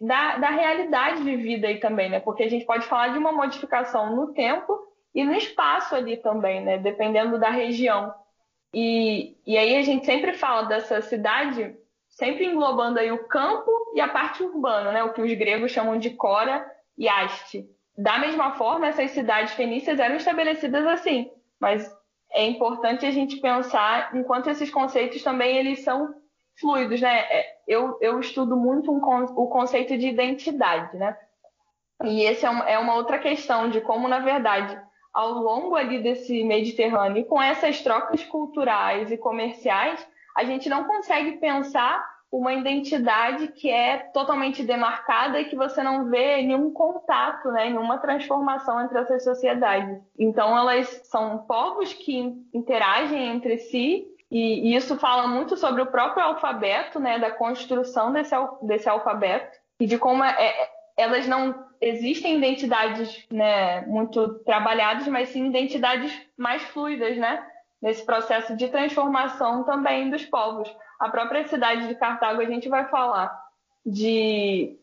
da, 0.00 0.38
da 0.38 0.50
realidade 0.50 1.22
de 1.22 1.36
vida 1.36 1.68
aí 1.68 1.78
também, 1.78 2.08
né? 2.08 2.20
Porque 2.20 2.42
a 2.42 2.48
gente 2.48 2.64
pode 2.64 2.86
falar 2.86 3.08
de 3.08 3.18
uma 3.18 3.32
modificação 3.32 4.16
no 4.16 4.32
tempo 4.32 4.78
e 5.14 5.22
no 5.24 5.34
espaço 5.34 5.94
ali 5.94 6.16
também, 6.16 6.64
né? 6.64 6.78
Dependendo 6.78 7.38
da 7.38 7.50
região. 7.50 8.14
E, 8.72 9.36
e 9.46 9.58
aí 9.58 9.76
a 9.76 9.82
gente 9.82 10.06
sempre 10.06 10.32
fala 10.32 10.62
dessa 10.62 11.02
cidade, 11.02 11.76
sempre 12.08 12.46
englobando 12.46 12.98
aí 12.98 13.12
o 13.12 13.26
campo 13.28 13.70
e 13.94 14.00
a 14.00 14.08
parte 14.08 14.42
urbana, 14.42 14.92
né? 14.92 15.04
O 15.04 15.12
que 15.12 15.20
os 15.20 15.32
gregos 15.34 15.70
chamam 15.70 15.98
de 15.98 16.10
Cora 16.10 16.64
e 16.96 17.06
Haste. 17.08 17.68
Da 17.98 18.18
mesma 18.18 18.52
forma, 18.52 18.86
essas 18.86 19.10
cidades 19.10 19.52
fenícias 19.52 19.98
eram 19.98 20.16
estabelecidas 20.16 20.86
assim, 20.86 21.30
mas 21.60 21.94
é 22.32 22.46
importante 22.46 23.04
a 23.04 23.10
gente 23.10 23.36
pensar 23.40 24.16
enquanto 24.16 24.48
esses 24.48 24.70
conceitos 24.70 25.22
também 25.22 25.56
eles 25.56 25.82
são 25.82 26.14
fluidos, 26.60 27.00
né? 27.00 27.20
É, 27.20 27.56
eu, 27.66 27.98
eu 28.00 28.20
estudo 28.20 28.56
muito 28.56 28.92
um, 28.92 28.98
o 28.98 29.48
conceito 29.48 29.96
de 29.96 30.08
identidade, 30.08 30.96
né? 30.96 31.16
E 32.04 32.22
esse 32.22 32.46
é, 32.46 32.50
um, 32.50 32.62
é 32.62 32.78
uma 32.78 32.94
outra 32.94 33.18
questão 33.18 33.68
de 33.68 33.80
como, 33.80 34.08
na 34.08 34.20
verdade, 34.20 34.80
ao 35.12 35.32
longo 35.32 35.74
ali 35.74 36.02
desse 36.02 36.44
Mediterrâneo, 36.44 37.24
com 37.24 37.42
essas 37.42 37.82
trocas 37.82 38.24
culturais 38.24 39.10
e 39.10 39.18
comerciais, 39.18 40.06
a 40.36 40.44
gente 40.44 40.68
não 40.68 40.84
consegue 40.84 41.32
pensar 41.32 42.08
uma 42.32 42.54
identidade 42.54 43.48
que 43.48 43.68
é 43.68 43.98
totalmente 43.98 44.62
demarcada 44.62 45.40
e 45.40 45.46
que 45.46 45.56
você 45.56 45.82
não 45.82 46.08
vê 46.08 46.42
nenhum 46.42 46.72
contato, 46.72 47.50
né, 47.50 47.64
nenhuma 47.64 47.98
transformação 47.98 48.80
entre 48.80 48.98
essas 48.98 49.24
sociedades. 49.24 50.00
Então, 50.16 50.56
elas 50.56 50.86
são 51.04 51.38
povos 51.38 51.92
que 51.92 52.32
interagem 52.54 53.34
entre 53.34 53.58
si 53.58 54.06
e, 54.30 54.76
isso 54.76 54.96
fala 54.96 55.26
muito 55.26 55.56
sobre 55.56 55.82
o 55.82 55.86
próprio 55.86 56.24
alfabeto, 56.24 57.00
né, 57.00 57.18
da 57.18 57.30
construção 57.30 58.12
desse, 58.12 58.34
desse 58.62 58.88
alfabeto 58.88 59.58
e 59.80 59.86
de 59.86 59.98
como 59.98 60.22
é, 60.22 60.30
é, 60.30 60.70
elas 60.96 61.26
não 61.26 61.68
existem 61.80 62.36
identidades 62.36 63.26
né, 63.30 63.80
muito 63.82 64.40
trabalhadas, 64.44 65.08
mas 65.08 65.30
sim 65.30 65.46
identidades 65.46 66.12
mais 66.36 66.62
fluidas, 66.62 67.16
né, 67.16 67.44
nesse 67.80 68.04
processo 68.04 68.56
de 68.56 68.68
transformação 68.68 69.64
também 69.64 70.10
dos 70.10 70.24
povos 70.26 70.70
a 71.00 71.08
própria 71.08 71.48
cidade 71.48 71.88
de 71.88 71.94
Cartago, 71.94 72.42
a 72.42 72.44
gente 72.44 72.68
vai 72.68 72.86
falar 72.88 73.34
de 73.84 74.76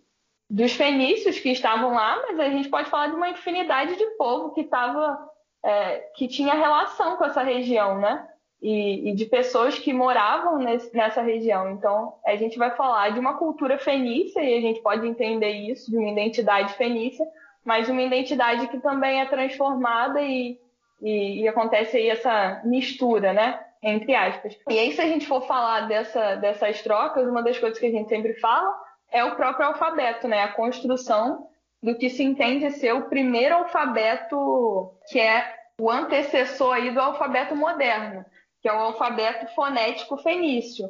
dos 0.50 0.74
fenícios 0.74 1.40
que 1.40 1.50
estavam 1.50 1.94
lá, 1.94 2.22
mas 2.26 2.40
a 2.40 2.50
gente 2.50 2.70
pode 2.70 2.90
falar 2.90 3.08
de 3.08 3.16
uma 3.16 3.30
infinidade 3.30 3.98
de 3.98 4.06
povo 4.18 4.54
que 4.54 4.62
estava 4.62 5.20
é, 5.64 6.00
que 6.16 6.28
tinha 6.28 6.54
relação 6.54 7.18
com 7.18 7.26
essa 7.26 7.44
região, 7.44 8.00
né? 8.00 8.28
E, 8.62 9.10
e 9.10 9.16
de 9.16 9.26
pessoas 9.26 9.78
que 9.78 9.94
moravam 9.94 10.58
nesse, 10.58 10.96
nessa 10.96 11.22
região. 11.22 11.70
Então, 11.70 12.16
a 12.26 12.36
gente 12.36 12.58
vai 12.58 12.76
falar 12.76 13.10
de 13.10 13.20
uma 13.20 13.38
cultura 13.38 13.78
fenícia 13.78 14.42
e 14.42 14.58
a 14.58 14.62
gente 14.62 14.82
pode 14.82 15.08
entender 15.08 15.52
isso 15.52 15.92
de 15.92 15.98
uma 15.98 16.10
identidade 16.10 16.74
fenícia, 16.74 17.24
mas 17.64 17.88
uma 17.88 18.02
identidade 18.02 18.68
que 18.68 18.80
também 18.80 19.22
é 19.22 19.26
transformada 19.28 20.22
e, 20.24 20.58
e, 21.00 21.42
e 21.42 21.48
acontece 21.48 21.98
aí 21.98 22.10
essa 22.10 22.62
mistura, 22.66 23.32
né? 23.32 23.60
entre 23.82 24.16
aspas. 24.16 24.58
E 24.70 24.78
aí, 24.78 24.92
se 24.92 25.02
a 25.02 25.08
gente 25.08 25.28
for 25.28 25.42
falar 25.46 25.82
dessa, 25.88 26.36
dessas 26.36 26.82
trocas, 26.82 27.28
uma 27.28 27.44
das 27.44 27.58
coisas 27.58 27.80
que 27.80 27.86
a 27.86 27.92
gente 27.92 28.10
sempre 28.10 28.34
fala 28.36 28.74
é 29.12 29.24
o 29.24 29.36
próprio 29.36 29.68
alfabeto, 29.68 30.28
né? 30.28 30.42
A 30.44 30.54
construção 30.54 31.48
do 31.82 31.96
que 31.96 32.10
se 32.10 32.24
entende 32.24 32.72
ser 32.72 32.94
o 32.94 33.08
primeiro 33.08 33.56
alfabeto 33.56 34.92
que 35.08 35.20
é 35.20 35.56
o 35.80 35.90
antecessor 35.90 36.74
aí 36.74 36.92
do 36.92 37.00
alfabeto 37.00 37.56
moderno, 37.56 38.26
que 38.62 38.70
é 38.70 38.74
o 38.74 38.78
alfabeto 38.78 39.54
fonético 39.54 40.18
fenício. 40.18 40.90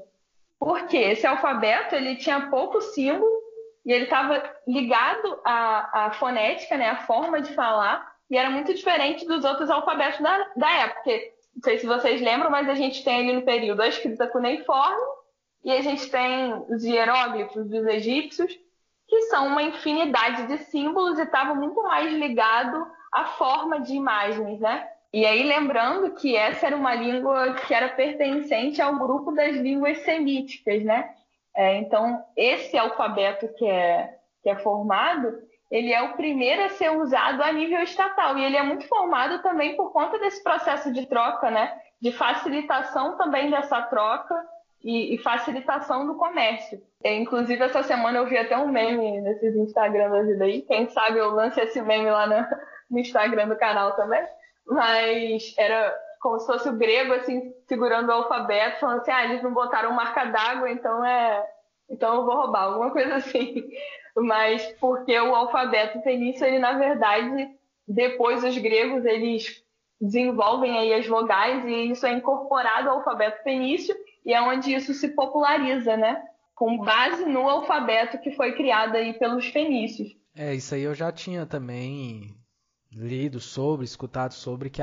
Porque 0.59 0.97
esse 0.97 1.26
alfabeto 1.28 1.95
ele 1.95 2.15
tinha 2.15 2.49
pouco 2.49 2.82
símbolo 2.82 3.32
e 3.86 3.91
ele 3.91 4.05
estava 4.05 4.43
ligado 4.68 5.39
à, 5.45 6.07
à 6.07 6.11
fonética, 6.11 6.78
né, 6.78 6.89
à 6.89 6.97
forma 7.05 7.41
de 7.41 7.53
falar, 7.53 8.15
e 8.30 8.38
era 8.38 8.49
muito 8.49 8.74
diferente 8.74 9.26
dos 9.26 9.45
outros 9.45 9.70
alfabetos 9.70 10.20
da, 10.20 10.47
da 10.55 10.72
época 10.72 11.11
não 11.57 11.63
sei 11.63 11.80
se 11.80 11.88
vocês 11.88 12.22
lembram, 12.22 12.51
mas 12.51 12.70
a 12.70 12.76
gente 12.76 13.03
tem 13.03 13.20
ali 13.20 13.34
no 13.34 13.41
período 13.41 13.82
a 13.82 13.88
escrita 13.88 14.28
cuneiforme 14.28 15.01
e 15.63 15.72
a 15.72 15.82
gente 15.82 16.07
tem 16.07 16.53
os 16.70 16.84
hieróglifos 16.84 17.68
dos 17.68 17.84
egípcios, 17.88 18.53
que 19.07 19.22
são 19.24 19.47
uma 19.47 19.63
infinidade 19.63 20.45
de 20.45 20.59
símbolos 20.65 21.18
e 21.18 21.24
estavam 21.24 21.55
muito 21.55 21.82
mais 21.82 22.13
ligado 22.13 22.86
à 23.11 23.26
forma 23.26 23.80
de 23.82 23.95
imagens, 23.95 24.59
né? 24.59 24.88
E 25.14 25.26
aí 25.26 25.43
lembrando 25.43 26.12
que 26.16 26.36
essa 26.36 26.68
era 26.68 26.76
uma 26.76 26.93
língua 26.93 27.53
que 27.53 27.74
era 27.74 27.89
pertencente 27.89 28.82
ao 28.82 28.97
grupo 28.97 29.32
das 29.32 29.55
línguas 29.55 29.99
semíticas, 29.99 30.84
né? 30.84 31.14
É, 31.55 31.78
então 31.78 32.24
esse 32.36 32.78
alfabeto 32.78 33.47
que 33.55 33.66
é 33.66 34.16
que 34.43 34.49
é 34.49 34.55
formado 34.58 35.41
ele 35.70 35.91
é 35.91 36.01
o 36.01 36.14
primeiro 36.14 36.64
a 36.64 36.70
ser 36.70 36.89
usado 36.91 37.41
a 37.43 37.51
nível 37.51 37.82
estatal 37.82 38.38
e 38.38 38.43
ele 38.43 38.55
é 38.55 38.64
muito 38.64 38.88
formado 38.88 39.41
também 39.41 39.76
por 39.76 39.91
conta 39.91 40.18
desse 40.18 40.41
processo 40.41 40.93
de 40.93 41.05
troca, 41.05 41.51
né? 41.51 41.78
De 42.01 42.12
facilitação 42.12 43.18
também 43.18 43.49
dessa 43.49 43.82
troca 43.82 44.36
e, 44.84 45.16
e 45.16 45.18
facilitação 45.18 46.08
do 46.08 46.16
comércio. 46.16 46.82
E, 47.03 47.14
inclusive 47.16 47.62
essa 47.62 47.84
semana 47.84 48.20
eu 48.20 48.28
vi 48.28 48.38
até 48.38 48.58
um 48.58 48.70
meme 48.70 49.20
nesses 49.22 49.55
Instagram 49.55 50.10
da 50.10 50.22
vida 50.22 50.45
aí. 50.45 50.62
Quem 50.62 50.88
sabe 50.88 51.20
eu 51.20 51.32
lance 51.32 51.60
esse 51.60 51.82
meme 51.82 52.10
lá 52.10 52.26
no, 52.28 52.45
no 52.89 52.99
Instagram 52.99 53.49
do 53.49 53.58
canal 53.58 53.93
também. 53.95 54.24
Mas 54.68 55.53
era 55.57 55.95
como 56.20 56.39
se 56.39 56.47
fosse 56.47 56.70
o 56.70 56.78
grego 56.78 57.13
assim 57.13 57.53
segurando 57.68 58.09
o 58.09 58.13
alfabeto, 58.13 58.80
falando 58.80 59.01
assim, 59.01 59.11
ah, 59.11 59.26
eles 59.26 59.43
não 59.43 59.53
botaram 59.53 59.93
marca 59.93 60.26
d'água, 60.26 60.70
então 60.70 61.05
é, 61.05 61.47
então 61.89 62.15
eu 62.15 62.26
vou 62.26 62.36
roubar 62.36 62.63
alguma 62.63 62.91
coisa 62.91 63.15
assim 63.15 63.63
mas 64.15 64.65
porque 64.80 65.18
o 65.20 65.36
alfabeto 65.36 66.01
fenício, 66.01 66.45
ele 66.45 66.59
na 66.59 66.74
verdade, 66.74 67.49
depois 67.88 68.43
os 68.43 68.57
gregos, 68.57 69.05
eles 69.05 69.63
desenvolvem 69.99 70.78
aí 70.78 70.93
as 70.93 71.07
vogais 71.07 71.65
e 71.65 71.91
isso 71.91 72.05
é 72.05 72.13
incorporado 72.13 72.89
ao 72.89 72.97
alfabeto 72.97 73.43
fenício 73.43 73.95
e 74.26 74.34
é 74.34 74.41
onde 74.41 74.74
isso 74.74 74.93
se 74.93 75.09
populariza, 75.09 75.95
né? 75.95 76.24
Com 76.53 76.78
base 76.78 77.26
no 77.26 77.47
alfabeto 77.47 78.20
que 78.20 78.32
foi 78.32 78.53
criado 78.53 78.95
aí 78.95 79.13
pelos 79.13 79.47
fenícios. 79.47 80.15
É, 80.36 80.53
isso 80.53 80.76
aí 80.76 80.84
eu 80.84 80.93
já 80.93 81.11
tinha 81.11 81.45
também 81.45 82.37
lido 82.98 83.39
sobre, 83.39 83.86
escutado 83.86 84.34
sobre, 84.34 84.70
que 84.70 84.82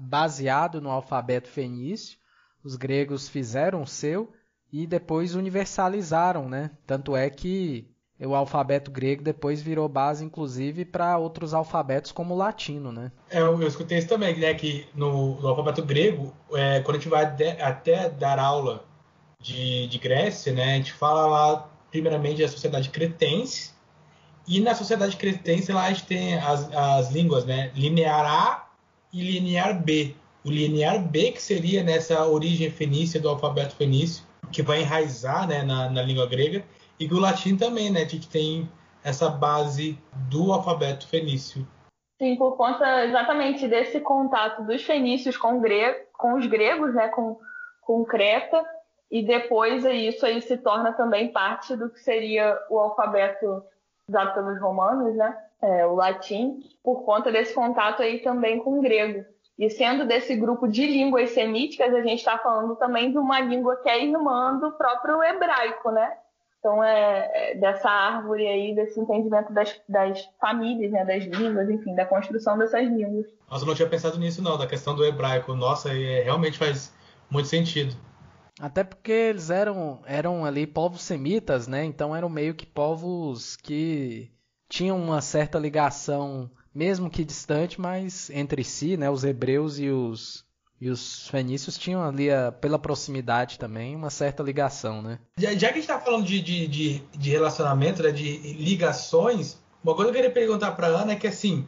baseado 0.00 0.80
no 0.80 0.90
alfabeto 0.90 1.48
fenício, 1.48 2.18
os 2.62 2.76
gregos 2.76 3.28
fizeram 3.28 3.82
o 3.82 3.86
seu 3.86 4.32
e 4.72 4.86
depois 4.86 5.34
universalizaram, 5.34 6.48
né? 6.48 6.70
Tanto 6.86 7.16
é 7.16 7.28
que 7.30 7.90
o 8.20 8.34
alfabeto 8.34 8.90
grego 8.90 9.22
depois 9.22 9.60
virou 9.60 9.88
base, 9.88 10.24
inclusive, 10.24 10.84
para 10.84 11.18
outros 11.18 11.52
alfabetos 11.52 12.12
como 12.12 12.34
o 12.34 12.36
latino, 12.36 12.90
né? 12.90 13.12
É, 13.30 13.40
eu, 13.40 13.60
eu 13.60 13.68
escutei 13.68 13.98
isso 13.98 14.08
também, 14.08 14.38
né? 14.38 14.54
Que 14.54 14.86
no, 14.94 15.40
no 15.40 15.48
alfabeto 15.48 15.82
grego, 15.82 16.34
é, 16.52 16.80
quando 16.80 16.96
a 16.96 17.00
gente 17.00 17.08
vai 17.08 17.30
de, 17.30 17.50
até 17.60 18.08
dar 18.08 18.38
aula 18.38 18.84
de, 19.40 19.86
de 19.88 19.98
Grécia, 19.98 20.52
né? 20.52 20.74
A 20.74 20.76
gente 20.76 20.92
fala 20.92 21.26
lá, 21.26 21.70
primeiramente, 21.90 22.40
da 22.40 22.48
sociedade 22.48 22.88
cretense. 22.90 23.73
E 24.46 24.60
na 24.60 24.74
sociedade 24.74 25.16
cretense, 25.16 25.72
lá 25.72 25.84
a 25.84 25.88
gente 25.88 26.06
tem 26.06 26.34
as, 26.34 26.70
as 26.74 27.10
línguas, 27.10 27.44
né? 27.44 27.70
Linear 27.74 28.26
A 28.26 28.68
e 29.12 29.22
linear 29.22 29.82
B. 29.82 30.14
O 30.44 30.50
linear 30.50 30.98
B, 30.98 31.32
que 31.32 31.40
seria 31.40 31.82
nessa 31.82 32.26
origem 32.26 32.70
fenícia 32.70 33.18
do 33.18 33.28
alfabeto 33.28 33.74
fenício, 33.74 34.24
que 34.52 34.62
vai 34.62 34.82
enraizar 34.82 35.48
né, 35.48 35.62
na, 35.62 35.88
na 35.88 36.02
língua 36.02 36.26
grega 36.26 36.62
e 37.00 37.06
o 37.06 37.18
latim 37.18 37.56
também, 37.56 37.90
né? 37.90 38.06
Gente 38.06 38.28
tem 38.28 38.68
essa 39.02 39.28
base 39.28 39.98
do 40.30 40.52
alfabeto 40.52 41.08
fenício. 41.08 41.66
Sim, 42.20 42.36
por 42.36 42.56
conta 42.56 43.04
exatamente 43.04 43.66
desse 43.66 44.00
contato 44.00 44.62
dos 44.64 44.82
fenícios 44.82 45.36
com, 45.36 45.60
com 46.12 46.34
os 46.34 46.46
gregos, 46.46 46.94
né? 46.94 47.08
Com, 47.08 47.38
com 47.80 48.04
Creta. 48.04 48.64
e 49.10 49.22
depois 49.22 49.84
isso 49.84 50.24
aí 50.24 50.40
se 50.40 50.56
torna 50.58 50.92
também 50.92 51.32
parte 51.32 51.76
do 51.76 51.90
que 51.90 52.00
seria 52.00 52.58
o 52.70 52.78
alfabeto 52.78 53.62
usado 54.08 54.34
pelos 54.34 54.60
romanos, 54.60 55.14
né? 55.16 55.36
É, 55.62 55.86
o 55.86 55.94
latim, 55.94 56.60
por 56.82 57.04
conta 57.04 57.32
desse 57.32 57.54
contato 57.54 58.02
aí 58.02 58.18
também 58.18 58.58
com 58.58 58.78
o 58.78 58.82
grego. 58.82 59.24
E 59.58 59.70
sendo 59.70 60.06
desse 60.06 60.34
grupo 60.34 60.66
de 60.66 60.86
línguas 60.86 61.30
semíticas, 61.30 61.94
a 61.94 62.02
gente 62.02 62.18
está 62.18 62.36
falando 62.38 62.74
também 62.76 63.10
de 63.10 63.18
uma 63.18 63.40
língua 63.40 63.76
que 63.76 63.88
é 63.88 64.04
irmã 64.04 64.58
do 64.58 64.72
próprio 64.72 65.22
hebraico, 65.22 65.90
né? 65.90 66.12
Então, 66.58 66.82
é, 66.82 67.30
é, 67.32 67.54
dessa 67.56 67.88
árvore 67.90 68.46
aí, 68.46 68.74
desse 68.74 68.98
entendimento 68.98 69.52
das, 69.52 69.78
das 69.86 70.28
famílias, 70.40 70.90
né, 70.90 71.04
das 71.04 71.24
línguas, 71.24 71.68
enfim, 71.68 71.94
da 71.94 72.06
construção 72.06 72.56
dessas 72.56 72.88
línguas. 72.88 73.26
Nossa, 73.50 73.64
eu 73.64 73.68
não 73.68 73.74
tinha 73.74 73.88
pensado 73.88 74.18
nisso 74.18 74.42
não, 74.42 74.56
da 74.56 74.66
questão 74.66 74.96
do 74.96 75.04
hebraico. 75.04 75.54
Nossa, 75.54 75.90
é, 75.90 76.22
realmente 76.22 76.58
faz 76.58 76.92
muito 77.30 77.48
sentido. 77.48 77.94
Até 78.60 78.84
porque 78.84 79.12
eles 79.12 79.50
eram, 79.50 80.00
eram 80.06 80.44
ali 80.44 80.66
povos 80.66 81.02
semitas, 81.02 81.66
né? 81.66 81.84
Então 81.84 82.14
eram 82.14 82.28
meio 82.28 82.54
que 82.54 82.64
povos 82.64 83.56
que 83.56 84.30
tinham 84.68 84.96
uma 84.96 85.20
certa 85.20 85.58
ligação, 85.58 86.50
mesmo 86.74 87.10
que 87.10 87.24
distante, 87.24 87.80
mas 87.80 88.30
entre 88.30 88.62
si, 88.62 88.96
né? 88.96 89.10
Os 89.10 89.24
hebreus 89.24 89.78
e 89.78 89.88
os, 89.88 90.44
e 90.80 90.88
os 90.88 91.28
fenícios 91.28 91.76
tinham 91.76 92.04
ali, 92.04 92.30
a, 92.30 92.52
pela 92.52 92.78
proximidade 92.78 93.58
também, 93.58 93.96
uma 93.96 94.10
certa 94.10 94.42
ligação, 94.42 95.02
né? 95.02 95.18
Já, 95.36 95.52
já 95.54 95.68
que 95.68 95.74
a 95.78 95.80
gente 95.80 95.90
está 95.90 95.98
falando 95.98 96.24
de, 96.24 96.40
de, 96.40 96.68
de, 96.68 97.02
de 97.12 97.30
relacionamento, 97.30 98.02
né, 98.02 98.12
de 98.12 98.36
ligações, 98.54 99.58
uma 99.82 99.94
coisa 99.94 100.12
que 100.12 100.18
eu 100.18 100.22
queria 100.22 100.34
perguntar 100.34 100.72
para 100.72 100.86
Ana 100.86 101.12
é 101.12 101.16
que, 101.16 101.26
assim, 101.26 101.66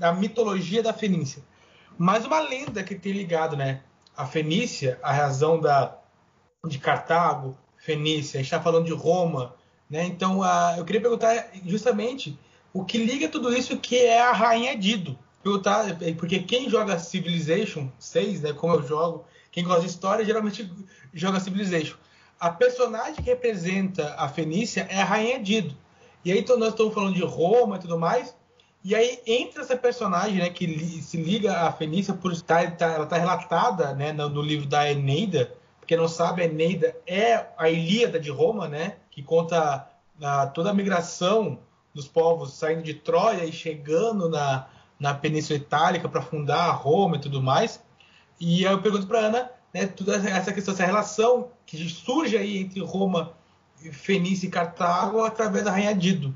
a 0.00 0.12
mitologia 0.12 0.82
da 0.82 0.92
Fenícia. 0.92 1.42
Mais 1.98 2.24
uma 2.24 2.40
lenda 2.40 2.82
que 2.82 2.94
tem 2.94 3.12
ligado, 3.12 3.54
né? 3.54 3.82
A 4.16 4.26
Fenícia, 4.26 4.98
a 5.02 5.12
razão 5.12 5.60
da, 5.60 6.01
de 6.66 6.78
Cartago, 6.78 7.56
Fenícia, 7.76 8.40
está 8.40 8.60
falando 8.60 8.86
de 8.86 8.92
Roma, 8.92 9.54
né? 9.90 10.04
Então, 10.04 10.40
eu 10.76 10.84
queria 10.84 11.00
perguntar 11.00 11.50
justamente 11.66 12.38
o 12.72 12.84
que 12.84 12.98
liga 12.98 13.28
tudo 13.28 13.52
isso 13.52 13.76
que 13.78 13.96
é 13.96 14.20
a 14.20 14.32
Rainha 14.32 14.76
Dido 14.76 15.18
perguntar, 15.42 15.84
porque 16.16 16.38
quem 16.38 16.70
joga 16.70 16.98
Civilization 16.98 17.88
6, 17.98 18.42
né, 18.42 18.52
como 18.52 18.74
eu 18.74 18.86
jogo, 18.86 19.24
quem 19.50 19.64
gosta 19.64 19.82
de 19.82 19.88
história, 19.88 20.24
geralmente 20.24 20.70
joga 21.12 21.40
Civilization. 21.40 21.96
A 22.38 22.50
personagem 22.50 23.16
que 23.16 23.22
representa 23.22 24.14
a 24.16 24.28
Fenícia 24.28 24.86
é 24.88 25.00
a 25.00 25.04
Rainha 25.04 25.40
Dido. 25.40 25.76
E 26.24 26.30
aí 26.30 26.38
então, 26.38 26.56
nós 26.56 26.68
estamos 26.68 26.94
falando 26.94 27.14
de 27.14 27.24
Roma 27.24 27.76
e 27.76 27.80
tudo 27.80 27.98
mais. 27.98 28.34
E 28.84 28.94
aí 28.94 29.20
entra 29.26 29.62
essa 29.62 29.76
personagem, 29.76 30.38
né, 30.38 30.50
que 30.50 30.66
li, 30.66 31.02
se 31.02 31.16
liga 31.16 31.66
à 31.66 31.72
Fenícia 31.72 32.14
por 32.14 32.32
estar, 32.32 32.76
tá, 32.76 32.86
ela 32.86 33.04
está 33.04 33.16
relatada, 33.16 33.92
né, 33.94 34.12
no, 34.12 34.28
no, 34.28 34.42
livro 34.42 34.66
da 34.66 34.90
Eneida. 34.90 35.52
Porque 35.82 35.96
não 35.96 36.06
sabe, 36.06 36.42
a 36.42 36.44
Eneida 36.44 36.96
é 37.08 37.44
a 37.58 37.68
Ilíada 37.68 38.20
de 38.20 38.30
Roma, 38.30 38.68
né, 38.68 38.98
que 39.10 39.20
conta 39.20 39.90
a, 40.22 40.46
toda 40.46 40.70
a 40.70 40.72
migração 40.72 41.58
dos 41.92 42.06
povos 42.06 42.54
saindo 42.54 42.84
de 42.84 42.94
Troia 42.94 43.44
e 43.44 43.50
chegando 43.50 44.28
na, 44.28 44.68
na 44.96 45.12
Península 45.12 45.58
Itálica 45.58 46.08
para 46.08 46.22
fundar 46.22 46.70
Roma 46.70 47.16
e 47.16 47.18
tudo 47.18 47.42
mais. 47.42 47.82
E 48.38 48.62
eu 48.62 48.80
pergunto 48.80 49.08
para 49.08 49.18
Ana, 49.26 49.50
né, 49.74 49.88
toda 49.88 50.14
essa 50.16 50.52
questão, 50.52 50.72
essa 50.72 50.86
relação 50.86 51.50
que 51.66 51.76
surge 51.88 52.36
aí 52.36 52.58
entre 52.58 52.78
Roma, 52.78 53.32
Fenícia 53.90 54.46
e 54.46 54.50
Cartago 54.50 55.24
através 55.24 55.64
da 55.64 55.72
Rainha 55.72 55.96
Dido. 55.96 56.28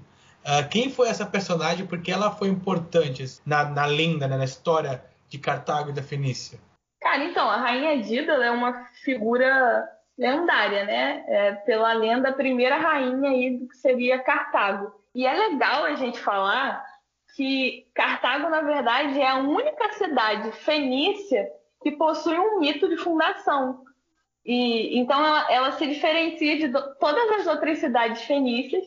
Uh, 0.42 0.68
quem 0.68 0.90
foi 0.90 1.08
essa 1.08 1.24
personagem? 1.24 1.86
Porque 1.86 2.10
ela 2.10 2.32
foi 2.32 2.48
importante 2.48 3.24
na, 3.46 3.64
na 3.64 3.86
lenda, 3.86 4.26
né, 4.26 4.36
na 4.36 4.44
história 4.44 5.04
de 5.28 5.38
Cartago 5.38 5.90
e 5.90 5.92
da 5.92 6.02
Fenícia. 6.02 6.58
Cara, 7.06 7.22
então, 7.22 7.48
a 7.48 7.56
Rainha 7.56 8.02
Dido 8.02 8.32
é 8.32 8.50
uma 8.50 8.84
figura 9.04 9.88
lendária, 10.18 10.84
né? 10.84 11.24
É, 11.28 11.52
pela 11.52 11.92
lenda, 11.92 12.30
a 12.30 12.34
primeira 12.34 12.78
rainha 12.78 13.30
aí 13.30 13.58
do 13.58 13.68
que 13.68 13.76
seria 13.76 14.18
Cartago. 14.18 14.92
E 15.14 15.24
é 15.24 15.32
legal 15.32 15.84
a 15.84 15.94
gente 15.94 16.18
falar 16.18 16.84
que 17.36 17.86
Cartago, 17.94 18.48
na 18.48 18.60
verdade, 18.60 19.20
é 19.20 19.28
a 19.28 19.36
única 19.36 19.92
cidade 19.92 20.50
fenícia 20.50 21.48
que 21.80 21.92
possui 21.92 22.36
um 22.36 22.58
mito 22.58 22.88
de 22.88 22.96
fundação. 22.96 23.84
E 24.44 24.98
então 24.98 25.24
ela, 25.24 25.52
ela 25.52 25.72
se 25.72 25.86
diferencia 25.86 26.58
de 26.58 26.66
do, 26.66 26.92
todas 26.96 27.38
as 27.38 27.46
outras 27.46 27.78
cidades 27.78 28.22
fenícias, 28.22 28.84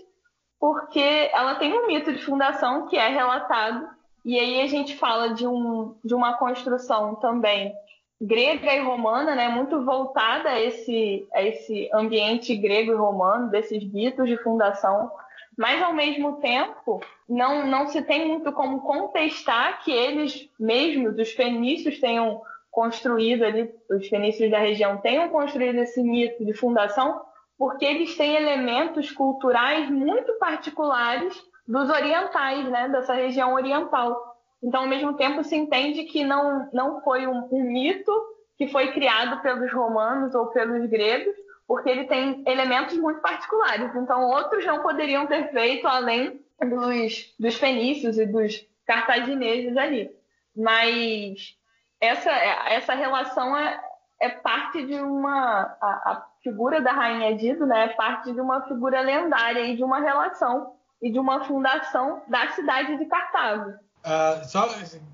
porque 0.59 1.29
ela 1.31 1.55
tem 1.55 1.71
um 1.71 1.87
mito 1.87 2.11
de 2.11 2.21
fundação 2.21 2.85
que 2.87 2.97
é 2.97 3.07
relatado. 3.07 3.87
E 4.25 4.37
aí 4.37 4.59
a 4.59 4.67
gente 4.67 4.97
fala 4.97 5.33
de, 5.33 5.47
um, 5.47 5.95
de 6.03 6.13
uma 6.13 6.33
construção 6.33 7.15
também 7.15 7.73
grega 8.21 8.73
e 8.73 8.79
romana, 8.79 9.35
né, 9.35 9.47
muito 9.47 9.83
voltada 9.85 10.49
a 10.49 10.59
esse, 10.59 11.27
a 11.33 11.41
esse 11.41 11.89
ambiente 11.93 12.55
grego 12.55 12.91
e 12.91 12.95
romano, 12.95 13.49
desses 13.49 13.83
mitos 13.83 14.27
de 14.27 14.37
fundação 14.37 15.11
mas 15.59 15.83
ao 15.83 15.91
mesmo 15.91 16.37
tempo 16.37 17.01
não, 17.27 17.67
não 17.67 17.85
se 17.85 18.01
tem 18.01 18.25
muito 18.25 18.49
como 18.53 18.79
contestar 18.79 19.83
que 19.83 19.91
eles 19.91 20.49
mesmos, 20.57 21.17
os 21.17 21.33
fenícios, 21.33 21.99
tenham 21.99 22.41
construído 22.71 23.43
ali, 23.43 23.69
os 23.89 24.07
fenícios 24.07 24.49
da 24.49 24.57
região 24.57 24.99
tenham 24.99 25.27
construído 25.27 25.79
esse 25.79 26.01
mito 26.01 26.45
de 26.45 26.53
fundação, 26.53 27.19
porque 27.57 27.83
eles 27.83 28.15
têm 28.15 28.37
elementos 28.37 29.11
culturais 29.11 29.89
muito 29.89 30.31
particulares 30.39 31.37
dos 31.67 31.89
orientais, 31.89 32.65
né, 32.69 32.87
dessa 32.87 33.13
região 33.13 33.53
oriental. 33.53 34.28
Então, 34.61 34.81
ao 34.81 34.87
mesmo 34.87 35.13
tempo, 35.13 35.43
se 35.43 35.55
entende 35.55 36.03
que 36.03 36.23
não, 36.23 36.69
não 36.73 37.01
foi 37.01 37.27
um, 37.27 37.47
um 37.51 37.63
mito 37.63 38.11
que 38.57 38.67
foi 38.67 38.91
criado 38.91 39.41
pelos 39.41 39.71
romanos 39.71 40.35
ou 40.35 40.47
pelos 40.47 40.89
gregos, 40.89 41.33
porque 41.65 41.89
ele 41.89 42.05
tem 42.05 42.43
elementos 42.45 42.97
muito 42.97 43.21
particulares. 43.21 43.95
Então, 43.95 44.27
outros 44.29 44.65
não 44.65 44.81
poderiam 44.81 45.25
ter 45.27 45.51
feito 45.51 45.87
além 45.87 46.41
dos, 46.59 47.33
dos 47.39 47.55
fenícios 47.55 48.17
e 48.17 48.25
dos 48.25 48.67
cartagineses 48.85 49.77
ali. 49.77 50.11
Mas 50.55 51.55
essa, 52.01 52.31
essa 52.31 52.93
relação 52.93 53.55
é, 53.55 53.81
é 54.19 54.29
parte 54.29 54.85
de 54.85 54.95
uma. 54.95 55.77
A, 55.81 56.11
a, 56.11 56.29
figura 56.41 56.79
da 56.79 56.93
Rainha 56.93 57.35
Dido 57.35 57.65
né, 57.65 57.85
é 57.85 57.89
parte 57.89 58.31
de 58.31 58.39
uma 58.39 58.61
figura 58.61 59.01
lendária 59.01 59.59
e 59.59 59.75
de 59.75 59.83
uma 59.83 59.99
relação 59.99 60.73
e 61.01 61.11
de 61.11 61.19
uma 61.19 61.43
fundação 61.43 62.21
da 62.27 62.47
cidade 62.51 62.97
de 62.97 63.05
Cartago. 63.05 63.73
Uh, 64.03 64.47
só 64.47 64.67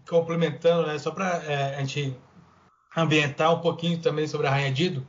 complementando, 0.08 0.88
né, 0.88 0.98
só 1.00 1.12
para 1.12 1.44
é, 1.44 1.76
a 1.76 1.80
gente 1.80 2.16
ambientar 2.96 3.54
um 3.54 3.60
pouquinho 3.60 3.98
também 3.98 4.28
sobre 4.28 4.48
a 4.48 4.52
Rainha 4.52 4.72
Dido, 4.72 5.06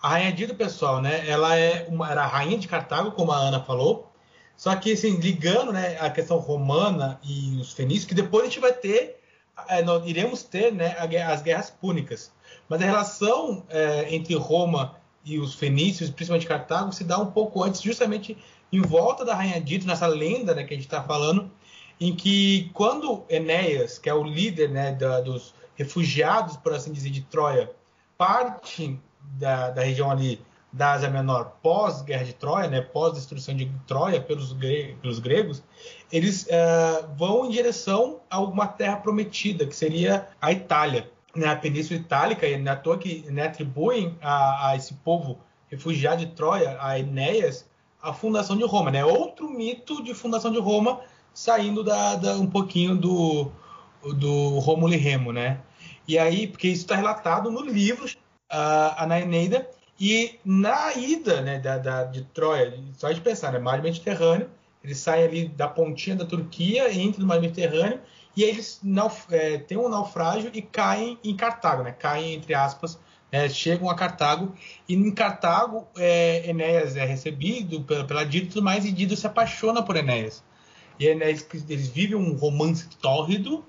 a 0.00 0.10
Rainha 0.10 0.32
Dido, 0.32 0.54
pessoal, 0.54 1.00
né? 1.00 1.28
Ela 1.28 1.56
é 1.56 1.86
uma, 1.88 2.10
era 2.10 2.22
a 2.22 2.26
rainha 2.26 2.58
de 2.58 2.68
Cartago, 2.68 3.12
como 3.12 3.32
a 3.32 3.36
Ana 3.36 3.60
falou. 3.60 4.12
Só 4.56 4.74
que, 4.76 4.92
assim, 4.92 5.16
ligando 5.16 5.72
né, 5.72 5.98
a 6.00 6.08
questão 6.08 6.38
romana 6.38 7.18
e 7.22 7.58
os 7.60 7.72
fenícios, 7.72 8.06
que 8.06 8.14
depois 8.14 8.44
a 8.44 8.46
gente 8.46 8.60
vai 8.60 8.72
ter, 8.72 9.20
é, 9.68 9.82
nós 9.82 10.06
iremos 10.06 10.42
ter 10.42 10.72
né, 10.72 10.96
as 10.98 11.42
guerras 11.42 11.70
púnicas. 11.70 12.30
Mas 12.68 12.80
a 12.80 12.84
relação 12.84 13.64
é, 13.68 14.14
entre 14.14 14.34
Roma 14.34 14.96
e 15.24 15.38
os 15.38 15.54
fenícios, 15.54 16.08
principalmente 16.08 16.46
Cartago, 16.46 16.92
se 16.92 17.02
dá 17.02 17.18
um 17.18 17.32
pouco 17.32 17.62
antes, 17.62 17.82
justamente 17.82 18.36
em 18.72 18.80
volta 18.80 19.24
da 19.24 19.34
Rainha 19.34 19.60
Dito, 19.60 19.86
nessa 19.86 20.06
lenda 20.06 20.54
né, 20.54 20.64
que 20.64 20.72
a 20.72 20.76
gente 20.76 20.86
está 20.86 21.02
falando, 21.02 21.50
em 22.00 22.14
que 22.14 22.70
quando 22.74 23.24
Enéas, 23.28 23.98
que 23.98 24.08
é 24.08 24.14
o 24.14 24.22
líder 24.22 24.70
né, 24.70 24.92
da, 24.92 25.20
dos 25.20 25.54
refugiados, 25.74 26.56
por 26.56 26.72
assim 26.72 26.92
dizer, 26.92 27.10
de 27.10 27.22
Troia, 27.22 27.70
parte 28.16 28.98
da, 29.38 29.70
da 29.70 29.82
região 29.82 30.10
ali 30.10 30.40
da 30.72 30.92
Ásia 30.92 31.08
Menor 31.08 31.56
pós-guerra 31.62 32.24
de 32.24 32.34
Troia, 32.34 32.68
né, 32.68 32.82
pós-destruição 32.82 33.54
de 33.56 33.70
Troia 33.86 34.20
pelos, 34.20 34.52
gre 34.52 34.96
pelos 35.00 35.18
gregos, 35.18 35.62
eles 36.12 36.44
uh, 36.44 37.08
vão 37.16 37.46
em 37.46 37.50
direção 37.50 38.20
a 38.28 38.40
uma 38.40 38.66
terra 38.66 38.96
prometida, 38.96 39.66
que 39.66 39.74
seria 39.74 40.28
a 40.40 40.52
Itália. 40.52 41.10
Né, 41.34 41.46
a 41.46 41.56
Península 41.56 42.00
Itálica, 42.00 42.46
e 42.46 42.54
é 42.54 42.68
à 42.68 42.76
toa 42.76 42.96
que 42.98 43.24
né, 43.30 43.46
atribuem 43.46 44.16
a, 44.22 44.68
a, 44.68 44.76
esse 44.76 44.94
povo 44.94 45.38
refugiado 45.68 46.24
de 46.24 46.32
Troia, 46.32 46.78
a 46.80 46.98
Enéas, 46.98 47.68
a 48.02 48.12
fundação 48.12 48.56
de 48.56 48.64
Roma. 48.64 48.90
Né? 48.90 49.04
Outro 49.04 49.48
mito 49.48 50.02
de 50.02 50.14
fundação 50.14 50.50
de 50.50 50.58
Roma 50.58 51.00
saindo 51.36 51.84
da, 51.84 52.16
da 52.16 52.34
um 52.36 52.46
pouquinho 52.46 52.96
do, 52.96 53.52
do 54.14 54.58
Rômulo 54.58 54.94
e 54.94 54.96
Remo. 54.96 55.32
Né? 55.32 55.60
E 56.08 56.18
aí, 56.18 56.46
porque 56.46 56.66
isso 56.66 56.82
está 56.82 56.96
relatado 56.96 57.50
no 57.50 57.60
livro 57.60 58.08
a, 58.50 59.04
a 59.04 59.20
Eneida, 59.20 59.68
e 60.00 60.38
na 60.44 60.94
ida 60.94 61.42
né, 61.42 61.58
da, 61.58 61.78
da, 61.78 62.04
de 62.04 62.22
Troia, 62.24 62.78
só 62.94 63.10
de 63.12 63.20
pensar, 63.20 63.52
né, 63.52 63.58
mar 63.58 63.82
Mediterrâneo, 63.82 64.48
eles 64.82 64.98
saem 64.98 65.24
ali 65.24 65.48
da 65.48 65.68
pontinha 65.68 66.16
da 66.16 66.24
Turquia, 66.24 66.92
entram 66.92 67.22
no 67.22 67.26
mar 67.26 67.40
Mediterrâneo, 67.40 68.00
e 68.36 68.42
eles 68.42 68.80
nauf 68.82 69.26
é, 69.30 69.58
têm 69.58 69.76
um 69.78 69.88
naufrágio 69.88 70.50
e 70.52 70.60
caem 70.62 71.18
em 71.24 71.34
Cartago, 71.34 71.82
né, 71.82 71.92
caem, 71.92 72.34
entre 72.34 72.54
aspas, 72.54 72.98
é, 73.32 73.48
chegam 73.48 73.90
a 73.90 73.94
Cartago, 73.94 74.54
e 74.88 74.94
em 74.94 75.10
Cartago 75.10 75.86
é, 75.96 76.48
Enéas 76.48 76.96
é 76.96 77.04
recebido 77.04 77.82
pela, 77.82 78.04
pela 78.04 78.24
Dido 78.24 78.46
e 78.46 78.48
tudo 78.50 78.62
mais, 78.62 78.84
e 78.84 78.92
Dido 78.92 79.16
se 79.16 79.26
apaixona 79.26 79.82
por 79.82 79.96
Enéas. 79.96 80.44
E 80.98 81.06
Enéas, 81.06 81.46
eles 81.68 81.88
vivem 81.88 82.16
um 82.16 82.34
romance 82.34 82.88
tórrido, 83.00 83.64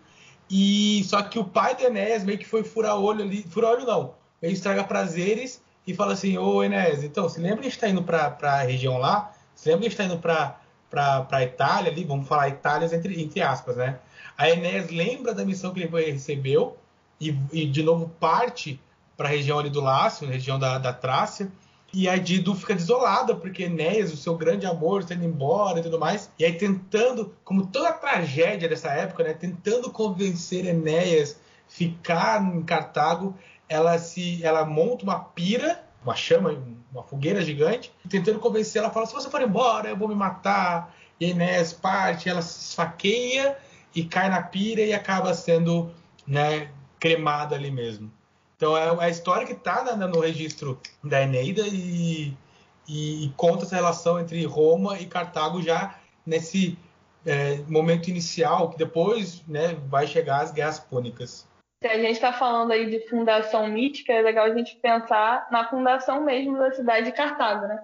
e 0.50 1.04
só 1.06 1.22
que 1.22 1.38
o 1.38 1.44
pai 1.44 1.76
de 1.76 1.84
Enéas 1.84 2.24
meio 2.24 2.38
que 2.38 2.46
foi 2.46 2.64
furar 2.64 2.98
olho 2.98 3.24
ali, 3.24 3.44
furar 3.44 3.72
olho 3.72 3.86
não, 3.86 4.14
ele 4.42 4.54
estraga 4.54 4.84
prazeres 4.84 5.62
e 5.86 5.94
fala 5.94 6.14
assim, 6.14 6.38
ô 6.38 6.64
Enéas, 6.64 7.04
então, 7.04 7.24
você 7.24 7.40
lembra 7.40 7.58
que 7.58 7.68
a 7.68 7.70
gente 7.70 7.76
está 7.78 7.90
indo 7.90 8.04
para 8.04 8.38
a 8.42 8.62
região 8.62 8.98
lá? 8.98 9.34
Você 9.56 9.70
lembra 9.70 9.82
que 9.82 9.88
a 9.88 9.90
gente 9.90 10.02
está 10.02 10.14
indo 10.14 10.22
para 10.22 11.28
a 11.32 11.44
Itália 11.44 11.92
ali? 11.92 12.04
Vamos 12.04 12.28
falar 12.28 12.50
Itália 12.50 12.94
entre, 12.94 13.22
entre 13.22 13.42
aspas, 13.42 13.78
né? 13.78 14.00
A 14.38 14.50
Enéas 14.50 14.90
lembra 14.90 15.34
da 15.34 15.44
missão 15.44 15.74
que 15.74 15.82
ele 15.82 16.12
recebeu 16.12 16.78
e, 17.20 17.36
e 17.52 17.66
de 17.66 17.82
novo 17.82 18.10
parte 18.20 18.80
para 19.16 19.28
a 19.28 19.32
região 19.32 19.58
ali 19.58 19.70
do 19.70 19.82
Lácio, 19.82 20.28
região 20.28 20.60
da, 20.60 20.78
da 20.78 20.94
Trácia, 20.94 21.52
e 21.94 22.08
a 22.08 22.18
Dido 22.18 22.54
fica 22.54 22.76
desolada, 22.76 23.34
porque 23.34 23.64
Enéas, 23.64 24.14
o 24.14 24.18
seu 24.18 24.36
grande 24.36 24.66
amor, 24.66 25.02
está 25.02 25.16
indo 25.16 25.26
embora 25.26 25.80
e 25.80 25.84
tudo 25.84 26.00
mais. 26.00 26.30
E 26.38 26.44
aí 26.44 26.54
tentando, 26.54 27.36
como 27.44 27.68
toda 27.68 27.90
a 27.90 27.94
tragédia 27.94 28.68
dessa 28.68 28.90
época, 28.90 29.24
né? 29.24 29.34
Tentando 29.34 29.90
convencer 29.92 30.66
Enéas 30.66 31.40
ficar 31.68 32.42
em 32.44 32.62
Cartago, 32.64 33.36
ela 33.68 33.98
se 33.98 34.44
ela 34.44 34.66
monta 34.66 35.04
uma 35.04 35.20
pira, 35.20 35.84
uma 36.04 36.16
chama, 36.16 36.62
uma 36.92 37.04
fogueira 37.04 37.42
gigante, 37.42 37.92
tentando 38.10 38.40
convencer 38.40 38.82
ela, 38.82 38.92
fala: 38.92 39.06
se 39.06 39.14
você 39.14 39.30
for 39.30 39.42
embora, 39.42 39.90
eu 39.90 39.98
vou 39.98 40.08
me 40.08 40.16
matar. 40.16 40.94
E 41.20 41.32
Enéas 41.32 41.74
parte, 41.74 42.30
ela 42.30 42.42
se 42.42 42.70
esfaqueia 42.70 43.58
e 43.96 44.04
cai 44.04 44.30
na 44.30 44.42
pira 44.42 44.82
e 44.82 44.94
acaba 44.94 45.34
sendo 45.34 45.92
né, 46.28 46.70
cremada 47.00 47.56
ali 47.56 47.72
mesmo. 47.72 48.12
Então 48.58 48.78
é, 48.78 48.88
é 48.88 49.06
a 49.06 49.10
história 49.10 49.48
que 49.48 49.54
está 49.54 49.96
no 49.96 50.20
registro 50.20 50.80
da 51.02 51.22
Eneida 51.22 51.62
e, 51.66 52.34
e, 52.88 53.26
e, 53.26 53.30
conta 53.38 53.64
essa 53.64 53.76
relação 53.76 54.20
entre 54.20 54.44
Roma 54.46 55.00
e 55.00 55.06
Cartago 55.06 55.62
já 55.62 55.96
nesse 56.26 56.78
é, 57.26 57.58
momento 57.70 58.10
inicial, 58.10 58.72
que 58.72 58.78
depois 58.78 59.42
né, 59.48 59.78
vai 59.88 60.06
chegar 60.06 60.42
as 60.42 60.52
guerras 60.52 60.80
púnicas 60.80 61.48
se 61.82 61.88
a 61.88 61.98
gente 61.98 62.14
está 62.14 62.34
falando 62.34 62.72
aí 62.72 62.90
de 62.90 63.08
fundação 63.08 63.68
mítica, 63.68 64.12
é 64.12 64.22
legal 64.22 64.46
a 64.46 64.54
gente 64.54 64.76
pensar 64.78 65.48
na 65.52 65.70
fundação 65.70 66.24
mesmo 66.24 66.58
da 66.58 66.72
cidade 66.72 67.06
de 67.06 67.12
Cartago, 67.12 67.68
né? 67.68 67.80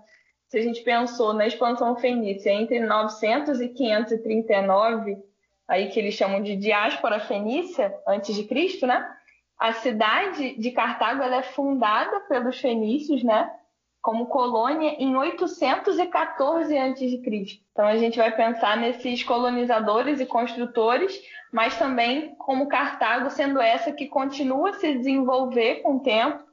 Se 0.48 0.58
a 0.58 0.62
gente 0.62 0.82
pensou 0.82 1.32
na 1.34 1.46
expansão 1.46 1.96
fenícia 1.96 2.50
entre 2.50 2.80
900 2.80 3.62
e 3.62 3.70
539, 3.70 5.18
aí 5.68 5.90
que 5.90 6.00
eles 6.00 6.16
chamam 6.16 6.42
de 6.42 6.56
diáspora 6.56 7.20
fenícia, 7.20 7.96
antes 8.08 8.36
de 8.36 8.46
Cristo, 8.46 8.88
né? 8.88 9.08
A 9.64 9.72
cidade 9.72 10.56
de 10.58 10.72
Cartago 10.72 11.24
é 11.24 11.42
fundada 11.42 12.20
pelos 12.22 12.60
fenícios, 12.60 13.24
né? 13.24 13.50
Como 14.02 14.26
colônia 14.26 14.96
em 15.00 15.16
814 15.16 16.78
a.C. 16.78 17.62
Então 17.72 17.86
a 17.86 17.96
gente 17.96 18.18
vai 18.18 18.36
pensar 18.36 18.76
nesses 18.76 19.24
colonizadores 19.24 20.20
e 20.20 20.26
construtores 20.26 21.18
mas 21.54 21.78
também 21.78 22.34
como 22.36 22.68
Cartago 22.68 23.30
sendo 23.30 23.62
essa 23.62 23.92
que 23.92 24.08
continua 24.08 24.72
a 24.72 24.74
se 24.74 24.92
desenvolver 24.96 25.84
com 25.84 25.98
o 25.98 26.00
tempo, 26.00 26.44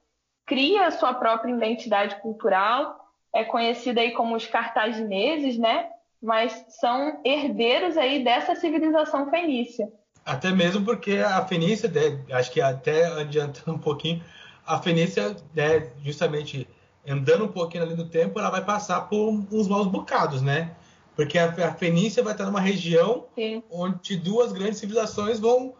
cria 0.44 0.86
a 0.86 0.90
sua 0.90 1.14
própria 1.14 1.50
identidade 1.50 2.16
cultural, 2.16 3.00
é 3.34 3.42
conhecida 3.42 4.02
aí 4.02 4.10
como 4.10 4.36
os 4.36 4.46
cartagineses, 4.46 5.56
né? 5.56 5.88
Mas 6.22 6.52
são 6.68 7.18
herdeiros 7.24 7.96
aí 7.96 8.22
dessa 8.22 8.54
civilização 8.54 9.30
fenícia. 9.30 9.90
Até 10.30 10.52
mesmo 10.52 10.84
porque 10.84 11.16
a 11.16 11.44
Fenícia, 11.44 11.88
né, 11.88 12.20
acho 12.30 12.52
que 12.52 12.60
até 12.60 13.04
adiantando 13.06 13.74
um 13.76 13.80
pouquinho, 13.80 14.22
a 14.64 14.80
Fenícia, 14.80 15.34
né, 15.52 15.90
justamente 16.04 16.68
andando 17.04 17.46
um 17.46 17.48
pouquinho 17.48 17.82
ali 17.82 17.96
no 17.96 18.08
tempo, 18.08 18.38
ela 18.38 18.48
vai 18.48 18.64
passar 18.64 19.00
por 19.08 19.28
uns 19.50 19.66
maus 19.66 19.88
bocados, 19.88 20.40
né? 20.40 20.76
Porque 21.16 21.36
a, 21.36 21.46
a 21.48 21.74
Fenícia 21.74 22.22
vai 22.22 22.32
estar 22.32 22.46
numa 22.46 22.60
região 22.60 23.26
Sim. 23.34 23.60
onde 23.68 24.16
duas 24.16 24.52
grandes 24.52 24.78
civilizações 24.78 25.40
vão 25.40 25.74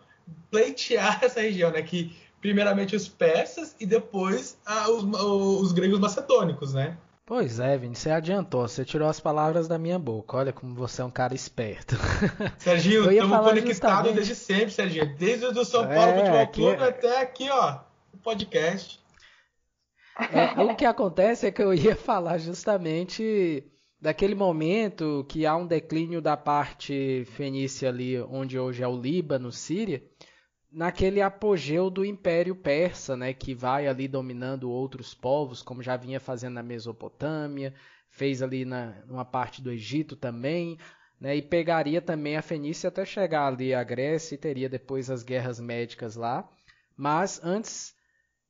pleitear 0.51 1.21
essa 1.23 1.41
região, 1.41 1.71
né? 1.71 1.81
Que 1.83 2.13
primeiramente 2.41 2.97
os 2.97 3.07
persas 3.07 3.77
e 3.79 3.87
depois 3.87 4.59
a, 4.67 4.91
os, 4.91 5.05
os, 5.05 5.71
gregos 5.71 6.01
macedônicos, 6.01 6.75
né? 6.75 6.99
Pois 7.31 7.61
é, 7.61 7.79
Vini, 7.79 7.95
você 7.95 8.11
adiantou, 8.11 8.67
você 8.67 8.85
tirou 8.85 9.09
as 9.09 9.21
palavras 9.21 9.69
da 9.69 9.79
minha 9.79 10.01
boca. 10.01 10.37
Olha 10.37 10.53
como 10.53 10.75
você 10.75 11.01
é 11.01 11.05
um 11.05 11.13
cara 11.13 11.33
esperto. 11.33 11.95
Serginho, 12.59 13.09
estamos 13.09 13.39
conectados 13.39 13.69
justamente... 13.69 14.15
desde 14.17 14.35
sempre, 14.35 14.71
Serginho. 14.73 15.17
Desde 15.17 15.47
o 15.47 15.65
São 15.65 15.87
Paulo 15.87 16.11
é, 16.11 16.19
Futebol 16.19 16.47
Clube 16.49 16.83
é... 16.83 16.89
até 16.89 17.21
aqui, 17.21 17.49
ó, 17.49 17.79
o 18.13 18.19
podcast. 18.19 18.99
É, 20.19 20.61
o 20.61 20.75
que 20.75 20.85
acontece 20.85 21.47
é 21.47 21.53
que 21.53 21.63
eu 21.63 21.73
ia 21.73 21.95
falar 21.95 22.37
justamente 22.39 23.63
daquele 24.01 24.35
momento 24.35 25.25
que 25.29 25.47
há 25.47 25.55
um 25.55 25.69
declínio 25.69 26.21
da 26.21 26.37
parte 26.37 27.25
fenícia 27.37 27.91
ali, 27.91 28.21
onde 28.23 28.59
hoje 28.59 28.83
é 28.83 28.89
o 28.89 29.01
Líbano, 29.01 29.53
Síria, 29.53 30.03
naquele 30.73 31.21
apogeu 31.21 31.91
do 31.91 32.05
Império 32.05 32.55
Persa, 32.55 33.17
né, 33.17 33.33
que 33.33 33.55
vai 33.55 33.87
ali 33.87 34.07
dominando 34.07 34.71
outros 34.71 35.15
povos, 35.15 35.63
como 35.63 35.83
já 35.83 35.97
vinha 35.97 36.21
fazendo 36.21 36.55
na 36.55 36.63
Mesopotâmia, 36.63 37.75
fez 38.09 38.43
ali 38.43 38.65
na 38.65 38.95
uma 39.09 39.25
parte 39.25 39.61
do 39.61 39.71
Egito 39.71 40.17
também, 40.17 40.79
né, 41.21 41.37
e 41.37 41.43
pegaria 41.43 42.01
também 42.01 42.37
a 42.37 42.43
Fenícia 42.43 42.89
até 42.89 43.05
chegar 43.05 43.47
ali 43.47 43.75
à 43.75 43.83
Grécia 43.83 44.35
e 44.35 44.39
teria 44.39 44.69
depois 44.69 45.11
as 45.11 45.23
guerras 45.23 45.61
médicas 45.61 46.17
lá. 46.17 46.49
Mas 46.97 47.41
antes 47.43 47.95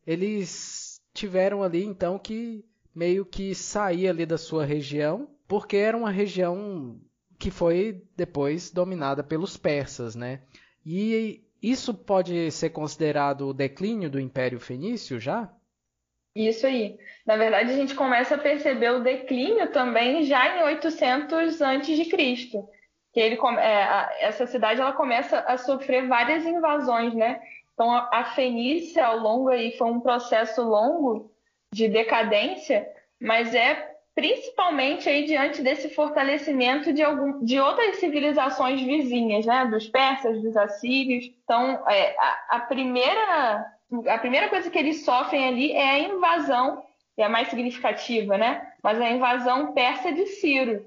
eles 0.06 1.00
tiveram 1.12 1.62
ali 1.62 1.84
então 1.84 2.18
que 2.18 2.64
meio 2.94 3.24
que 3.24 3.54
sair 3.54 4.08
ali 4.08 4.26
da 4.26 4.38
sua 4.38 4.64
região 4.64 5.28
porque 5.50 5.76
era 5.76 5.96
uma 5.96 6.12
região 6.12 7.00
que 7.36 7.50
foi 7.50 8.04
depois 8.16 8.70
dominada 8.70 9.24
pelos 9.24 9.56
persas, 9.56 10.14
né? 10.14 10.42
E 10.86 11.42
isso 11.62 11.92
pode 11.92 12.50
ser 12.50 12.70
considerado 12.70 13.48
o 13.48 13.54
declínio 13.54 14.10
do 14.10 14.20
Império 14.20 14.58
Fenício 14.58 15.20
já? 15.20 15.48
Isso 16.34 16.66
aí. 16.66 16.98
Na 17.26 17.36
verdade, 17.36 17.72
a 17.72 17.76
gente 17.76 17.94
começa 17.94 18.36
a 18.36 18.38
perceber 18.38 18.90
o 18.90 19.02
declínio 19.02 19.70
também 19.72 20.22
já 20.22 20.58
em 20.58 20.62
800 20.62 21.60
a.C. 21.60 22.04
Que 23.12 23.20
ele, 23.20 23.38
é, 23.58 24.26
essa 24.26 24.46
cidade 24.46 24.80
ela 24.80 24.92
começa 24.92 25.40
a 25.40 25.58
sofrer 25.58 26.06
várias 26.06 26.46
invasões, 26.46 27.12
né? 27.14 27.42
Então, 27.74 27.90
a 27.90 28.24
Fenícia, 28.34 29.04
ao 29.04 29.18
longo 29.18 29.48
aí, 29.48 29.76
foi 29.76 29.88
um 29.88 30.00
processo 30.00 30.62
longo 30.62 31.32
de 31.74 31.88
decadência, 31.88 32.86
mas 33.20 33.54
é 33.54 33.89
principalmente 34.20 35.08
aí 35.08 35.24
diante 35.24 35.62
desse 35.62 35.88
fortalecimento 35.88 36.92
de, 36.92 37.02
algum, 37.02 37.42
de 37.42 37.58
outras 37.58 37.96
civilizações 37.96 38.82
vizinhas, 38.82 39.46
né? 39.46 39.64
Dos 39.64 39.88
persas, 39.88 40.42
dos 40.42 40.54
assírios. 40.58 41.32
Então, 41.42 41.82
é, 41.88 42.14
a, 42.18 42.56
a, 42.56 42.60
primeira, 42.60 43.66
a 44.08 44.18
primeira 44.18 44.50
coisa 44.50 44.70
que 44.70 44.78
eles 44.78 45.06
sofrem 45.06 45.48
ali 45.48 45.72
é 45.72 45.90
a 45.92 45.98
invasão, 46.00 46.82
que 47.16 47.22
é 47.22 47.24
a 47.24 47.30
mais 47.30 47.48
significativa, 47.48 48.36
né? 48.36 48.60
Mas 48.82 49.00
a 49.00 49.10
invasão 49.10 49.72
persa 49.72 50.12
de 50.12 50.26
Ciro. 50.26 50.84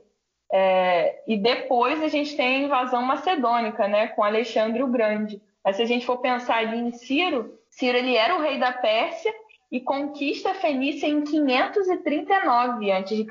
É, 0.52 1.24
e 1.28 1.36
depois 1.36 2.04
a 2.04 2.10
gente 2.10 2.38
tem 2.38 2.58
a 2.58 2.66
invasão 2.66 3.02
macedônica, 3.02 3.88
né? 3.88 4.10
Com 4.10 4.24
Alexandre 4.24 4.84
o 4.84 4.88
Grande. 4.88 5.42
Mas 5.66 5.78
se 5.78 5.82
a 5.82 5.86
gente 5.86 6.06
for 6.06 6.18
pensar 6.18 6.58
ali 6.58 6.78
em 6.78 6.92
Ciro, 6.92 7.58
Ciro 7.68 7.98
ele 7.98 8.16
era 8.16 8.36
o 8.36 8.42
rei 8.42 8.60
da 8.60 8.72
Pérsia 8.72 9.34
e 9.74 9.82
conquista 9.82 10.52
a 10.52 10.54
Fenícia 10.54 11.08
em 11.08 11.24
539 11.24 12.92
a.C. 12.92 13.26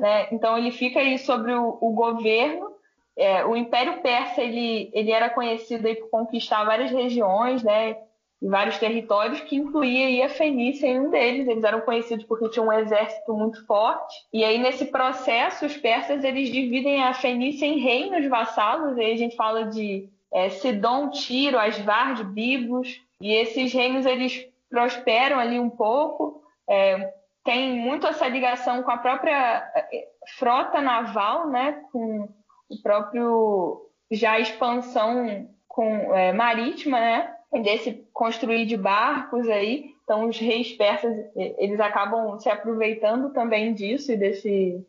Né? 0.00 0.26
Então 0.32 0.56
ele 0.56 0.70
fica 0.70 1.00
aí 1.00 1.18
sobre 1.18 1.52
o, 1.52 1.76
o 1.82 1.92
governo. 1.92 2.72
É, 3.14 3.44
o 3.44 3.54
Império 3.54 4.00
Persa 4.00 4.40
ele, 4.40 4.90
ele 4.94 5.12
era 5.12 5.28
conhecido 5.28 5.86
aí 5.86 5.96
por 5.96 6.08
conquistar 6.08 6.64
várias 6.64 6.90
regiões, 6.90 7.62
né? 7.62 7.98
E 8.40 8.48
vários 8.48 8.78
territórios, 8.78 9.40
que 9.40 9.56
incluía 9.56 10.06
aí 10.06 10.22
a 10.22 10.30
Fenícia 10.30 10.86
em 10.86 10.98
um 10.98 11.10
deles. 11.10 11.46
Eles 11.46 11.62
eram 11.62 11.82
conhecidos 11.82 12.24
porque 12.24 12.48
tinham 12.48 12.68
um 12.68 12.72
exército 12.72 13.34
muito 13.34 13.64
forte. 13.66 14.26
E 14.32 14.42
aí, 14.42 14.58
nesse 14.58 14.86
processo, 14.86 15.66
os 15.66 15.76
persas 15.76 16.24
eles 16.24 16.48
dividem 16.48 17.02
a 17.02 17.12
Fenícia 17.12 17.66
em 17.66 17.78
reinos 17.78 18.26
vassalos. 18.28 18.96
Aí 18.96 19.12
a 19.12 19.16
gente 19.16 19.36
fala 19.36 19.64
de 19.66 20.08
é, 20.32 20.48
Sidon, 20.48 21.10
Tiro, 21.10 21.58
Asvard, 21.58 22.24
Biblos. 22.24 23.00
E 23.20 23.32
esses 23.32 23.72
reinos 23.72 24.04
eles 24.04 24.46
prosperam 24.74 25.38
ali 25.38 25.60
um 25.60 25.70
pouco, 25.70 26.42
é, 26.68 27.14
tem 27.44 27.78
muito 27.78 28.08
essa 28.08 28.26
ligação 28.26 28.82
com 28.82 28.90
a 28.90 28.98
própria 28.98 29.70
é, 29.76 30.08
frota 30.36 30.80
naval, 30.80 31.48
né, 31.48 31.80
com 31.92 32.28
o 32.68 32.82
próprio 32.82 33.88
já 34.10 34.40
expansão 34.40 35.48
com 35.68 36.12
é, 36.12 36.32
marítima, 36.32 36.98
né, 36.98 37.36
desse 37.62 38.04
construir 38.12 38.66
de 38.66 38.76
barcos 38.76 39.48
aí. 39.48 39.94
Então 40.02 40.28
os 40.28 40.38
reis 40.38 40.72
persas 40.72 41.14
eles 41.36 41.78
acabam 41.78 42.36
se 42.38 42.50
aproveitando 42.50 43.32
também 43.32 43.72
disso 43.72 44.12
e 44.12 44.16
desse 44.16 44.84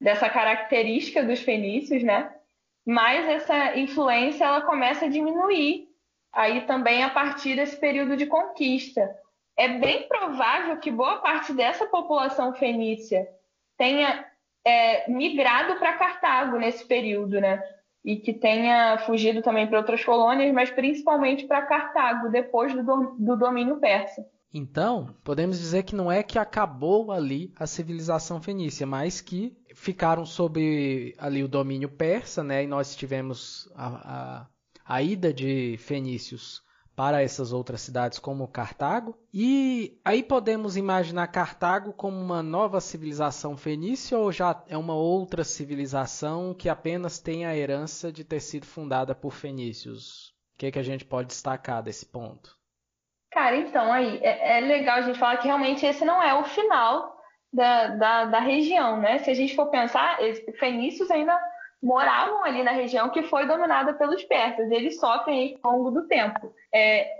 dessa 0.00 0.28
característica 0.28 1.22
dos 1.22 1.40
fenícios, 1.40 2.02
né? 2.02 2.34
Mas 2.86 3.28
essa 3.28 3.78
influência 3.78 4.44
ela 4.44 4.62
começa 4.62 5.04
a 5.04 5.08
diminuir 5.08 5.89
aí 6.32 6.62
também 6.62 7.02
a 7.02 7.10
partir 7.10 7.56
desse 7.56 7.76
período 7.76 8.16
de 8.16 8.26
conquista. 8.26 9.16
É 9.56 9.68
bem 9.68 10.08
provável 10.08 10.76
que 10.78 10.90
boa 10.90 11.18
parte 11.18 11.52
dessa 11.52 11.86
população 11.86 12.54
fenícia 12.54 13.28
tenha 13.76 14.24
é, 14.64 15.10
migrado 15.10 15.76
para 15.76 15.96
Cartago 15.96 16.58
nesse 16.58 16.84
período, 16.86 17.40
né? 17.40 17.62
e 18.04 18.16
que 18.16 18.32
tenha 18.32 18.98
fugido 18.98 19.42
também 19.42 19.66
para 19.66 19.78
outras 19.78 20.04
colônias, 20.04 20.52
mas 20.54 20.70
principalmente 20.70 21.46
para 21.46 21.66
Cartago, 21.66 22.30
depois 22.30 22.72
do, 22.74 23.16
do 23.18 23.36
domínio 23.36 23.76
persa. 23.76 24.26
Então, 24.52 25.14
podemos 25.22 25.58
dizer 25.58 25.84
que 25.84 25.94
não 25.94 26.10
é 26.10 26.22
que 26.24 26.38
acabou 26.38 27.12
ali 27.12 27.52
a 27.56 27.66
civilização 27.66 28.42
fenícia, 28.42 28.84
mas 28.84 29.20
que 29.20 29.56
ficaram 29.74 30.26
sob 30.26 31.14
ali 31.18 31.44
o 31.44 31.48
domínio 31.48 31.88
persa, 31.88 32.42
né? 32.42 32.64
E 32.64 32.66
nós 32.66 32.96
tivemos 32.96 33.70
a, 33.76 33.86
a, 33.86 34.46
a 34.90 35.00
ida 35.00 35.32
de 35.32 35.76
fenícios 35.78 36.64
para 36.96 37.22
essas 37.22 37.52
outras 37.52 37.80
cidades 37.80 38.18
como 38.18 38.48
Cartago. 38.48 39.16
E 39.32 39.96
aí 40.04 40.20
podemos 40.20 40.76
imaginar 40.76 41.28
Cartago 41.28 41.92
como 41.92 42.20
uma 42.20 42.42
nova 42.42 42.80
civilização 42.80 43.56
fenícia 43.56 44.18
ou 44.18 44.32
já 44.32 44.64
é 44.68 44.76
uma 44.76 44.94
outra 44.94 45.44
civilização 45.44 46.52
que 46.52 46.68
apenas 46.68 47.20
tem 47.20 47.46
a 47.46 47.56
herança 47.56 48.10
de 48.10 48.24
ter 48.24 48.40
sido 48.40 48.66
fundada 48.66 49.14
por 49.14 49.32
fenícios? 49.32 50.30
O 50.56 50.58
que, 50.58 50.66
é 50.66 50.70
que 50.72 50.78
a 50.80 50.82
gente 50.82 51.04
pode 51.04 51.28
destacar 51.28 51.84
desse 51.84 52.04
ponto? 52.04 52.58
Cara, 53.30 53.56
então 53.56 53.92
aí 53.92 54.18
é, 54.24 54.58
é 54.58 54.60
legal 54.60 54.96
a 54.96 55.02
gente 55.02 55.20
falar 55.20 55.36
que 55.36 55.46
realmente 55.46 55.86
esse 55.86 56.04
não 56.04 56.20
é 56.20 56.34
o 56.34 56.42
final 56.42 57.16
da, 57.52 57.86
da, 57.94 58.24
da 58.24 58.40
região, 58.40 59.00
né? 59.00 59.18
Se 59.18 59.30
a 59.30 59.34
gente 59.34 59.54
for 59.54 59.70
pensar, 59.70 60.18
fenícios 60.58 61.08
ainda 61.12 61.40
moravam 61.82 62.44
ali 62.44 62.62
na 62.62 62.72
região 62.72 63.08
que 63.08 63.22
foi 63.22 63.46
dominada 63.46 63.94
pelos 63.94 64.22
persas. 64.24 64.70
Eles 64.70 64.98
sofrem 64.98 65.58
ao 65.62 65.72
longo 65.72 65.90
do 65.90 66.06
tempo. 66.06 66.52
É, 66.74 67.10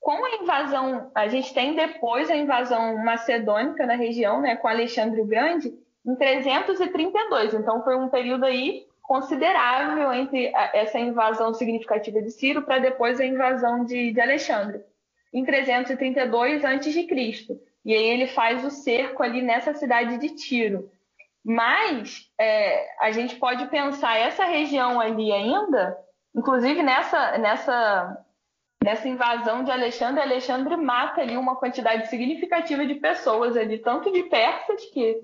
com 0.00 0.24
a 0.24 0.42
invasão, 0.42 1.10
a 1.14 1.28
gente 1.28 1.52
tem 1.52 1.74
depois 1.74 2.30
a 2.30 2.36
invasão 2.36 2.96
macedônica 3.04 3.86
na 3.86 3.94
região, 3.94 4.40
né, 4.40 4.56
com 4.56 4.68
Alexandre 4.68 5.20
o 5.20 5.26
Grande, 5.26 5.72
em 6.06 6.14
332. 6.14 7.54
Então 7.54 7.82
foi 7.84 7.96
um 7.96 8.08
período 8.08 8.44
aí 8.44 8.86
considerável 9.02 10.12
entre 10.12 10.52
essa 10.74 10.98
invasão 10.98 11.54
significativa 11.54 12.20
de 12.20 12.30
Ciro 12.30 12.62
para 12.62 12.78
depois 12.78 13.18
a 13.18 13.24
invasão 13.24 13.84
de, 13.84 14.12
de 14.12 14.20
Alexandre, 14.20 14.82
em 15.32 15.44
332 15.44 16.64
a.C. 16.64 17.06
E 17.84 17.94
aí 17.94 18.04
ele 18.04 18.26
faz 18.26 18.64
o 18.64 18.70
cerco 18.70 19.22
ali 19.22 19.40
nessa 19.40 19.72
cidade 19.72 20.18
de 20.18 20.34
Tiro. 20.34 20.90
Mas 21.48 22.28
é, 22.38 22.86
a 23.00 23.10
gente 23.10 23.36
pode 23.36 23.68
pensar 23.68 24.18
essa 24.18 24.44
região 24.44 25.00
ali 25.00 25.32
ainda, 25.32 25.96
inclusive 26.36 26.82
nessa, 26.82 27.38
nessa, 27.38 28.24
nessa 28.84 29.08
invasão 29.08 29.64
de 29.64 29.70
Alexandre, 29.70 30.20
Alexandre 30.20 30.76
mata 30.76 31.22
ali 31.22 31.38
uma 31.38 31.56
quantidade 31.56 32.10
significativa 32.10 32.84
de 32.84 32.96
pessoas 32.96 33.56
ali, 33.56 33.78
tanto 33.78 34.12
de 34.12 34.24
persas 34.24 34.84
que, 34.92 35.14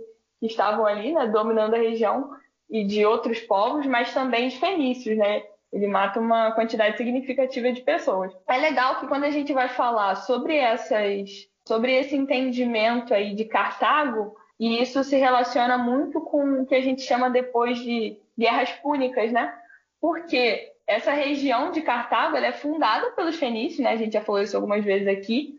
que 0.41 0.47
estavam 0.47 0.87
ali, 0.87 1.13
né, 1.13 1.27
dominando 1.27 1.75
a 1.75 1.79
região, 1.79 2.31
e 2.71 2.87
de 2.87 3.05
outros 3.05 3.41
povos, 3.41 3.85
mas 3.85 4.15
também 4.15 4.49
de 4.49 4.59
fenícios, 4.59 5.19
né? 5.19 5.43
Ele 5.71 5.87
mata 5.87 6.19
uma 6.19 6.53
quantidade 6.53 6.97
significativa 6.97 7.71
de 7.71 7.83
pessoas. 7.83 8.33
É 8.49 8.57
legal 8.57 8.99
que 8.99 9.07
quando 9.09 9.25
a 9.25 9.31
gente 9.31 9.53
vai 9.53 9.69
falar 9.69 10.15
sobre 10.15 10.57
essas, 10.57 11.29
sobre 11.69 11.93
esse 11.93 12.17
entendimento 12.17 13.13
aí 13.13 13.35
de 13.35 13.45
Cartago, 13.45 14.35
e 14.59 14.81
isso 14.81 15.03
se 15.03 15.17
relaciona 15.17 15.77
muito 15.77 16.21
com 16.21 16.63
o 16.63 16.67
que 16.67 16.75
a 16.75 16.81
gente 16.81 17.03
chama 17.03 17.29
depois 17.29 17.79
de 17.79 18.19
guerras 18.39 18.71
púnicas, 18.73 19.33
né? 19.33 19.53
Porque 20.01 20.73
essa 20.87 21.13
região 21.13 21.71
de 21.71 21.81
Cartago 21.81 22.37
é 22.37 22.53
fundada 22.53 23.11
pelos 23.13 23.37
fenícios, 23.37 23.81
né? 23.81 23.91
A 23.91 23.97
gente 23.97 24.13
já 24.13 24.21
falou 24.21 24.43
isso 24.43 24.57
algumas 24.57 24.85
vezes 24.85 25.09
aqui, 25.09 25.57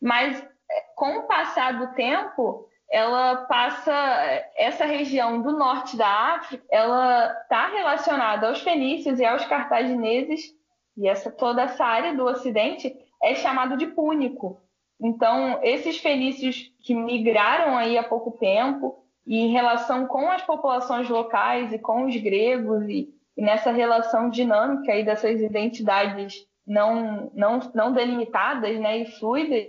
mas 0.00 0.40
é, 0.70 0.84
com 0.94 1.18
o 1.18 1.22
passar 1.24 1.78
do 1.78 1.94
tempo, 1.94 2.66
ela 2.90 3.36
passa 3.46 3.92
essa 4.56 4.84
região 4.84 5.42
do 5.42 5.52
norte 5.52 5.96
da 5.96 6.34
África, 6.34 6.64
ela 6.70 7.32
está 7.42 7.68
relacionada 7.68 8.48
aos 8.48 8.60
fenícios 8.62 9.20
e 9.20 9.24
aos 9.24 9.44
cartagineses 9.44 10.54
e 10.96 11.08
essa 11.08 11.30
toda 11.30 11.62
essa 11.62 11.84
área 11.84 12.14
do 12.14 12.24
Ocidente 12.24 12.94
é 13.22 13.34
chamado 13.34 13.76
de 13.76 13.86
púnico. 13.86 14.60
Então, 15.00 15.58
esses 15.62 15.98
fenícios 15.98 16.70
que 16.82 16.94
migraram 16.94 17.76
aí 17.76 17.96
há 17.96 18.02
pouco 18.02 18.32
tempo, 18.32 19.02
e 19.26 19.38
em 19.38 19.52
relação 19.52 20.06
com 20.06 20.30
as 20.30 20.42
populações 20.42 21.08
locais 21.08 21.72
e 21.72 21.78
com 21.78 22.06
os 22.06 22.16
gregos, 22.16 22.88
e, 22.88 23.08
e 23.36 23.42
nessa 23.42 23.70
relação 23.70 24.28
dinâmica 24.28 24.92
aí 24.92 25.04
dessas 25.04 25.40
identidades 25.40 26.46
não, 26.66 27.30
não, 27.34 27.60
não 27.74 27.92
delimitadas 27.92 28.78
né, 28.78 28.98
e 28.98 29.06
fluidas, 29.06 29.68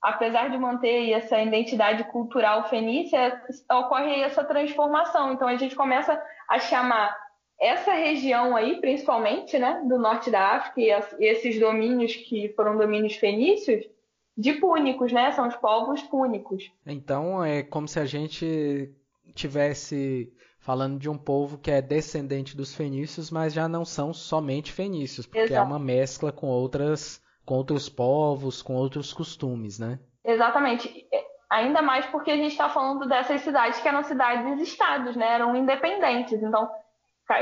apesar 0.00 0.50
de 0.50 0.58
manter 0.58 1.10
essa 1.12 1.40
identidade 1.40 2.04
cultural 2.04 2.68
fenícia, 2.68 3.42
ocorre 3.70 4.20
essa 4.20 4.44
transformação. 4.44 5.32
Então, 5.32 5.48
a 5.48 5.56
gente 5.56 5.76
começa 5.76 6.20
a 6.48 6.58
chamar 6.58 7.16
essa 7.60 7.92
região 7.92 8.56
aí, 8.56 8.80
principalmente, 8.80 9.58
né, 9.58 9.82
do 9.86 9.98
norte 9.98 10.30
da 10.30 10.56
África 10.56 10.80
e 10.80 11.24
esses 11.24 11.58
domínios 11.58 12.14
que 12.16 12.48
foram 12.50 12.76
domínios 12.76 13.14
fenícios, 13.16 13.84
de 14.36 14.54
púnicos, 14.54 15.12
né? 15.12 15.30
São 15.32 15.46
os 15.48 15.56
povos 15.56 16.02
púnicos. 16.02 16.70
Então 16.86 17.44
é 17.44 17.62
como 17.62 17.86
se 17.86 18.00
a 18.00 18.04
gente 18.04 18.92
tivesse 19.34 20.32
falando 20.58 20.98
de 20.98 21.10
um 21.10 21.18
povo 21.18 21.58
que 21.58 21.70
é 21.70 21.82
descendente 21.82 22.56
dos 22.56 22.74
fenícios, 22.74 23.30
mas 23.30 23.52
já 23.52 23.68
não 23.68 23.84
são 23.84 24.12
somente 24.12 24.72
fenícios, 24.72 25.26
porque 25.26 25.40
Exato. 25.40 25.60
é 25.60 25.62
uma 25.62 25.78
mescla 25.78 26.32
com 26.32 26.46
outras 26.46 27.22
com 27.44 27.56
outros 27.56 27.90
povos, 27.90 28.62
com 28.62 28.74
outros 28.74 29.12
costumes, 29.12 29.78
né? 29.78 29.98
Exatamente. 30.24 31.06
Ainda 31.50 31.82
mais 31.82 32.06
porque 32.06 32.30
a 32.30 32.36
gente 32.36 32.52
está 32.52 32.70
falando 32.70 33.06
dessas 33.06 33.42
cidades 33.42 33.80
que 33.80 33.86
eram 33.86 34.02
cidades-estados, 34.02 35.14
né? 35.14 35.34
Eram 35.34 35.54
independentes. 35.54 36.42
Então, 36.42 36.70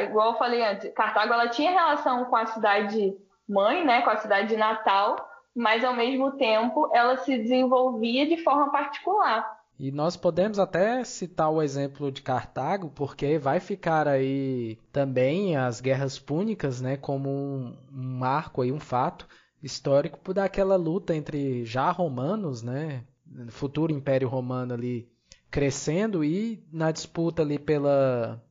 igual 0.01 0.33
eu 0.33 0.39
falei 0.39 0.65
antes, 0.65 0.93
Cartago 0.93 1.33
ela 1.33 1.49
tinha 1.49 1.71
relação 1.71 2.25
com 2.25 2.35
a 2.35 2.47
cidade 2.47 3.17
mãe, 3.49 3.85
né? 3.85 4.03
Com 4.03 4.11
a 4.11 4.17
cidade 4.17 4.49
de 4.49 4.57
Natal, 4.57 5.17
mas 5.55 5.85
ao 5.85 5.95
mesmo 5.95 6.33
tempo 6.33 6.91
ela 6.93 7.17
se 7.19 7.37
desenvolvia 7.39 8.27
de 8.27 8.43
forma 8.43 8.71
particular. 8.71 9.63
E 9.79 9.91
nós 9.91 10.17
podemos 10.17 10.59
até 10.59 11.03
citar 11.03 11.51
o 11.51 11.61
exemplo 11.61 12.13
de 12.13 12.23
Cartago, 12.23 12.91
porque 12.95 13.39
vai 13.39 13.59
ficar 13.59 14.07
aí 14.07 14.79
também 14.93 15.57
as 15.57 15.81
guerras 15.81 16.19
púnicas, 16.19 16.81
né, 16.81 16.97
como 16.97 17.29
um, 17.31 17.77
marco 17.91 18.63
aí, 18.63 18.71
um 18.71 18.79
fato 18.79 19.27
histórico 19.63 20.19
por 20.21 20.35
daquela 20.35 20.77
luta 20.77 21.17
entre 21.17 21.65
já 21.65 21.91
romanos, 21.91 22.63
né, 22.63 23.05
futuro 23.49 23.93
Império 23.93 24.29
Romano 24.29 24.75
ali 24.75 25.09
crescendo 25.51 26.25
e 26.25 26.63
na 26.73 26.91
disputa 26.91 27.43
ali 27.43 27.59
pela 27.59 28.43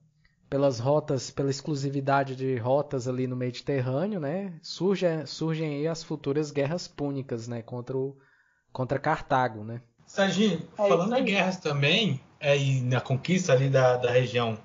pelas 0.51 0.79
rotas, 0.79 1.31
pela 1.31 1.49
exclusividade 1.49 2.35
de 2.35 2.57
rotas 2.57 3.07
ali 3.07 3.25
no 3.25 3.37
Mediterrâneo, 3.37 4.19
né, 4.19 4.51
surge, 4.61 5.05
surgem 5.25 5.77
aí 5.77 5.87
as 5.87 6.03
futuras 6.03 6.51
guerras 6.51 6.89
púnicas, 6.89 7.47
né, 7.47 7.61
contra, 7.61 7.95
o, 7.97 8.17
contra 8.69 8.99
Cartago, 8.99 9.63
né. 9.63 9.81
Serginho, 10.05 10.61
é 10.77 10.87
falando 10.89 11.15
em 11.15 11.23
guerras 11.23 11.55
também, 11.55 12.19
é, 12.37 12.57
e 12.57 12.81
na 12.81 12.99
conquista 12.99 13.53
ali 13.53 13.69
da, 13.69 13.95
da 13.95 14.11
região 14.11 14.57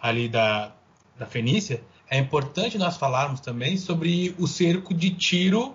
ali 0.00 0.28
da, 0.28 0.72
da 1.18 1.26
Fenícia, 1.26 1.82
é 2.08 2.18
importante 2.18 2.78
nós 2.78 2.96
falarmos 2.96 3.40
também 3.40 3.76
sobre 3.76 4.36
o 4.38 4.46
cerco 4.46 4.94
de 4.94 5.10
Tiro 5.10 5.74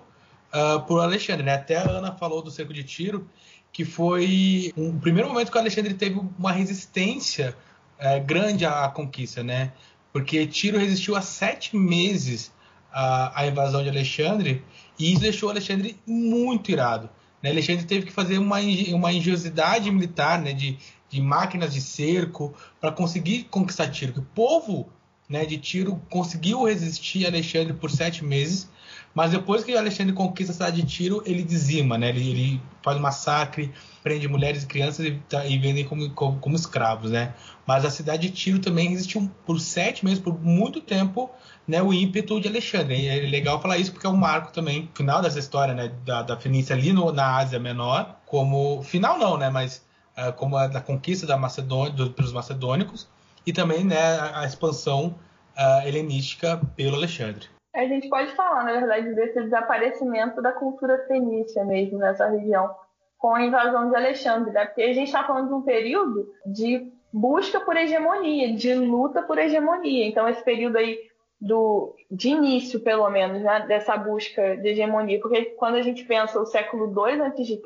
uh, 0.50 0.80
por 0.86 1.00
Alexandre, 1.00 1.42
né? 1.42 1.54
Até 1.54 1.76
a 1.76 1.90
Ana 1.90 2.12
falou 2.12 2.40
do 2.40 2.50
cerco 2.50 2.72
de 2.72 2.84
Tiro, 2.84 3.28
que 3.70 3.84
foi 3.84 4.72
um 4.76 4.98
primeiro 4.98 5.28
momento 5.28 5.50
que 5.50 5.58
o 5.58 5.60
Alexandre 5.60 5.92
teve 5.94 6.20
uma 6.38 6.52
resistência 6.52 7.54
é, 7.98 8.20
grande 8.20 8.64
à 8.64 8.88
conquista, 8.88 9.42
né? 9.42 9.72
Porque 10.12 10.46
Tiro 10.46 10.78
resistiu 10.78 11.16
há 11.16 11.22
sete 11.22 11.76
meses 11.76 12.52
à, 12.92 13.40
à, 13.40 13.46
invasão 13.46 13.82
de 13.82 13.88
Alexandre 13.88 14.64
e 14.98 15.12
isso 15.12 15.20
deixou 15.20 15.50
Alexandre 15.50 15.96
muito 16.06 16.70
irado. 16.70 17.10
Né? 17.42 17.50
Alexandre 17.50 17.84
teve 17.84 18.06
que 18.06 18.12
fazer 18.12 18.38
uma, 18.38 18.58
uma 18.92 19.12
engenhosidade 19.12 19.90
militar, 19.90 20.40
né? 20.40 20.52
De, 20.52 20.78
de 21.08 21.20
máquinas 21.20 21.72
de 21.72 21.80
cerco 21.80 22.54
para 22.80 22.92
conseguir 22.92 23.44
conquistar 23.44 23.88
Tiro. 23.88 24.20
O 24.20 24.22
povo 24.22 24.88
né, 25.28 25.44
de 25.44 25.58
Tiro 25.58 26.00
conseguiu 26.08 26.64
resistir 26.64 27.24
a 27.24 27.28
Alexandre 27.28 27.74
por 27.74 27.90
sete 27.90 28.24
meses 28.24 28.68
mas 29.14 29.32
depois 29.32 29.64
que 29.64 29.76
Alexandre 29.76 30.12
conquista 30.12 30.52
a 30.52 30.54
cidade 30.54 30.82
de 30.82 30.88
Tiro, 30.88 31.22
ele 31.26 31.42
dizima, 31.42 31.98
né? 31.98 32.10
Ele, 32.10 32.30
ele 32.30 32.62
faz 32.82 32.96
um 32.96 33.00
massacre, 33.00 33.72
prende 34.02 34.28
mulheres 34.28 34.62
e 34.62 34.66
crianças 34.66 35.06
e, 35.06 35.12
tá, 35.28 35.44
e 35.44 35.58
vendem 35.58 35.84
como, 35.84 36.08
como, 36.10 36.38
como, 36.38 36.54
escravos, 36.54 37.10
né? 37.10 37.34
Mas 37.66 37.84
a 37.84 37.90
cidade 37.90 38.28
de 38.28 38.34
Tiro 38.34 38.58
também 38.58 38.90
resistiu 38.90 39.30
por 39.44 39.58
sete 39.60 40.04
meses, 40.04 40.20
por 40.20 40.38
muito 40.38 40.80
tempo, 40.80 41.30
né? 41.66 41.82
O 41.82 41.92
ímpeto 41.92 42.40
de 42.40 42.48
Alexandre. 42.48 42.96
E 42.96 43.08
é 43.08 43.20
legal 43.28 43.60
falar 43.60 43.78
isso 43.78 43.92
porque 43.92 44.06
é 44.06 44.10
um 44.10 44.16
marco 44.16 44.52
também, 44.52 44.88
final 44.94 45.20
dessa 45.20 45.38
história, 45.38 45.74
né? 45.74 45.92
Da, 46.04 46.22
da 46.22 46.36
Fenícia 46.36 46.76
ali 46.76 46.92
no, 46.92 47.10
na 47.10 47.38
Ásia 47.38 47.58
Menor, 47.58 48.16
como 48.26 48.82
final 48.82 49.18
não, 49.18 49.36
né? 49.36 49.50
Mas 49.50 49.84
uh, 50.16 50.32
como 50.34 50.56
a 50.56 50.66
da 50.66 50.80
conquista 50.80 51.26
da 51.26 51.36
Macedônia, 51.36 51.92
do, 51.92 52.10
pelos 52.10 52.32
macedônicos 52.32 53.08
e 53.46 53.52
também, 53.52 53.84
né? 53.84 53.98
A, 53.98 54.40
a 54.40 54.46
expansão 54.46 55.16
uh, 55.56 55.86
helenística 55.86 56.60
pelo 56.76 56.94
Alexandre 56.94 57.48
a 57.74 57.84
gente 57.86 58.08
pode 58.08 58.32
falar, 58.34 58.64
na 58.64 58.72
verdade, 58.72 59.14
desse 59.14 59.42
desaparecimento 59.42 60.40
da 60.42 60.52
cultura 60.52 61.04
fenícia 61.06 61.64
mesmo 61.64 61.98
nessa 61.98 62.28
região, 62.28 62.74
com 63.18 63.34
a 63.34 63.44
invasão 63.44 63.90
de 63.90 63.96
Alexandre, 63.96 64.52
né? 64.52 64.66
porque 64.66 64.82
a 64.82 64.92
gente 64.92 65.08
está 65.08 65.24
falando 65.24 65.48
de 65.48 65.54
um 65.54 65.62
período 65.62 66.28
de 66.46 66.90
busca 67.12 67.60
por 67.60 67.76
hegemonia, 67.76 68.54
de 68.54 68.74
luta 68.74 69.22
por 69.22 69.38
hegemonia. 69.38 70.06
Então, 70.06 70.28
esse 70.28 70.42
período 70.42 70.76
aí 70.76 70.98
do, 71.40 71.94
de 72.10 72.30
início, 72.30 72.80
pelo 72.80 73.08
menos, 73.10 73.42
né, 73.42 73.64
dessa 73.66 73.96
busca 73.96 74.56
de 74.56 74.68
hegemonia, 74.68 75.20
porque 75.20 75.46
quando 75.56 75.76
a 75.76 75.82
gente 75.82 76.04
pensa 76.04 76.40
o 76.40 76.46
século 76.46 76.86
II 76.86 77.22
a.C., 77.22 77.60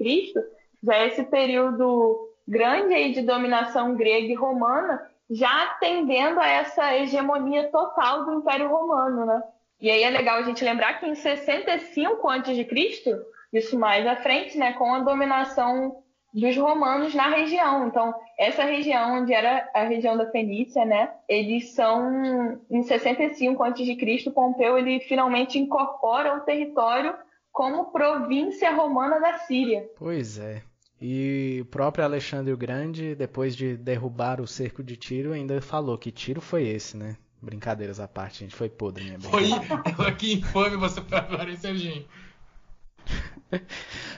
já 0.82 0.94
é 0.94 1.07
esse 1.07 1.22
período 1.24 2.28
grande 2.46 2.92
aí 2.92 3.12
de 3.12 3.22
dominação 3.22 3.94
grega 3.94 4.26
e 4.26 4.34
romana, 4.34 5.00
já 5.30 5.76
tendendo 5.80 6.40
a 6.40 6.46
essa 6.46 6.94
hegemonia 6.96 7.70
total 7.70 8.24
do 8.24 8.34
Império 8.34 8.68
Romano, 8.68 9.24
né? 9.24 9.42
E 9.83 9.91
aí 9.91 10.05
é 10.05 10.11
legal 10.11 10.39
a 10.39 10.43
gente 10.43 10.64
lembrar 10.64 11.01
que 11.01 11.07
em 11.07 11.16
65 11.16 12.28
a.C., 12.28 13.24
isso 13.53 13.76
mais 13.76 14.07
à 14.07 14.14
frente, 14.14 14.57
né, 14.57 14.74
com 14.74 14.95
a 14.95 15.01
dominação 15.01 15.97
dos 16.33 16.57
romanos 16.57 17.12
na 17.16 17.28
região. 17.28 17.89
Então, 17.89 18.14
essa 18.39 18.62
região 18.62 19.18
onde 19.18 19.35
era 19.35 19.68
a 19.74 19.83
região 19.83 20.16
da 20.16 20.30
Fenícia, 20.30 20.85
né, 20.85 21.12
eles 21.28 21.74
são 21.74 22.61
em 22.70 22.83
65 22.85 23.61
a.C., 23.64 24.30
Pompeu 24.33 24.78
ele 24.78 25.01
finalmente 25.01 25.59
incorpora 25.59 26.37
o 26.37 26.41
território 26.43 27.12
como 27.51 27.91
província 27.91 28.70
romana 28.70 29.18
da 29.18 29.39
Síria. 29.39 29.85
Pois 29.99 30.39
é. 30.39 30.62
E 31.01 31.59
o 31.61 31.64
próprio 31.64 32.05
Alexandre 32.05 32.53
o 32.53 32.57
Grande, 32.57 33.16
depois 33.16 33.57
de 33.57 33.76
derrubar 33.76 34.41
o 34.41 34.47
cerco 34.47 34.80
de 34.85 34.97
Tiro, 34.97 35.33
ainda 35.33 35.61
falou 35.61 35.99
que 35.99 36.12
tiro 36.12 36.41
foi 36.41 36.68
esse, 36.68 36.97
né? 36.97 37.16
Brincadeiras 37.43 37.99
à 37.99 38.07
parte, 38.07 38.40
gente. 38.40 38.55
Foi 38.55 38.68
podre, 38.68 39.11
né? 39.11 39.18
Foi. 39.20 39.51
Que 40.16 40.34
infame 40.34 40.76
você 40.76 41.01
falar, 41.03 41.49
hein, 41.49 41.57
Serginho? 41.57 42.07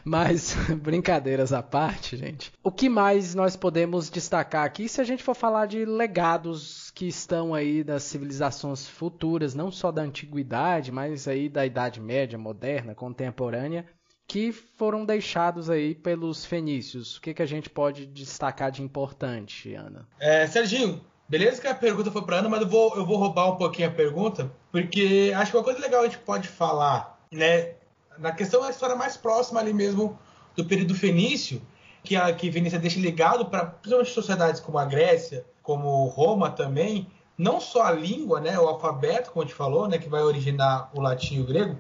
Mas, 0.05 0.55
brincadeiras 0.83 1.53
à 1.53 1.62
parte, 1.62 2.16
gente. 2.16 2.53
O 2.62 2.70
que 2.70 2.89
mais 2.89 3.35
nós 3.35 3.57
podemos 3.57 4.11
destacar 4.11 4.64
aqui 4.64 4.89
se 4.89 5.01
a 5.01 5.05
gente 5.05 5.22
for 5.22 5.35
falar 5.35 5.66
de 5.66 5.85
legados 5.85 6.91
que 6.91 7.09
estão 7.09 7.55
aí 7.55 7.83
das 7.83 8.03
civilizações 8.03 8.87
futuras, 8.87 9.55
não 9.55 9.70
só 9.70 9.91
da 9.91 10.03
antiguidade, 10.03 10.93
mas 10.93 11.27
aí 11.27 11.49
da 11.49 11.64
Idade 11.64 12.01
Média, 12.01 12.39
moderna, 12.39 12.95
contemporânea, 12.95 13.87
que 14.27 14.53
foram 14.53 15.05
deixados 15.05 15.70
aí 15.70 15.95
pelos 15.95 16.45
fenícios. 16.45 17.16
O 17.16 17.20
que, 17.22 17.35
que 17.35 17.43
a 17.43 17.47
gente 17.47 17.70
pode 17.70 18.07
destacar 18.07 18.70
de 18.70 18.83
importante, 18.83 19.75
Ana? 19.75 20.07
É, 20.20 20.47
Serginho, 20.47 21.01
beleza 21.29 21.61
que 21.61 21.66
a 21.66 21.75
pergunta 21.75 22.11
foi 22.11 22.22
para 22.22 22.37
Ana, 22.37 22.49
mas 22.49 22.61
eu 22.61 22.68
vou, 22.68 22.97
eu 22.97 23.07
vou 23.07 23.16
roubar 23.16 23.51
um 23.51 23.57
pouquinho 23.57 23.89
a 23.89 23.93
pergunta, 23.93 24.51
porque 24.70 25.33
acho 25.35 25.51
que 25.51 25.57
uma 25.57 25.64
coisa 25.64 25.81
legal 25.81 26.03
a 26.03 26.05
gente 26.05 26.18
pode 26.18 26.49
falar, 26.49 27.18
né, 27.31 27.75
na 28.18 28.33
questão 28.33 28.61
da 28.61 28.70
história 28.70 28.97
mais 28.97 29.16
próxima 29.16 29.61
ali 29.61 29.72
mesmo 29.72 30.18
do 30.57 30.64
período 30.64 30.95
fenício, 30.95 31.61
que 32.03 32.14
a 32.14 32.33
que 32.33 32.53
Fenícia 32.53 32.79
deixa 32.79 33.01
ligado 33.01 33.47
para 33.47 33.64
principalmente 33.64 34.12
sociedades 34.12 34.61
como 34.61 34.79
a 34.79 34.85
Grécia, 34.85 35.45
como 35.62 36.07
Roma 36.09 36.51
também, 36.51 37.09
não 37.37 37.61
só 37.61 37.85
a 37.85 37.91
língua, 37.91 38.41
né, 38.41 38.59
o 38.59 38.68
alfabeto, 38.68 39.31
como 39.31 39.43
a 39.43 39.47
gente 39.47 39.57
falou, 39.57 39.89
né, 39.89 39.99
que 39.99 40.09
vai 40.09 40.22
originar 40.22 40.91
o 40.95 41.01
latim 41.01 41.37
e 41.37 41.41
o 41.41 41.47
grego, 41.47 41.77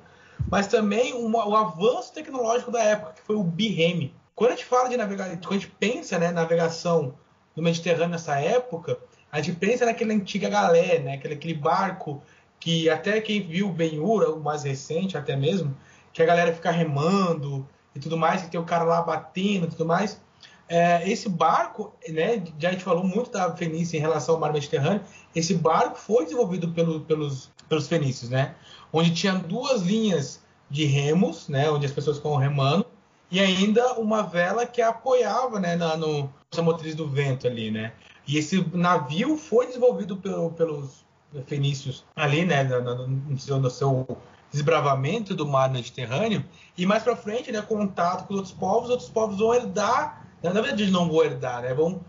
mas 0.50 0.66
também 0.66 1.12
uma, 1.12 1.46
o 1.46 1.54
avanço 1.54 2.12
tecnológico 2.12 2.70
da 2.70 2.82
época, 2.82 3.12
que 3.12 3.22
foi 3.22 3.36
o 3.36 3.44
birreme. 3.44 4.14
Quando 4.34 4.52
a 4.52 4.56
gente 4.56 4.64
fala 4.64 4.88
de 4.88 4.96
navegação, 4.96 5.36
quando 5.36 5.50
a 5.50 5.58
gente 5.58 5.70
pensa, 5.78 6.18
né, 6.18 6.32
navegação 6.32 7.14
no 7.54 7.62
Mediterrâneo 7.62 8.08
nessa 8.08 8.40
época, 8.40 8.98
a 9.34 9.40
gente 9.40 9.56
pensa 9.56 9.84
naquela 9.84 10.12
antiga 10.12 10.48
galé, 10.48 11.00
né, 11.00 11.14
aquele, 11.14 11.34
aquele 11.34 11.54
barco 11.54 12.22
que 12.60 12.88
até 12.88 13.20
quem 13.20 13.42
viu 13.42 13.68
o 13.68 13.72
Ben-Hur, 13.72 14.22
o 14.30 14.40
mais 14.40 14.62
recente 14.62 15.18
até 15.18 15.34
mesmo, 15.34 15.76
que 16.12 16.22
a 16.22 16.24
galera 16.24 16.54
fica 16.54 16.70
remando 16.70 17.68
e 17.96 17.98
tudo 17.98 18.16
mais, 18.16 18.42
que 18.42 18.48
tem 18.48 18.60
o 18.60 18.64
cara 18.64 18.84
lá 18.84 19.02
batendo 19.02 19.66
e 19.66 19.70
tudo 19.70 19.84
mais. 19.84 20.20
É, 20.68 21.10
esse 21.10 21.28
barco, 21.28 21.92
né, 22.08 22.44
já 22.60 22.68
a 22.68 22.72
gente 22.72 22.84
falou 22.84 23.02
muito 23.02 23.32
da 23.32 23.54
Fenícia 23.56 23.96
em 23.96 24.00
relação 24.00 24.36
ao 24.36 24.40
mar 24.40 24.52
Mediterrâneo, 24.52 25.02
esse 25.34 25.52
barco 25.54 25.98
foi 25.98 26.22
desenvolvido 26.22 26.68
pelo, 26.68 27.00
pelos, 27.00 27.50
pelos 27.68 27.88
fenícios, 27.88 28.30
né, 28.30 28.54
onde 28.92 29.12
tinha 29.12 29.34
duas 29.34 29.82
linhas 29.82 30.40
de 30.70 30.84
remos, 30.84 31.48
né, 31.48 31.68
onde 31.68 31.86
as 31.86 31.92
pessoas 31.92 32.18
ficam 32.18 32.36
remando, 32.36 32.86
e 33.32 33.40
ainda 33.40 33.94
uma 33.94 34.22
vela 34.22 34.64
que 34.64 34.80
apoiava 34.80 35.58
né, 35.58 35.74
na 35.74 35.96
no, 35.96 36.32
motriz 36.62 36.94
do 36.94 37.08
vento 37.08 37.48
ali, 37.48 37.72
né. 37.72 37.94
E 38.26 38.38
esse 38.38 38.64
navio 38.74 39.36
foi 39.36 39.66
desenvolvido 39.66 40.16
pelo, 40.16 40.50
pelos 40.50 41.04
fenícios 41.46 42.04
ali, 42.16 42.44
né, 42.44 42.64
no, 42.64 43.06
no, 43.06 43.58
no 43.58 43.70
seu, 43.70 44.06
desbravamento 44.54 45.34
do 45.34 45.44
mar 45.44 45.68
Mediterrâneo 45.68 46.44
e 46.78 46.86
mais 46.86 47.02
para 47.02 47.16
frente, 47.16 47.50
né, 47.50 47.60
contato 47.60 48.28
com 48.28 48.34
outros 48.34 48.52
povos, 48.52 48.88
outros 48.88 49.08
povos 49.08 49.38
vão 49.38 49.52
herdar, 49.52 50.24
na 50.40 50.52
verdade 50.52 50.84
eles 50.84 50.92
não 50.92 51.08
vão 51.08 51.24
herdar, 51.24 51.62
né, 51.62 51.74
vão 51.74 51.94
uh, 51.94 52.02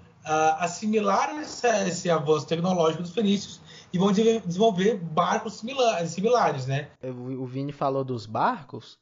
assimilar 0.60 1.36
esse, 1.42 1.68
esse, 1.88 2.10
avanço 2.10 2.46
tecnológico 2.46 3.02
dos 3.02 3.12
fenícios 3.12 3.60
e 3.92 3.98
vão 3.98 4.12
desenvolver 4.12 4.98
barcos 4.98 5.56
similares, 5.56 6.12
similares 6.12 6.68
né. 6.68 6.90
O 7.04 7.48
Vini 7.48 7.72
falou 7.72 8.04
dos 8.04 8.28
barcos. 8.28 9.00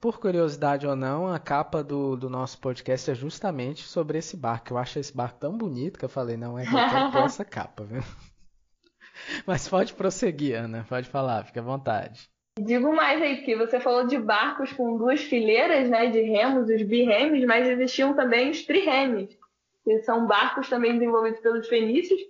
Por 0.00 0.20
curiosidade 0.20 0.86
ou 0.86 0.94
não, 0.94 1.26
a 1.26 1.40
capa 1.40 1.82
do, 1.82 2.14
do 2.16 2.30
nosso 2.30 2.58
podcast 2.60 3.10
é 3.10 3.14
justamente 3.14 3.82
sobre 3.82 4.18
esse 4.18 4.36
barco. 4.36 4.72
Eu 4.72 4.78
acho 4.78 4.98
esse 4.98 5.14
barco 5.14 5.40
tão 5.40 5.56
bonito 5.56 5.98
que 5.98 6.04
eu 6.04 6.08
falei, 6.08 6.36
não, 6.36 6.56
é 6.56 6.62
que 6.62 6.68
eu 6.68 7.10
quero 7.10 7.18
essa 7.26 7.44
capa, 7.44 7.82
viu? 7.84 8.02
Mas 9.44 9.68
pode 9.68 9.94
prosseguir, 9.94 10.56
Ana, 10.56 10.86
pode 10.88 11.08
falar, 11.08 11.44
fique 11.44 11.58
à 11.58 11.62
vontade. 11.62 12.30
Digo 12.60 12.94
mais 12.94 13.20
aí, 13.20 13.42
que 13.42 13.56
você 13.56 13.80
falou 13.80 14.06
de 14.06 14.18
barcos 14.18 14.72
com 14.72 14.96
duas 14.96 15.20
fileiras 15.20 15.88
né, 15.88 16.06
de 16.06 16.20
remos, 16.22 16.68
os 16.68 16.82
birremes, 16.82 17.44
mas 17.44 17.68
existiam 17.68 18.14
também 18.14 18.50
os 18.50 18.62
triremes, 18.64 19.36
que 19.84 19.98
são 20.02 20.26
barcos 20.26 20.68
também 20.68 20.92
desenvolvidos 20.92 21.40
pelos 21.40 21.66
fenícios, 21.68 22.20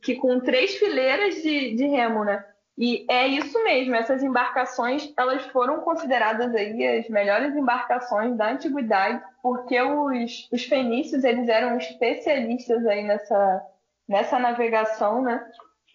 que 0.00 0.14
com 0.14 0.40
três 0.40 0.76
fileiras 0.76 1.36
de, 1.42 1.74
de 1.74 1.86
remo, 1.86 2.24
né? 2.24 2.44
E 2.78 3.06
é 3.08 3.26
isso 3.26 3.62
mesmo, 3.64 3.94
essas 3.94 4.22
embarcações, 4.22 5.10
elas 5.16 5.42
foram 5.46 5.80
consideradas 5.80 6.54
aí 6.54 6.98
as 6.98 7.08
melhores 7.08 7.56
embarcações 7.56 8.36
da 8.36 8.50
antiguidade, 8.50 9.22
porque 9.42 9.80
os, 9.80 10.46
os 10.52 10.64
fenícios, 10.64 11.24
eles 11.24 11.48
eram 11.48 11.78
especialistas 11.78 12.84
aí 12.86 13.02
nessa, 13.02 13.66
nessa 14.06 14.38
navegação, 14.38 15.22
né? 15.22 15.42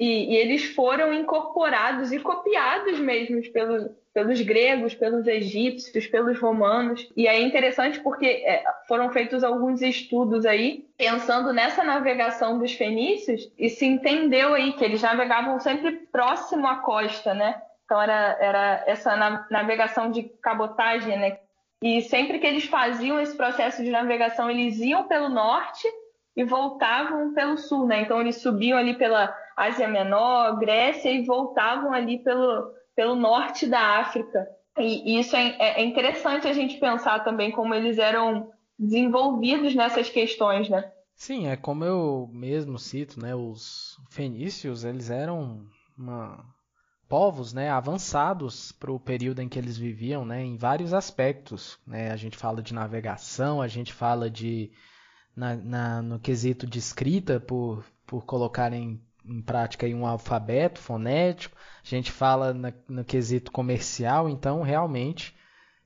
E, 0.02 0.34
e, 0.34 0.36
eles 0.36 0.66
foram 0.74 1.14
incorporados 1.14 2.12
e 2.12 2.18
copiados 2.18 2.98
mesmo 2.98 3.40
pelo, 3.52 3.96
pelos 4.12 4.42
gregos, 4.42 4.96
pelos 4.96 5.28
egípcios, 5.28 6.08
pelos 6.08 6.40
romanos. 6.40 7.08
E 7.16 7.28
é 7.28 7.40
interessante 7.40 8.00
porque 8.00 8.26
é, 8.26 8.64
foram 8.88 9.12
feitos 9.12 9.44
alguns 9.44 9.80
estudos 9.80 10.44
aí 10.44 10.88
pensando 10.98 11.54
nessa 11.54 11.84
navegação 11.84 12.58
dos 12.58 12.74
fenícios 12.74 13.48
e 13.56 13.70
se 13.70 13.86
entendeu 13.86 14.56
aí 14.56 14.74
que 14.74 14.84
eles 14.84 15.04
navegavam 15.04 15.60
sempre 15.60 15.92
próximo 16.12 16.66
à 16.66 16.78
costa, 16.78 17.36
né? 17.36 17.62
Então 17.86 18.02
era, 18.02 18.38
era 18.42 18.84
essa 18.88 19.16
navegação 19.52 20.10
de 20.10 20.24
cabotagem, 20.42 21.16
né? 21.16 21.38
E 21.84 22.02
sempre 22.02 22.40
que 22.40 22.48
eles 22.48 22.66
faziam 22.66 23.20
esse 23.20 23.38
processo 23.38 23.84
de 23.84 23.92
navegação, 23.92 24.50
eles 24.50 24.80
iam 24.80 25.04
pelo 25.04 25.30
norte 25.30 25.88
e 26.36 26.44
voltavam 26.44 27.34
pelo 27.36 27.56
sul, 27.56 27.86
né? 27.86 28.02
Então 28.02 28.20
eles 28.20 28.38
subiam 28.38 28.80
ali 28.80 28.96
pela 28.96 29.32
Ásia 29.66 29.88
Menor, 29.88 30.58
Grécia 30.60 31.12
e 31.12 31.26
voltavam 31.26 31.94
ali 31.94 32.20
pelo, 32.20 32.72
pelo 32.96 33.16
norte 33.16 33.68
da 33.68 34.00
África. 34.00 34.48
E, 34.78 35.20
isso 35.20 35.36
é, 35.36 35.56
é, 35.60 35.82
é 35.82 35.84
interessante 35.84 36.48
a 36.48 36.54
gente 36.54 36.78
pensar 36.78 37.24
também 37.24 37.52
como 37.52 37.74
eles 37.74 37.98
eram 37.98 38.52
desenvolvidos 38.78 39.76
nessas 39.76 40.10
questões, 40.10 40.70
né? 40.70 40.92
Sim, 41.16 41.48
é 41.48 41.56
como 41.56 41.86
eu 41.86 42.30
mesmo 42.32 42.80
cito, 42.80 43.20
né? 43.20 43.36
Os 43.36 43.98
fenícios, 44.10 44.84
eles 44.84 45.10
eram 45.12 45.68
uma, 45.98 46.44
povos 47.12 47.52
né, 47.52 47.70
avançados 47.70 48.72
para 48.72 48.90
o 48.90 48.98
período 48.98 49.42
em 49.42 49.50
que 49.50 49.60
eles 49.60 49.78
viviam, 49.78 50.24
né, 50.24 50.42
em 50.42 50.56
vários 50.56 50.94
aspectos. 50.94 51.78
Né? 51.86 52.10
A 52.10 52.16
gente 52.16 52.38
fala 52.38 52.62
de 52.62 52.74
navegação, 52.74 53.62
a 53.62 53.68
gente 53.68 53.92
fala 53.92 54.30
de 54.30 54.72
na, 55.36 55.56
na, 55.56 56.02
no 56.02 56.20
quesito 56.20 56.66
de 56.66 56.80
escrita, 56.80 57.38
por, 57.38 57.84
por 58.08 58.26
colocarem 58.26 59.02
em 59.32 59.42
prática 59.42 59.88
um 59.88 60.06
alfabeto 60.06 60.80
fonético, 60.80 61.58
a 61.84 61.88
gente 61.88 62.12
fala 62.12 62.54
na, 62.54 62.74
no 62.88 63.04
quesito 63.04 63.52
comercial, 63.52 64.28
então 64.28 64.62
realmente 64.62 65.36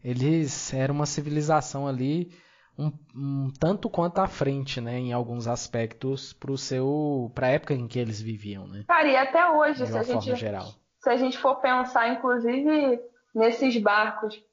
eles 0.04 0.74
eram 0.74 0.96
uma 0.96 1.06
civilização 1.06 1.88
ali 1.88 2.32
um, 2.78 2.92
um 3.16 3.54
tanto 3.58 3.90
quanto 3.90 4.20
à 4.20 4.28
frente, 4.28 4.82
né, 4.82 4.98
em 4.98 5.14
alguns 5.14 5.48
aspectos 5.48 6.34
para 6.34 6.52
o 6.52 6.58
seu 6.58 7.32
para 7.34 7.48
a 7.48 7.52
época 7.52 7.74
em 7.74 7.88
que 7.88 7.98
eles 7.98 8.22
viviam, 8.22 8.68
né? 8.68 8.84
Cara, 8.88 9.08
e 9.08 9.16
até 9.16 9.50
hoje, 9.50 9.86
se 9.88 9.98
a 9.98 10.04
gente 10.04 10.36
geral. 10.36 10.68
se 11.00 11.10
a 11.10 11.16
gente 11.16 11.38
for 11.38 11.56
pensar, 11.56 12.10
inclusive 12.10 13.00
nesses 13.34 13.78
barcos 13.78 14.44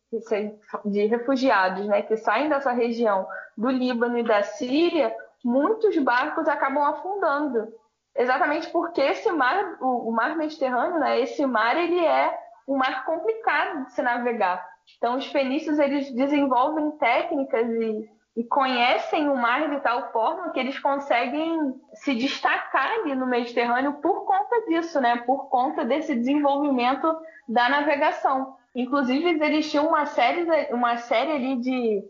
de 0.84 1.06
refugiados, 1.06 1.86
né, 1.86 2.02
que 2.02 2.16
saem 2.16 2.48
dessa 2.48 2.70
região 2.70 3.26
do 3.56 3.70
Líbano 3.70 4.18
e 4.18 4.22
da 4.22 4.42
Síria, 4.42 5.12
muitos 5.42 5.96
barcos 5.98 6.46
acabam 6.46 6.84
afundando 6.84 7.72
exatamente 8.16 8.68
porque 8.70 9.00
esse 9.00 9.30
mar, 9.32 9.76
o, 9.80 10.08
o, 10.08 10.12
mar 10.12 10.36
Mediterrâneo, 10.36 10.98
né, 10.98 11.20
esse 11.20 11.44
mar 11.46 11.76
ele 11.76 12.04
é 12.04 12.38
um 12.68 12.76
mar 12.76 13.04
complicado 13.04 13.86
de 13.86 13.92
se 13.92 14.02
navegar. 14.02 14.64
Então 14.96 15.16
os 15.16 15.26
fenícios 15.26 15.78
eles 15.78 16.10
desenvolvem 16.12 16.90
técnicas 16.92 17.68
e, 17.68 18.10
e 18.36 18.44
conhecem 18.44 19.28
o 19.28 19.36
mar 19.36 19.68
de 19.70 19.80
tal 19.80 20.12
forma 20.12 20.50
que 20.50 20.60
eles 20.60 20.78
conseguem 20.78 21.74
se 21.94 22.14
destacar 22.14 22.90
ali 23.00 23.14
no 23.14 23.26
Mediterrâneo 23.26 23.94
por 23.94 24.24
conta 24.24 24.66
disso, 24.66 25.00
né? 25.00 25.18
Por 25.18 25.48
conta 25.48 25.84
desse 25.84 26.14
desenvolvimento 26.14 27.16
da 27.48 27.68
navegação. 27.68 28.56
Inclusive, 28.74 29.28
eles 29.44 29.70
tinham 29.70 29.86
uma 29.86 30.06
série, 30.06 30.46
uma 30.72 30.96
série 30.96 31.32
ali 31.32 31.56
de, 31.56 32.02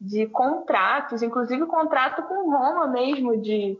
de 0.00 0.26
contratos, 0.26 1.22
inclusive 1.22 1.64
contrato 1.66 2.22
com 2.24 2.50
Roma 2.50 2.86
mesmo, 2.88 3.40
de, 3.40 3.78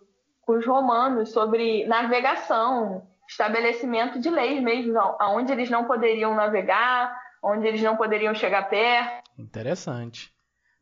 com 0.51 0.59
os 0.59 0.67
romanos, 0.67 1.31
sobre 1.31 1.87
navegação, 1.87 3.07
estabelecimento 3.29 4.21
de 4.21 4.29
leis 4.29 4.61
mesmo, 4.61 4.99
aonde 5.21 5.53
eles 5.53 5.71
não 5.71 5.85
poderiam 5.85 6.35
navegar, 6.35 7.17
onde 7.41 7.69
eles 7.69 7.81
não 7.81 7.97
poderiam 7.97 8.35
chegar 8.35 8.69
perto. 8.69 9.31
Interessante. 9.39 10.33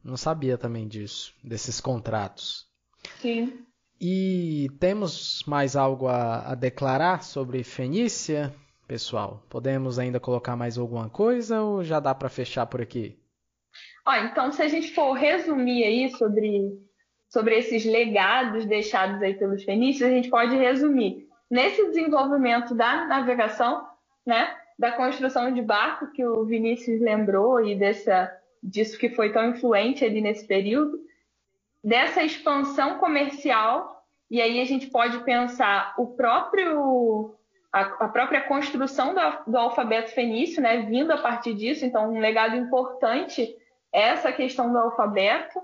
Não 0.02 0.16
sabia 0.16 0.56
também 0.56 0.88
disso, 0.88 1.34
desses 1.44 1.82
contratos. 1.82 2.66
Sim. 3.20 3.62
E 4.00 4.70
temos 4.80 5.44
mais 5.46 5.76
algo 5.76 6.08
a, 6.08 6.52
a 6.52 6.54
declarar 6.54 7.22
sobre 7.22 7.62
Fenícia? 7.62 8.54
pessoal? 8.86 9.44
Podemos 9.50 9.98
ainda 9.98 10.18
colocar 10.18 10.56
mais 10.56 10.78
alguma 10.78 11.10
coisa 11.10 11.60
ou 11.60 11.84
já 11.84 12.00
dá 12.00 12.14
para 12.14 12.30
fechar 12.30 12.64
por 12.64 12.80
aqui? 12.80 13.18
Ó, 14.06 14.14
então, 14.14 14.50
se 14.50 14.62
a 14.62 14.68
gente 14.68 14.94
for 14.94 15.12
resumir 15.12 15.84
aí 15.84 16.10
sobre, 16.16 16.72
sobre 17.28 17.58
esses 17.58 17.84
legados 17.84 18.64
deixados 18.64 19.22
aí 19.22 19.34
pelos 19.34 19.62
fenícios, 19.62 20.08
a 20.08 20.12
gente 20.12 20.30
pode 20.30 20.56
resumir. 20.56 21.28
Nesse 21.50 21.86
desenvolvimento 21.86 22.74
da 22.74 23.06
navegação, 23.06 23.86
né, 24.24 24.54
da 24.78 24.92
construção 24.92 25.52
de 25.52 25.62
barco 25.62 26.10
que 26.12 26.24
o 26.24 26.44
Vinícius 26.44 27.00
lembrou 27.00 27.64
e 27.64 27.74
dessa, 27.74 28.30
disso 28.62 28.98
que 28.98 29.10
foi 29.10 29.32
tão 29.32 29.50
influente 29.50 30.04
ali 30.04 30.20
nesse 30.20 30.46
período, 30.46 30.98
dessa 31.82 32.22
expansão 32.22 32.98
comercial, 32.98 34.04
e 34.30 34.40
aí 34.40 34.60
a 34.60 34.64
gente 34.64 34.88
pode 34.88 35.18
pensar 35.20 35.94
o 35.96 36.06
próprio 36.08 37.34
a, 37.72 37.80
a 37.80 38.08
própria 38.08 38.42
construção 38.42 39.14
do, 39.14 39.50
do, 39.50 39.58
alfabeto 39.58 40.10
fenício, 40.12 40.62
né, 40.62 40.82
vindo 40.82 41.12
a 41.12 41.18
partir 41.18 41.54
disso, 41.54 41.84
então 41.84 42.12
um 42.12 42.18
legado 42.18 42.56
importante 42.56 43.54
é 43.92 44.00
essa 44.08 44.32
questão 44.32 44.72
do 44.72 44.78
alfabeto 44.78 45.60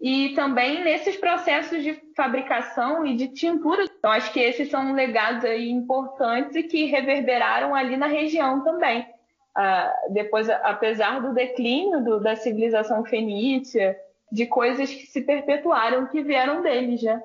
e 0.00 0.34
também 0.34 0.84
nesses 0.84 1.16
processos 1.16 1.82
de 1.82 1.98
fabricação 2.14 3.06
e 3.06 3.16
de 3.16 3.28
tintura. 3.28 3.84
Então 3.84 4.10
acho 4.10 4.32
que 4.32 4.40
esses 4.40 4.70
são 4.70 4.92
legados 4.94 5.44
aí 5.44 5.70
importantes 5.70 6.54
e 6.54 6.62
que 6.62 6.84
reverberaram 6.84 7.74
ali 7.74 7.96
na 7.96 8.06
região 8.06 8.62
também. 8.62 9.06
Ah, 9.54 9.92
depois, 10.10 10.50
apesar 10.50 11.20
do 11.20 11.32
declínio 11.32 12.04
do, 12.04 12.20
da 12.20 12.36
civilização 12.36 13.04
fenícia, 13.04 13.96
de 14.30 14.44
coisas 14.46 14.90
que 14.90 15.06
se 15.06 15.22
perpetuaram 15.22 16.06
que 16.06 16.22
vieram 16.22 16.62
deles, 16.62 17.02
né? 17.02 17.22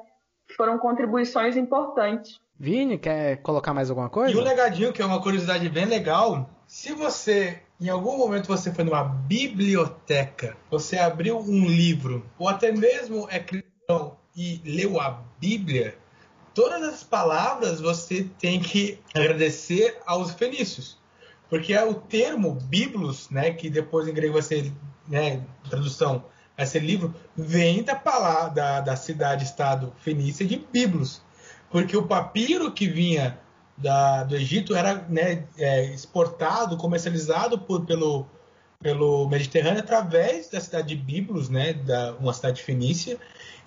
Foram 0.56 0.78
contribuições 0.78 1.58
importantes. 1.58 2.40
Vini, 2.58 2.98
quer 2.98 3.38
colocar 3.38 3.74
mais 3.74 3.90
alguma 3.90 4.10
coisa? 4.10 4.34
E 4.34 4.38
um 4.38 4.44
legadinho, 4.44 4.94
que 4.94 5.02
é 5.02 5.06
uma 5.06 5.22
curiosidade 5.22 5.68
bem 5.68 5.86
legal, 5.86 6.50
se 6.68 6.94
você, 6.94 7.60
em 7.82 7.90
algum 7.90 8.18
momento 8.18 8.48
você 8.48 8.72
foi 8.72 8.84
numa 8.84 9.04
biblioteca, 9.04 10.56
você 10.70 11.00
abriu 11.00 11.40
um 11.40 11.66
livro, 11.66 12.24
ou 12.38 12.48
até 12.48 12.72
mesmo 12.72 13.28
é 13.30 13.40
cristão 13.40 14.18
e 14.36 14.62
leu 14.64 15.02
a 15.02 15.24
Bíblia, 15.40 15.98
todas 16.54 16.84
as 16.84 17.04
palavras 17.04 17.82
você 17.82 18.30
tem 18.40 18.60
que 18.60 19.00
agradecer 19.16 20.00
aos 20.06 20.32
fenícios. 20.32 21.00
Porque 21.50 21.74
é 21.74 21.84
o 21.84 21.96
termo 21.96 22.54
biblos, 22.54 23.30
né, 23.30 23.52
que 23.52 23.70
depois 23.70 24.08
em 24.08 24.14
grego 24.14 24.34
vai 24.34 24.42
ser, 24.42 24.72
né, 25.08 25.44
tradução, 25.68 26.24
vai 26.56 26.66
ser 26.66 26.80
livro, 26.80 27.14
vem 27.36 27.84
da 27.84 27.96
palavra 27.96 28.50
da, 28.52 28.80
da 28.80 28.96
cidade-estado 28.96 29.92
fenícia 29.98 30.46
de 30.46 30.58
biblos 30.72 31.22
porque 31.72 31.96
o 31.96 32.06
papiro 32.06 32.72
que 32.72 32.88
vinha 32.88 33.40
da, 33.82 34.24
do 34.24 34.36
Egito 34.36 34.76
era 34.76 35.06
né, 35.10 35.46
é, 35.58 35.86
exportado, 35.86 36.78
comercializado 36.78 37.58
por, 37.58 37.86
pelo, 37.86 38.26
pelo 38.80 39.28
Mediterrâneo 39.28 39.80
através 39.80 40.50
da 40.50 40.60
cidade 40.60 40.90
de 40.90 40.96
Biblos, 40.96 41.50
né, 41.50 41.74
da, 41.74 42.14
uma 42.20 42.34
cidade 42.34 42.62
fenícia. 42.62 43.18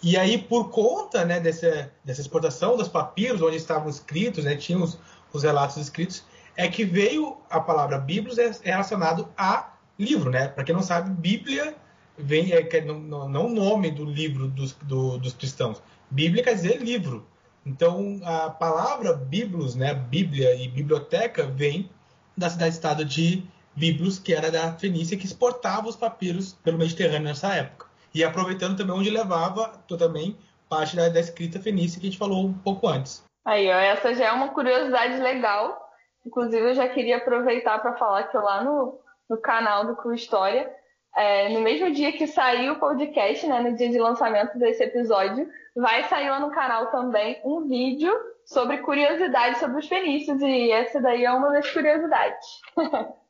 E 0.02 0.16
aí, 0.16 0.38
por 0.38 0.70
conta 0.70 1.24
né, 1.24 1.40
dessa, 1.40 1.90
dessa 2.04 2.20
exportação 2.20 2.76
dos 2.76 2.88
papiros, 2.88 3.42
onde 3.42 3.56
estavam 3.56 3.88
escritos, 3.88 4.44
né, 4.44 4.54
tinham 4.56 4.82
os, 4.82 4.98
os 5.32 5.42
relatos 5.42 5.76
escritos, 5.76 6.24
é 6.56 6.68
que 6.68 6.84
veio 6.84 7.36
a 7.50 7.60
palavra 7.60 7.98
Biblos 7.98 8.38
é, 8.38 8.52
é 8.62 8.70
relacionado 8.70 9.28
a 9.36 9.74
livro, 9.98 10.30
né? 10.30 10.48
Para 10.48 10.64
quem 10.64 10.74
não 10.74 10.82
sabe, 10.82 11.10
Bíblia 11.10 11.74
vem 12.16 12.52
é, 12.52 12.80
não, 12.82 13.28
não 13.28 13.46
o 13.46 13.50
nome 13.50 13.90
do 13.90 14.04
livro 14.04 14.48
dos, 14.48 14.72
do, 14.82 15.18
dos 15.18 15.34
cristãos. 15.34 15.82
Bíblia 16.10 16.44
quer 16.44 16.54
dizer 16.54 16.80
livro. 16.80 17.26
Então, 17.66 18.20
a 18.24 18.50
palavra 18.50 19.14
Biblos, 19.14 19.74
né, 19.74 19.94
Bíblia 19.94 20.54
e 20.54 20.68
biblioteca, 20.68 21.46
vem 21.46 21.90
da 22.36 22.50
cidade-estado 22.50 23.04
de 23.04 23.42
Biblos, 23.74 24.18
que 24.18 24.34
era 24.34 24.50
da 24.50 24.72
Fenícia, 24.74 25.16
que 25.16 25.24
exportava 25.24 25.88
os 25.88 25.96
papiros 25.96 26.52
pelo 26.52 26.78
Mediterrâneo 26.78 27.28
nessa 27.28 27.54
época. 27.54 27.86
E 28.14 28.22
aproveitando 28.22 28.76
também 28.76 28.94
onde 28.94 29.10
levava 29.10 29.72
também 29.88 30.36
parte 30.68 30.94
da, 30.94 31.08
da 31.08 31.20
escrita 31.20 31.58
fenícia 31.58 32.00
que 32.00 32.06
a 32.06 32.10
gente 32.10 32.18
falou 32.18 32.46
um 32.46 32.52
pouco 32.52 32.86
antes. 32.86 33.24
Aí, 33.44 33.68
ó, 33.68 33.74
essa 33.74 34.14
já 34.14 34.26
é 34.26 34.32
uma 34.32 34.48
curiosidade 34.48 35.18
legal. 35.18 35.80
Inclusive, 36.24 36.70
eu 36.70 36.74
já 36.74 36.88
queria 36.88 37.18
aproveitar 37.18 37.78
para 37.80 37.96
falar 37.96 38.24
que 38.24 38.36
lá 38.36 38.64
no, 38.64 38.98
no 39.28 39.36
canal 39.36 39.86
do 39.86 39.96
Cru 39.96 40.14
História, 40.14 40.70
é, 41.16 41.48
no 41.50 41.60
mesmo 41.60 41.92
dia 41.92 42.12
que 42.12 42.26
saiu 42.26 42.74
o 42.74 42.80
podcast, 42.80 43.46
né, 43.46 43.60
no 43.60 43.76
dia 43.76 43.90
de 43.90 43.98
lançamento 43.98 44.58
desse 44.58 44.82
episódio, 44.82 45.48
vai 45.74 46.04
sair 46.04 46.30
lá 46.30 46.40
no 46.40 46.50
canal 46.50 46.90
também 46.90 47.40
um 47.44 47.66
vídeo 47.66 48.12
sobre 48.44 48.78
curiosidades 48.78 49.58
sobre 49.58 49.78
os 49.78 49.88
fenícios, 49.88 50.40
e 50.40 50.70
essa 50.70 51.00
daí 51.00 51.24
é 51.24 51.32
uma 51.32 51.50
das 51.50 51.70
curiosidades. 51.70 52.46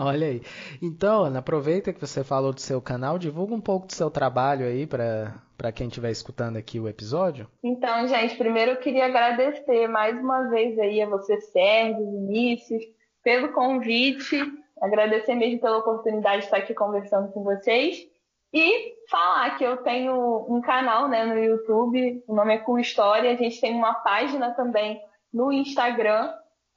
Olha 0.00 0.28
aí. 0.28 0.42
Então, 0.80 1.24
Ana, 1.24 1.40
aproveita 1.40 1.92
que 1.92 2.00
você 2.00 2.22
falou 2.22 2.52
do 2.52 2.60
seu 2.60 2.80
canal, 2.80 3.18
divulga 3.18 3.54
um 3.54 3.60
pouco 3.60 3.86
do 3.86 3.92
seu 3.92 4.10
trabalho 4.10 4.66
aí 4.66 4.86
para 4.86 5.72
quem 5.74 5.88
estiver 5.88 6.10
escutando 6.10 6.56
aqui 6.56 6.78
o 6.78 6.88
episódio. 6.88 7.48
Então, 7.62 8.06
gente, 8.06 8.36
primeiro 8.36 8.72
eu 8.72 8.76
queria 8.76 9.06
agradecer 9.06 9.88
mais 9.88 10.16
uma 10.16 10.48
vez 10.48 10.78
aí 10.78 11.02
a 11.02 11.08
você, 11.08 11.40
Sérgio, 11.40 12.10
Vinícius, 12.10 12.84
pelo 13.22 13.52
convite, 13.52 14.40
agradecer 14.80 15.34
mesmo 15.34 15.60
pela 15.60 15.78
oportunidade 15.78 16.40
de 16.40 16.44
estar 16.44 16.58
aqui 16.58 16.74
conversando 16.74 17.32
com 17.32 17.42
vocês. 17.42 18.06
E 18.54 18.94
falar 19.10 19.58
que 19.58 19.64
eu 19.64 19.78
tenho 19.78 20.46
um 20.48 20.60
canal 20.60 21.08
né, 21.08 21.24
no 21.24 21.36
YouTube, 21.36 22.22
o 22.28 22.34
nome 22.36 22.54
é 22.54 22.58
Cool 22.58 22.78
História, 22.78 23.32
a 23.32 23.34
gente 23.34 23.60
tem 23.60 23.74
uma 23.74 23.94
página 23.94 24.52
também 24.52 25.00
no 25.32 25.52
Instagram. 25.52 26.32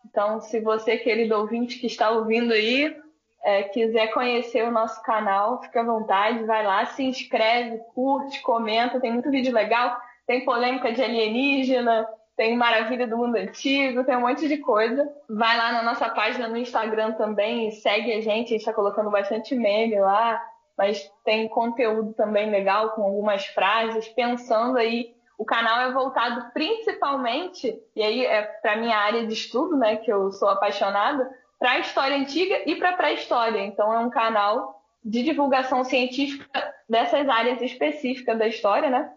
Então, 0.09 0.41
se 0.41 0.59
você, 0.59 0.97
querido 0.97 1.37
ouvinte 1.37 1.77
que 1.77 1.85
está 1.85 2.09
ouvindo 2.09 2.51
aí, 2.51 2.97
é, 3.43 3.61
quiser 3.61 4.07
conhecer 4.07 4.63
o 4.63 4.71
nosso 4.71 5.03
canal, 5.03 5.61
fica 5.61 5.81
à 5.81 5.85
vontade, 5.85 6.45
vai 6.45 6.65
lá, 6.65 6.83
se 6.87 7.03
inscreve, 7.03 7.77
curte, 7.93 8.41
comenta, 8.41 8.99
tem 8.99 9.13
muito 9.13 9.29
vídeo 9.29 9.53
legal, 9.53 9.95
tem 10.25 10.43
polêmica 10.43 10.91
de 10.91 11.03
alienígena, 11.03 12.09
tem 12.35 12.57
maravilha 12.57 13.05
do 13.05 13.17
mundo 13.17 13.35
antigo, 13.35 14.03
tem 14.03 14.17
um 14.17 14.21
monte 14.21 14.47
de 14.47 14.57
coisa. 14.57 15.07
Vai 15.29 15.55
lá 15.55 15.71
na 15.71 15.83
nossa 15.83 16.09
página 16.09 16.47
no 16.47 16.57
Instagram 16.57 17.11
também, 17.11 17.69
segue 17.69 18.13
a 18.13 18.21
gente, 18.21 18.29
a 18.29 18.31
gente 18.31 18.55
está 18.55 18.73
colocando 18.73 19.11
bastante 19.11 19.53
meme 19.53 19.99
lá, 19.99 20.41
mas 20.77 21.11
tem 21.25 21.47
conteúdo 21.47 22.13
também 22.13 22.51
legal 22.51 22.91
com 22.91 23.03
algumas 23.03 23.45
frases, 23.47 24.07
pensando 24.09 24.77
aí. 24.77 25.15
O 25.37 25.45
canal 25.45 25.81
é 25.81 25.91
voltado 25.91 26.51
principalmente, 26.51 27.79
e 27.95 28.01
aí 28.01 28.25
é 28.25 28.41
para 28.43 28.75
minha 28.75 28.97
área 28.97 29.25
de 29.25 29.33
estudo, 29.33 29.77
né, 29.77 29.97
que 29.97 30.11
eu 30.11 30.31
sou 30.31 30.49
apaixonada, 30.49 31.29
para 31.59 31.71
a 31.71 31.79
história 31.79 32.17
antiga 32.17 32.61
e 32.65 32.75
para 32.75 32.91
a 32.91 32.97
pré-história. 32.97 33.59
Então 33.61 33.93
é 33.93 33.99
um 33.99 34.09
canal 34.09 34.81
de 35.03 35.23
divulgação 35.23 35.83
científica 35.83 36.73
dessas 36.89 37.27
áreas 37.27 37.61
específicas 37.61 38.37
da 38.37 38.47
história, 38.47 38.89
né? 38.89 39.11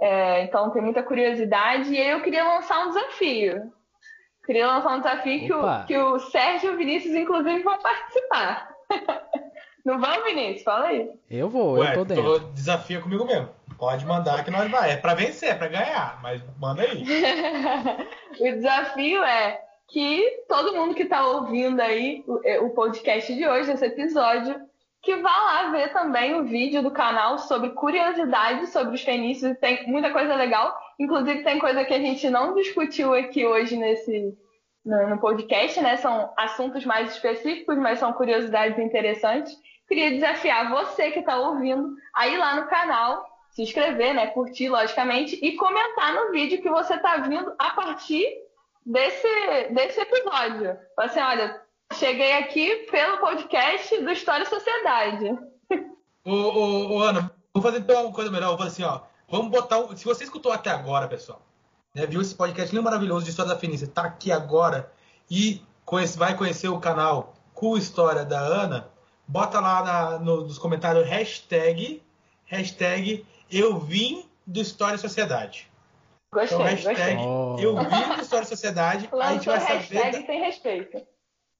É, 0.00 0.42
então 0.44 0.70
tem 0.70 0.82
muita 0.82 1.02
curiosidade 1.02 1.92
e 1.92 2.00
aí 2.00 2.10
eu 2.10 2.22
queria 2.22 2.44
lançar 2.44 2.84
um 2.84 2.88
desafio. 2.88 3.72
Queria 4.44 4.66
lançar 4.66 4.96
um 4.96 4.98
desafio 4.98 5.46
que 5.46 5.52
o, 5.52 5.84
que 5.86 5.98
o 5.98 6.18
Sérgio 6.18 6.76
Vinícius, 6.76 7.14
inclusive, 7.14 7.62
vão 7.62 7.78
participar. 7.78 8.68
Não 9.84 9.98
vamos, 9.98 10.24
Vinícius? 10.24 10.62
Fala 10.62 10.86
aí. 10.86 11.10
Eu 11.30 11.48
vou, 11.48 11.74
Ué, 11.74 11.90
eu 11.90 11.94
tô 11.94 12.04
dentro. 12.04 12.40
Tô, 12.40 12.46
desafia 12.50 13.00
comigo 13.00 13.24
mesmo. 13.24 13.48
Pode 13.78 14.06
mandar 14.06 14.44
que 14.44 14.50
nós 14.50 14.70
vai. 14.70 14.92
É 14.92 14.96
pra 14.96 15.14
vencer, 15.14 15.50
é 15.50 15.54
pra 15.54 15.66
ganhar, 15.66 16.20
mas 16.22 16.40
manda 16.58 16.82
aí. 16.82 17.04
o 18.38 18.44
desafio 18.44 19.24
é 19.24 19.60
que 19.88 20.44
todo 20.48 20.74
mundo 20.74 20.94
que 20.94 21.04
tá 21.04 21.26
ouvindo 21.26 21.80
aí 21.80 22.22
o, 22.26 22.40
é, 22.44 22.60
o 22.60 22.70
podcast 22.70 23.34
de 23.34 23.46
hoje, 23.46 23.72
esse 23.72 23.84
episódio, 23.84 24.54
que 25.02 25.16
vá 25.16 25.36
lá 25.36 25.70
ver 25.70 25.92
também 25.92 26.34
o 26.34 26.44
vídeo 26.44 26.80
do 26.80 26.92
canal 26.92 27.38
sobre 27.38 27.70
curiosidades 27.70 28.70
sobre 28.70 28.94
os 28.94 29.02
fenícios. 29.02 29.58
Tem 29.58 29.84
muita 29.88 30.12
coisa 30.12 30.36
legal. 30.36 30.78
Inclusive, 30.96 31.42
tem 31.42 31.58
coisa 31.58 31.84
que 31.84 31.92
a 31.92 31.98
gente 31.98 32.30
não 32.30 32.54
discutiu 32.54 33.12
aqui 33.12 33.44
hoje 33.44 33.76
nesse, 33.76 34.32
no, 34.86 35.08
no 35.10 35.18
podcast, 35.18 35.80
né? 35.80 35.96
São 35.96 36.32
assuntos 36.36 36.84
mais 36.84 37.10
específicos, 37.10 37.76
mas 37.78 37.98
são 37.98 38.12
curiosidades 38.12 38.78
interessantes 38.78 39.52
queria 39.92 40.12
desafiar 40.12 40.70
você 40.70 41.10
que 41.10 41.18
está 41.18 41.36
ouvindo 41.36 41.94
a 42.14 42.26
ir 42.26 42.38
lá 42.38 42.56
no 42.56 42.66
canal 42.66 43.28
se 43.50 43.62
inscrever, 43.62 44.14
né? 44.14 44.28
Curtir, 44.28 44.70
logicamente, 44.70 45.38
e 45.42 45.54
comentar 45.56 46.14
no 46.14 46.32
vídeo 46.32 46.62
que 46.62 46.70
você 46.70 46.94
está 46.94 47.18
vindo 47.18 47.52
a 47.58 47.70
partir 47.72 48.26
desse, 48.86 49.28
desse 49.70 50.00
episódio. 50.00 50.78
Assim, 50.96 51.20
olha, 51.20 51.60
cheguei 51.92 52.32
aqui 52.38 52.86
pelo 52.90 53.18
podcast 53.18 54.00
do 54.00 54.10
História 54.10 54.44
e 54.44 54.46
Sociedade. 54.46 55.38
Ô, 56.24 56.30
ô, 56.30 56.92
ô, 56.94 57.02
Ana, 57.02 57.30
vou 57.52 57.62
fazer 57.62 57.80
então 57.80 58.06
uma 58.06 58.14
coisa 58.14 58.30
melhor. 58.30 58.50
Vou 58.50 58.58
fazer 58.58 58.70
assim, 58.70 58.84
ó. 58.84 59.00
Vamos 59.28 59.50
botar. 59.50 59.76
Se 59.96 60.04
você 60.06 60.24
escutou 60.24 60.52
até 60.52 60.70
agora, 60.70 61.08
pessoal, 61.08 61.42
né, 61.94 62.06
viu 62.06 62.22
esse 62.22 62.34
podcast 62.34 62.74
lindo 62.74 62.84
maravilhoso 62.84 63.24
de 63.24 63.30
História 63.30 63.52
da 63.52 63.58
Fenícia, 63.58 63.88
tá 63.88 64.04
aqui 64.04 64.32
agora 64.32 64.90
e 65.30 65.60
conhece, 65.84 66.16
vai 66.16 66.34
conhecer 66.34 66.68
o 66.68 66.80
canal 66.80 67.34
Cool 67.52 67.76
História 67.76 68.24
da 68.24 68.38
Ana, 68.38 68.91
bota 69.32 69.58
lá 69.60 69.82
na, 69.82 70.18
no, 70.18 70.42
nos 70.42 70.58
comentários 70.58 71.08
hashtag, 71.08 72.02
hashtag 72.44 73.26
eu 73.50 73.78
vim 73.78 74.26
do 74.46 74.60
História 74.60 74.96
e 74.96 74.98
Sociedade. 74.98 75.70
Gostei, 76.30 76.56
então, 76.58 76.66
hashtag 76.66 77.16
gostei. 77.16 77.66
eu 77.66 77.76
vim 77.78 78.14
do 78.14 78.20
História 78.20 78.44
e 78.44 78.48
Sociedade. 78.48 79.08
Lançou 79.10 79.22
a 79.22 79.32
gente 79.32 79.46
vai 79.46 79.58
hashtag 79.58 80.12
saber. 80.12 80.26
sem 80.26 80.40
respeito. 80.40 81.06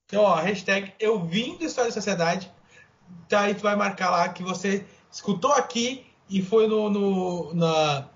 Então, 0.05 0.21
ó, 0.21 0.35
hashtag 0.35 0.93
eu 0.99 1.19
vim 1.19 1.57
do 1.57 1.65
História 1.65 1.89
e 1.89 1.91
Sociedade. 1.91 2.51
Tá, 3.27 3.41
aí 3.41 3.55
tu 3.55 3.63
vai 3.63 3.75
marcar 3.75 4.11
lá 4.11 4.29
que 4.29 4.43
você 4.43 4.85
escutou 5.11 5.51
aqui 5.53 6.05
e 6.29 6.43
foi 6.43 6.67
no, 6.67 6.91
no, 6.91 7.53
na, 7.55 8.07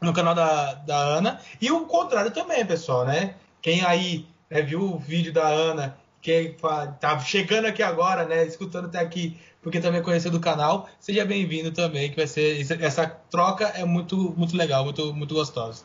no 0.00 0.12
canal 0.12 0.34
da, 0.34 0.74
da 0.74 0.96
Ana. 0.96 1.40
E 1.60 1.70
o 1.70 1.86
contrário 1.86 2.32
também, 2.32 2.66
pessoal, 2.66 3.04
né? 3.04 3.36
Quem 3.62 3.84
aí 3.84 4.26
né, 4.50 4.60
viu 4.60 4.80
o 4.80 4.98
vídeo 4.98 5.32
da 5.32 5.46
Ana, 5.46 5.96
quem 6.20 6.56
tá 7.00 7.18
chegando 7.20 7.66
aqui 7.66 7.82
agora, 7.82 8.24
né? 8.24 8.44
Escutando 8.44 8.86
até 8.86 8.98
aqui, 8.98 9.38
porque 9.62 9.80
também 9.80 10.02
conheceu 10.02 10.30
do 10.30 10.40
canal, 10.40 10.88
seja 10.98 11.24
bem-vindo 11.24 11.72
também, 11.72 12.10
que 12.10 12.16
vai 12.16 12.26
ser. 12.26 12.60
Essa 12.82 13.06
troca 13.06 13.66
é 13.68 13.84
muito, 13.84 14.16
muito 14.36 14.56
legal, 14.56 14.84
muito, 14.84 15.12
muito 15.14 15.34
gostosa. 15.34 15.84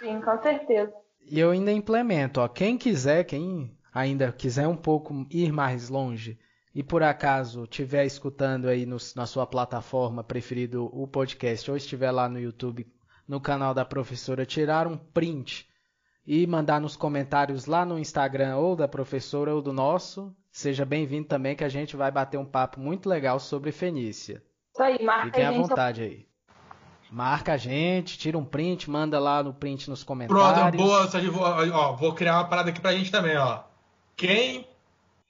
Sim, 0.00 0.20
com 0.20 0.42
certeza. 0.42 0.92
E 1.30 1.38
eu 1.38 1.50
ainda 1.50 1.70
implemento, 1.70 2.40
ó, 2.40 2.48
quem 2.48 2.76
quiser, 2.76 3.24
quem 3.24 3.70
ainda 3.94 4.32
quiser 4.32 4.66
um 4.66 4.76
pouco 4.76 5.26
ir 5.30 5.52
mais 5.52 5.88
longe 5.88 6.38
e 6.74 6.82
por 6.82 7.02
acaso 7.02 7.64
estiver 7.64 8.04
escutando 8.06 8.66
aí 8.66 8.86
no, 8.86 8.96
na 9.14 9.26
sua 9.26 9.46
plataforma 9.46 10.24
preferido 10.24 10.90
o 10.92 11.06
podcast 11.06 11.70
ou 11.70 11.76
estiver 11.76 12.10
lá 12.10 12.28
no 12.28 12.40
YouTube, 12.40 12.86
no 13.28 13.40
canal 13.40 13.74
da 13.74 13.84
professora, 13.84 14.46
tirar 14.46 14.86
um 14.86 14.96
print 14.96 15.68
e 16.26 16.46
mandar 16.46 16.80
nos 16.80 16.96
comentários 16.96 17.66
lá 17.66 17.84
no 17.84 17.98
Instagram 17.98 18.56
ou 18.56 18.76
da 18.76 18.86
professora 18.86 19.54
ou 19.54 19.60
do 19.60 19.72
nosso, 19.72 20.34
seja 20.50 20.84
bem-vindo 20.84 21.26
também 21.26 21.56
que 21.56 21.64
a 21.64 21.68
gente 21.68 21.96
vai 21.96 22.10
bater 22.10 22.38
um 22.38 22.44
papo 22.44 22.80
muito 22.80 23.08
legal 23.08 23.40
sobre 23.40 23.72
Fenícia. 23.72 24.42
Isso 24.72 24.82
aí, 24.82 25.02
marca 25.04 25.26
Fiquem 25.26 25.44
a 25.44 25.48
à 25.50 25.52
vontade 25.52 26.02
aí. 26.02 26.26
Marca 27.10 27.52
a 27.52 27.56
gente, 27.58 28.16
tira 28.16 28.38
um 28.38 28.44
print, 28.44 28.88
manda 28.88 29.18
lá 29.18 29.42
no 29.42 29.52
print 29.52 29.90
nos 29.90 30.02
Pronto, 30.02 30.28
comentários. 30.28 30.82
boa, 30.82 31.06
Sérgio, 31.08 31.32
vou, 31.32 31.42
ó, 31.44 31.92
vou 31.92 32.14
criar 32.14 32.36
uma 32.38 32.48
parada 32.48 32.70
aqui 32.70 32.80
pra 32.80 32.94
gente 32.94 33.10
também, 33.10 33.36
ó. 33.36 33.64
Quem 34.16 34.66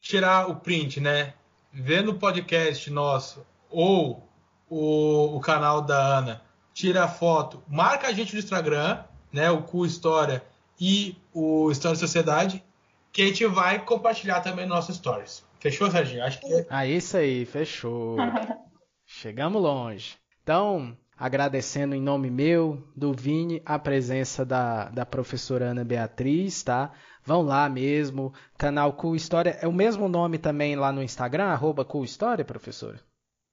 tirar 0.00 0.48
o 0.48 0.56
print, 0.56 1.00
né? 1.00 1.34
Vendo 1.72 2.12
o 2.12 2.18
podcast 2.18 2.88
nosso 2.90 3.44
ou 3.68 4.28
o, 4.68 5.36
o 5.36 5.40
canal 5.40 5.80
da 5.80 6.18
Ana, 6.18 6.42
tira 6.72 7.04
a 7.04 7.08
foto, 7.08 7.62
marca 7.66 8.08
a 8.08 8.12
gente 8.12 8.32
no 8.34 8.38
Instagram, 8.38 9.02
né? 9.32 9.50
O 9.50 9.62
Cu 9.62 9.84
História 9.84 10.44
e 10.80 11.16
o 11.32 11.70
História 11.70 11.96
Sociedade, 11.96 12.64
que 13.12 13.22
a 13.22 13.26
gente 13.26 13.46
vai 13.46 13.84
compartilhar 13.84 14.40
também 14.40 14.66
nos 14.66 14.74
nossos 14.76 14.96
stories. 14.96 15.44
Fechou, 15.60 15.90
Serginho? 15.90 16.24
Acho 16.24 16.40
que 16.40 16.66
Ah, 16.68 16.86
isso 16.86 17.16
aí, 17.16 17.44
fechou. 17.44 18.16
Chegamos 19.06 19.62
longe. 19.62 20.16
Então, 20.42 20.96
agradecendo 21.16 21.94
em 21.94 22.00
nome 22.00 22.30
meu, 22.30 22.82
do 22.96 23.12
Vini, 23.12 23.62
a 23.64 23.78
presença 23.78 24.44
da, 24.44 24.86
da 24.86 25.06
professora 25.06 25.66
Ana 25.66 25.84
Beatriz, 25.84 26.62
tá? 26.62 26.90
Vão 27.24 27.42
lá 27.42 27.68
mesmo, 27.68 28.32
canal 28.58 28.92
Cool 28.94 29.14
História. 29.14 29.56
É 29.60 29.68
o 29.68 29.72
mesmo 29.72 30.08
nome 30.08 30.38
também 30.38 30.74
lá 30.74 30.90
no 30.90 31.02
Instagram, 31.02 31.44
arroba 31.46 31.84
Cool 31.84 32.04
História, 32.04 32.44
professora? 32.44 32.98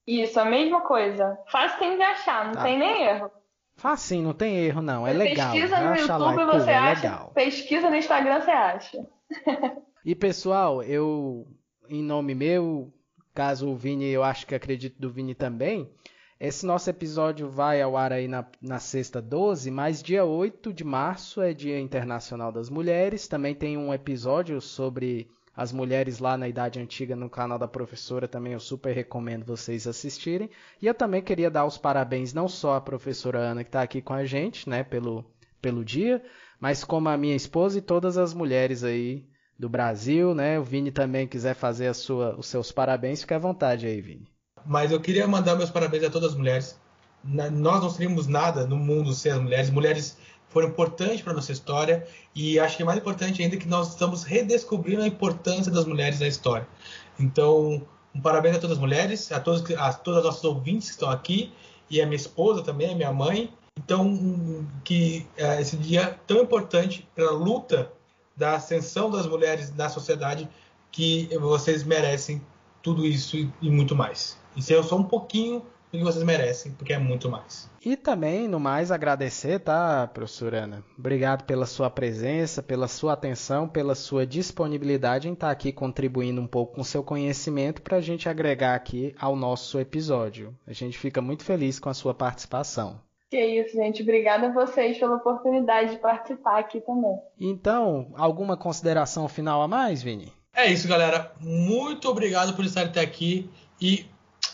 Isso, 0.08 0.40
a 0.40 0.46
mesma 0.46 0.82
coisa. 0.82 1.38
Fácil 1.52 1.96
de 1.96 2.02
achar, 2.02 2.46
não 2.46 2.54
Tá. 2.54 2.64
tem 2.64 2.80
nem 2.80 3.04
erro. 3.04 3.30
Facinho, 3.80 4.24
não 4.24 4.34
tem 4.34 4.58
erro 4.58 4.82
não, 4.82 5.08
é 5.08 5.14
legal. 5.14 5.52
Pesquisa 5.54 5.80
no 5.80 5.90
Acha 5.90 6.18
lá, 6.18 6.32
YouTube 6.32 6.42
é 6.42 6.60
você 6.60 6.72
é 6.72 6.78
acha. 6.78 7.02
legal. 7.02 7.32
Pesquisa 7.34 7.90
no 7.90 7.96
Instagram 7.96 8.42
você 8.42 8.52
acha. 8.52 9.08
E 10.06 10.16
pessoal, 10.16 10.82
eu, 10.84 11.48
em 11.90 12.02
nome 12.02 12.34
meu, 12.34 12.92
caso 13.34 13.70
o 13.70 13.76
Vini, 13.76 14.06
eu 14.06 14.24
acho 14.24 14.48
que 14.48 14.56
acredito 14.56 15.00
do 15.00 15.12
Vini 15.12 15.36
também, 15.36 15.90
esse 16.40 16.66
nosso 16.66 16.90
episódio 16.90 17.50
vai 17.50 17.82
ao 17.82 17.98
ar 17.98 18.14
aí 18.14 18.26
na, 18.26 18.46
na 18.62 18.80
sexta 18.80 19.22
12, 19.22 19.70
mas 19.70 20.02
dia 20.02 20.24
8 20.24 20.72
de 20.72 20.86
março 20.86 21.42
é 21.42 21.54
Dia 21.54 21.78
Internacional 21.78 22.50
das 22.50 22.70
Mulheres. 22.70 23.28
Também 23.28 23.54
tem 23.54 23.78
um 23.78 23.94
episódio 23.94 24.62
sobre 24.62 25.30
as 25.60 25.74
mulheres 25.74 26.20
lá 26.20 26.38
na 26.38 26.47
Idade 26.47 26.80
Antiga 26.80 27.18
no 27.18 27.30
canal 27.30 27.60
da 27.60 27.68
professora, 27.68 28.30
também 28.30 28.53
eu 28.53 28.62
super 28.62 28.95
recomendo 28.95 29.43
vocês 29.43 29.86
assistirem. 29.86 30.49
E 30.82 30.88
eu 30.88 30.93
também 30.93 31.22
queria 31.22 31.51
dar 31.51 31.66
os 31.66 31.78
parabéns 31.78 32.34
não 32.34 32.47
só 32.47 32.76
à 32.76 32.82
professora 32.82 33.39
Ana 33.39 33.62
que 33.62 33.68
está 33.68 33.82
aqui 33.82 34.01
com 34.01 34.14
a 34.14 34.24
gente, 34.24 34.70
né, 34.70 34.86
pelo, 34.86 35.26
pelo 35.62 35.84
dia, 35.84 36.24
mas 36.62 36.86
como 36.86 37.10
a 37.10 37.18
minha 37.18 37.36
esposa 37.36 37.78
e 37.78 37.82
todas 37.82 38.18
as 38.18 38.34
mulheres 38.34 38.86
aí 38.86 39.28
do 39.60 39.68
Brasil, 39.68 40.34
né? 40.34 40.57
O 40.57 40.64
Vini 40.64 40.91
também 40.91 41.28
quiser 41.28 41.55
fazer 41.55 41.88
a 41.88 41.93
sua, 41.93 42.38
os 42.38 42.47
seus 42.47 42.72
parabéns, 42.72 43.20
fique 43.20 43.34
à 43.34 43.38
vontade 43.38 43.86
aí, 43.86 43.99
Vini. 43.99 44.30
Mas 44.66 44.93
eu 44.93 45.01
queria 45.01 45.28
mandar 45.28 45.57
meus 45.57 45.70
parabéns 45.70 46.05
a 46.05 46.10
todas 46.10 46.30
as 46.30 46.38
mulheres. 46.38 46.80
Nós 47.22 47.82
não 47.82 47.89
seríamos 47.89 48.28
nada 48.28 48.66
no 48.66 48.78
mundo 48.78 49.12
sem 49.12 49.30
as 49.30 49.41
mulheres. 49.41 49.70
Mulheres 49.70 50.18
foram 50.50 50.68
importantes 50.68 51.22
para 51.22 51.34
nossa 51.34 51.52
história 51.52 52.08
e 52.36 52.60
acho 52.60 52.76
que 52.76 52.84
é 52.84 52.86
mais 52.86 52.97
importante 52.97 53.41
ainda 53.41 53.58
que 53.58 53.68
nós 53.68 53.89
estamos 53.89 54.24
redescobrindo 54.24 55.02
a 55.02 55.08
importância 55.08 55.72
das 55.72 55.86
mulheres 55.86 56.20
na 56.20 56.28
história. 56.28 56.68
Então, 57.20 57.82
um 58.14 58.22
parabéns 58.22 58.56
a 58.56 58.60
todas 58.60 58.78
as 58.78 58.82
mulheres, 58.82 59.32
a 59.32 59.39
todos 59.39 59.64
a 59.72 59.93
todas 59.93 60.20
as 60.20 60.26
nossas 60.26 60.43
ouvintes 60.43 60.88
que 60.88 60.93
estão 60.93 61.10
aqui 61.10 61.54
e 61.89 62.02
a 62.02 62.06
minha 62.06 62.16
esposa 62.16 62.64
também, 62.64 62.91
a 62.91 62.95
minha 62.95 63.14
mãe. 63.14 63.54
Então, 63.78 64.66
que 64.84 65.26
é, 65.38 65.62
esse 65.62 65.78
dia 65.78 66.20
tão 66.28 66.41
importante 66.41 67.08
pela 67.16 67.32
luta 67.32 67.91
da 68.36 68.56
ascensão 68.56 69.10
das 69.10 69.26
mulheres 69.26 69.74
na 69.76 69.89
sociedade 69.89 70.50
que 70.91 71.30
vocês 71.38 71.84
merecem 71.84 72.41
tudo 72.82 73.06
isso 73.06 73.38
e, 73.38 73.52
e 73.62 73.70
muito 73.70 73.95
mais. 73.95 74.38
Isso 74.56 74.74
é 74.74 74.82
só 74.82 74.97
um 74.97 75.04
pouquinho 75.04 75.64
do 75.92 75.98
que 75.98 76.04
vocês 76.04 76.24
merecem, 76.24 76.72
porque 76.74 76.94
é 76.94 76.98
muito 76.98 77.30
mais. 77.30 77.70
E 77.84 77.96
também, 77.96 78.48
no 78.48 78.60
mais, 78.60 78.92
agradecer, 78.92 79.60
tá, 79.60 80.08
professora 80.08 80.64
Ana? 80.64 80.84
Obrigado 80.98 81.46
pela 81.46 81.66
sua 81.66 81.90
presença, 81.90 82.62
pela 82.62 82.88
sua 82.88 83.14
atenção, 83.14 83.68
pela 83.68 83.96
sua 83.96 84.26
disponibilidade 84.26 85.28
em 85.28 85.34
estar 85.34 85.50
aqui 85.50 85.72
contribuindo 85.72 86.42
um 86.42 86.48
pouco 86.48 86.76
com 86.76 86.84
seu 86.84 87.04
conhecimento 87.04 87.82
para 87.82 87.98
a 87.98 88.02
gente 88.02 88.30
agregar 88.30 88.76
aqui 88.76 89.16
ao 89.20 89.36
nosso 89.36 89.80
episódio. 89.80 90.56
A 90.68 90.74
gente 90.74 90.98
fica 90.98 91.22
muito 91.22 91.44
feliz 91.44 91.80
com 91.80 91.90
a 91.90 91.94
sua 91.94 92.14
participação. 92.14 93.00
Que 93.30 93.40
isso, 93.40 93.76
gente. 93.76 94.02
Obrigada 94.02 94.48
a 94.48 94.52
vocês 94.52 94.98
pela 94.98 95.16
oportunidade 95.16 95.91
de 95.91 95.98
participar 95.98 96.60
aqui 96.60 96.82
também. 96.82 97.16
Então, 97.40 98.11
alguma 98.16 98.57
consideração 98.57 99.28
final 99.28 99.61
a 99.61 99.68
mais, 99.68 100.02
Vini? 100.02 100.34
É 100.53 100.72
isso, 100.72 100.88
galera. 100.88 101.32
Muito 101.40 102.10
obrigado 102.10 102.56
por 102.56 102.66
estarem 102.66 102.90
até 102.90 103.02
aqui 103.02 103.48
e 103.80 104.06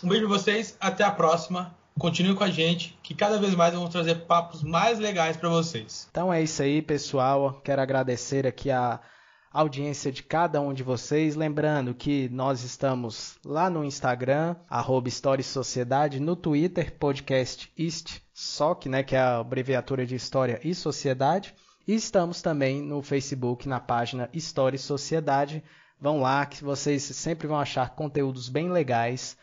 um 0.06 0.10
beijo 0.10 0.28
pra 0.28 0.38
vocês. 0.38 0.78
Até 0.80 1.04
a 1.04 1.12
próxima. 1.12 1.76
Continue 1.98 2.36
com 2.36 2.44
a 2.44 2.52
gente, 2.52 2.98
que 3.02 3.16
cada 3.16 3.40
vez 3.40 3.56
mais 3.56 3.74
vamos 3.74 3.90
trazer 3.90 4.16
papos 4.26 4.62
mais 4.62 5.00
legais 5.00 5.38
para 5.38 5.48
vocês. 5.48 6.08
Então 6.12 6.32
é 6.32 6.44
isso 6.44 6.62
aí, 6.62 6.82
pessoal. 6.82 7.62
Quero 7.64 7.82
agradecer 7.82 8.46
aqui 8.46 8.70
a 8.70 9.00
audiência 9.52 10.12
de 10.12 10.22
cada 10.22 10.60
um 10.60 10.74
de 10.74 10.84
vocês. 10.84 11.36
Lembrando 11.38 11.96
que 11.96 12.28
nós 12.30 12.64
estamos 12.64 13.38
lá 13.46 13.70
no 13.70 13.84
Instagram, 13.84 14.58
arroba 14.70 15.08
História 15.08 15.42
e 15.42 15.46
Sociedade, 15.46 16.20
no 16.20 16.36
Twitter, 16.36 16.94
podcast 17.00 17.72
East, 17.80 18.20
SOC, 18.34 18.90
né, 18.90 19.02
que 19.02 19.16
é 19.16 19.20
a 19.20 19.38
abreviatura 19.38 20.06
de 20.06 20.16
História 20.16 20.60
e 20.66 20.76
Sociedade. 20.76 21.56
E 21.88 21.96
estamos 21.96 22.42
também 22.42 22.82
no 22.82 23.02
Facebook, 23.02 23.70
na 23.70 23.80
página 23.80 24.30
História 24.34 24.76
e 24.76 24.80
Sociedade. 24.80 25.64
Vão 26.00 26.20
lá 26.20 26.46
que 26.46 26.62
vocês 26.62 27.04
sempre 27.04 27.48
vão 27.48 27.58
achar 27.58 27.96
conteúdos 27.96 28.50
bem 28.50 28.70
legais 28.70 29.38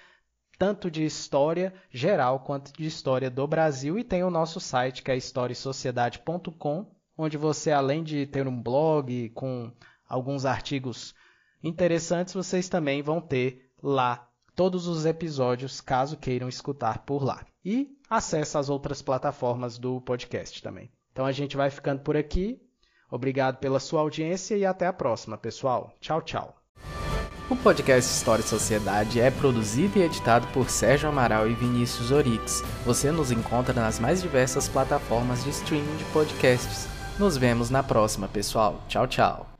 tanto 0.62 0.88
de 0.88 1.04
história 1.04 1.74
geral 1.90 2.38
quanto 2.38 2.72
de 2.72 2.86
história 2.86 3.28
do 3.28 3.44
Brasil 3.48 3.98
e 3.98 4.04
tem 4.04 4.22
o 4.22 4.30
nosso 4.30 4.60
site 4.60 5.02
que 5.02 5.10
é 5.10 5.16
historiesociedade.com, 5.16 6.86
onde 7.18 7.36
você 7.36 7.72
além 7.72 8.04
de 8.04 8.26
ter 8.28 8.46
um 8.46 8.62
blog 8.62 9.30
com 9.30 9.72
alguns 10.08 10.46
artigos 10.46 11.16
interessantes, 11.64 12.32
vocês 12.32 12.68
também 12.68 13.02
vão 13.02 13.20
ter 13.20 13.72
lá 13.82 14.28
todos 14.54 14.86
os 14.86 15.04
episódios, 15.04 15.80
caso 15.80 16.16
queiram 16.16 16.48
escutar 16.48 17.00
por 17.00 17.24
lá. 17.24 17.44
E 17.64 17.98
acesse 18.08 18.56
as 18.56 18.70
outras 18.70 19.02
plataformas 19.02 19.78
do 19.78 20.00
podcast 20.02 20.62
também. 20.62 20.92
Então 21.10 21.26
a 21.26 21.32
gente 21.32 21.56
vai 21.56 21.70
ficando 21.70 22.02
por 22.02 22.16
aqui. 22.16 22.62
Obrigado 23.10 23.58
pela 23.58 23.80
sua 23.80 24.00
audiência 24.00 24.56
e 24.56 24.64
até 24.64 24.86
a 24.86 24.92
próxima, 24.92 25.36
pessoal. 25.36 25.92
Tchau, 26.00 26.22
tchau. 26.22 26.61
O 27.52 27.56
podcast 27.56 28.10
História 28.10 28.42
e 28.42 28.48
Sociedade 28.48 29.20
é 29.20 29.30
produzido 29.30 29.98
e 29.98 30.02
editado 30.02 30.46
por 30.54 30.70
Sérgio 30.70 31.10
Amaral 31.10 31.46
e 31.46 31.52
Vinícius 31.52 32.10
Orix. 32.10 32.64
Você 32.86 33.12
nos 33.12 33.30
encontra 33.30 33.74
nas 33.74 34.00
mais 34.00 34.22
diversas 34.22 34.68
plataformas 34.68 35.44
de 35.44 35.50
streaming 35.50 35.96
de 35.96 36.04
podcasts. 36.04 36.88
Nos 37.18 37.36
vemos 37.36 37.68
na 37.68 37.82
próxima, 37.82 38.26
pessoal. 38.26 38.82
Tchau, 38.88 39.06
tchau. 39.06 39.51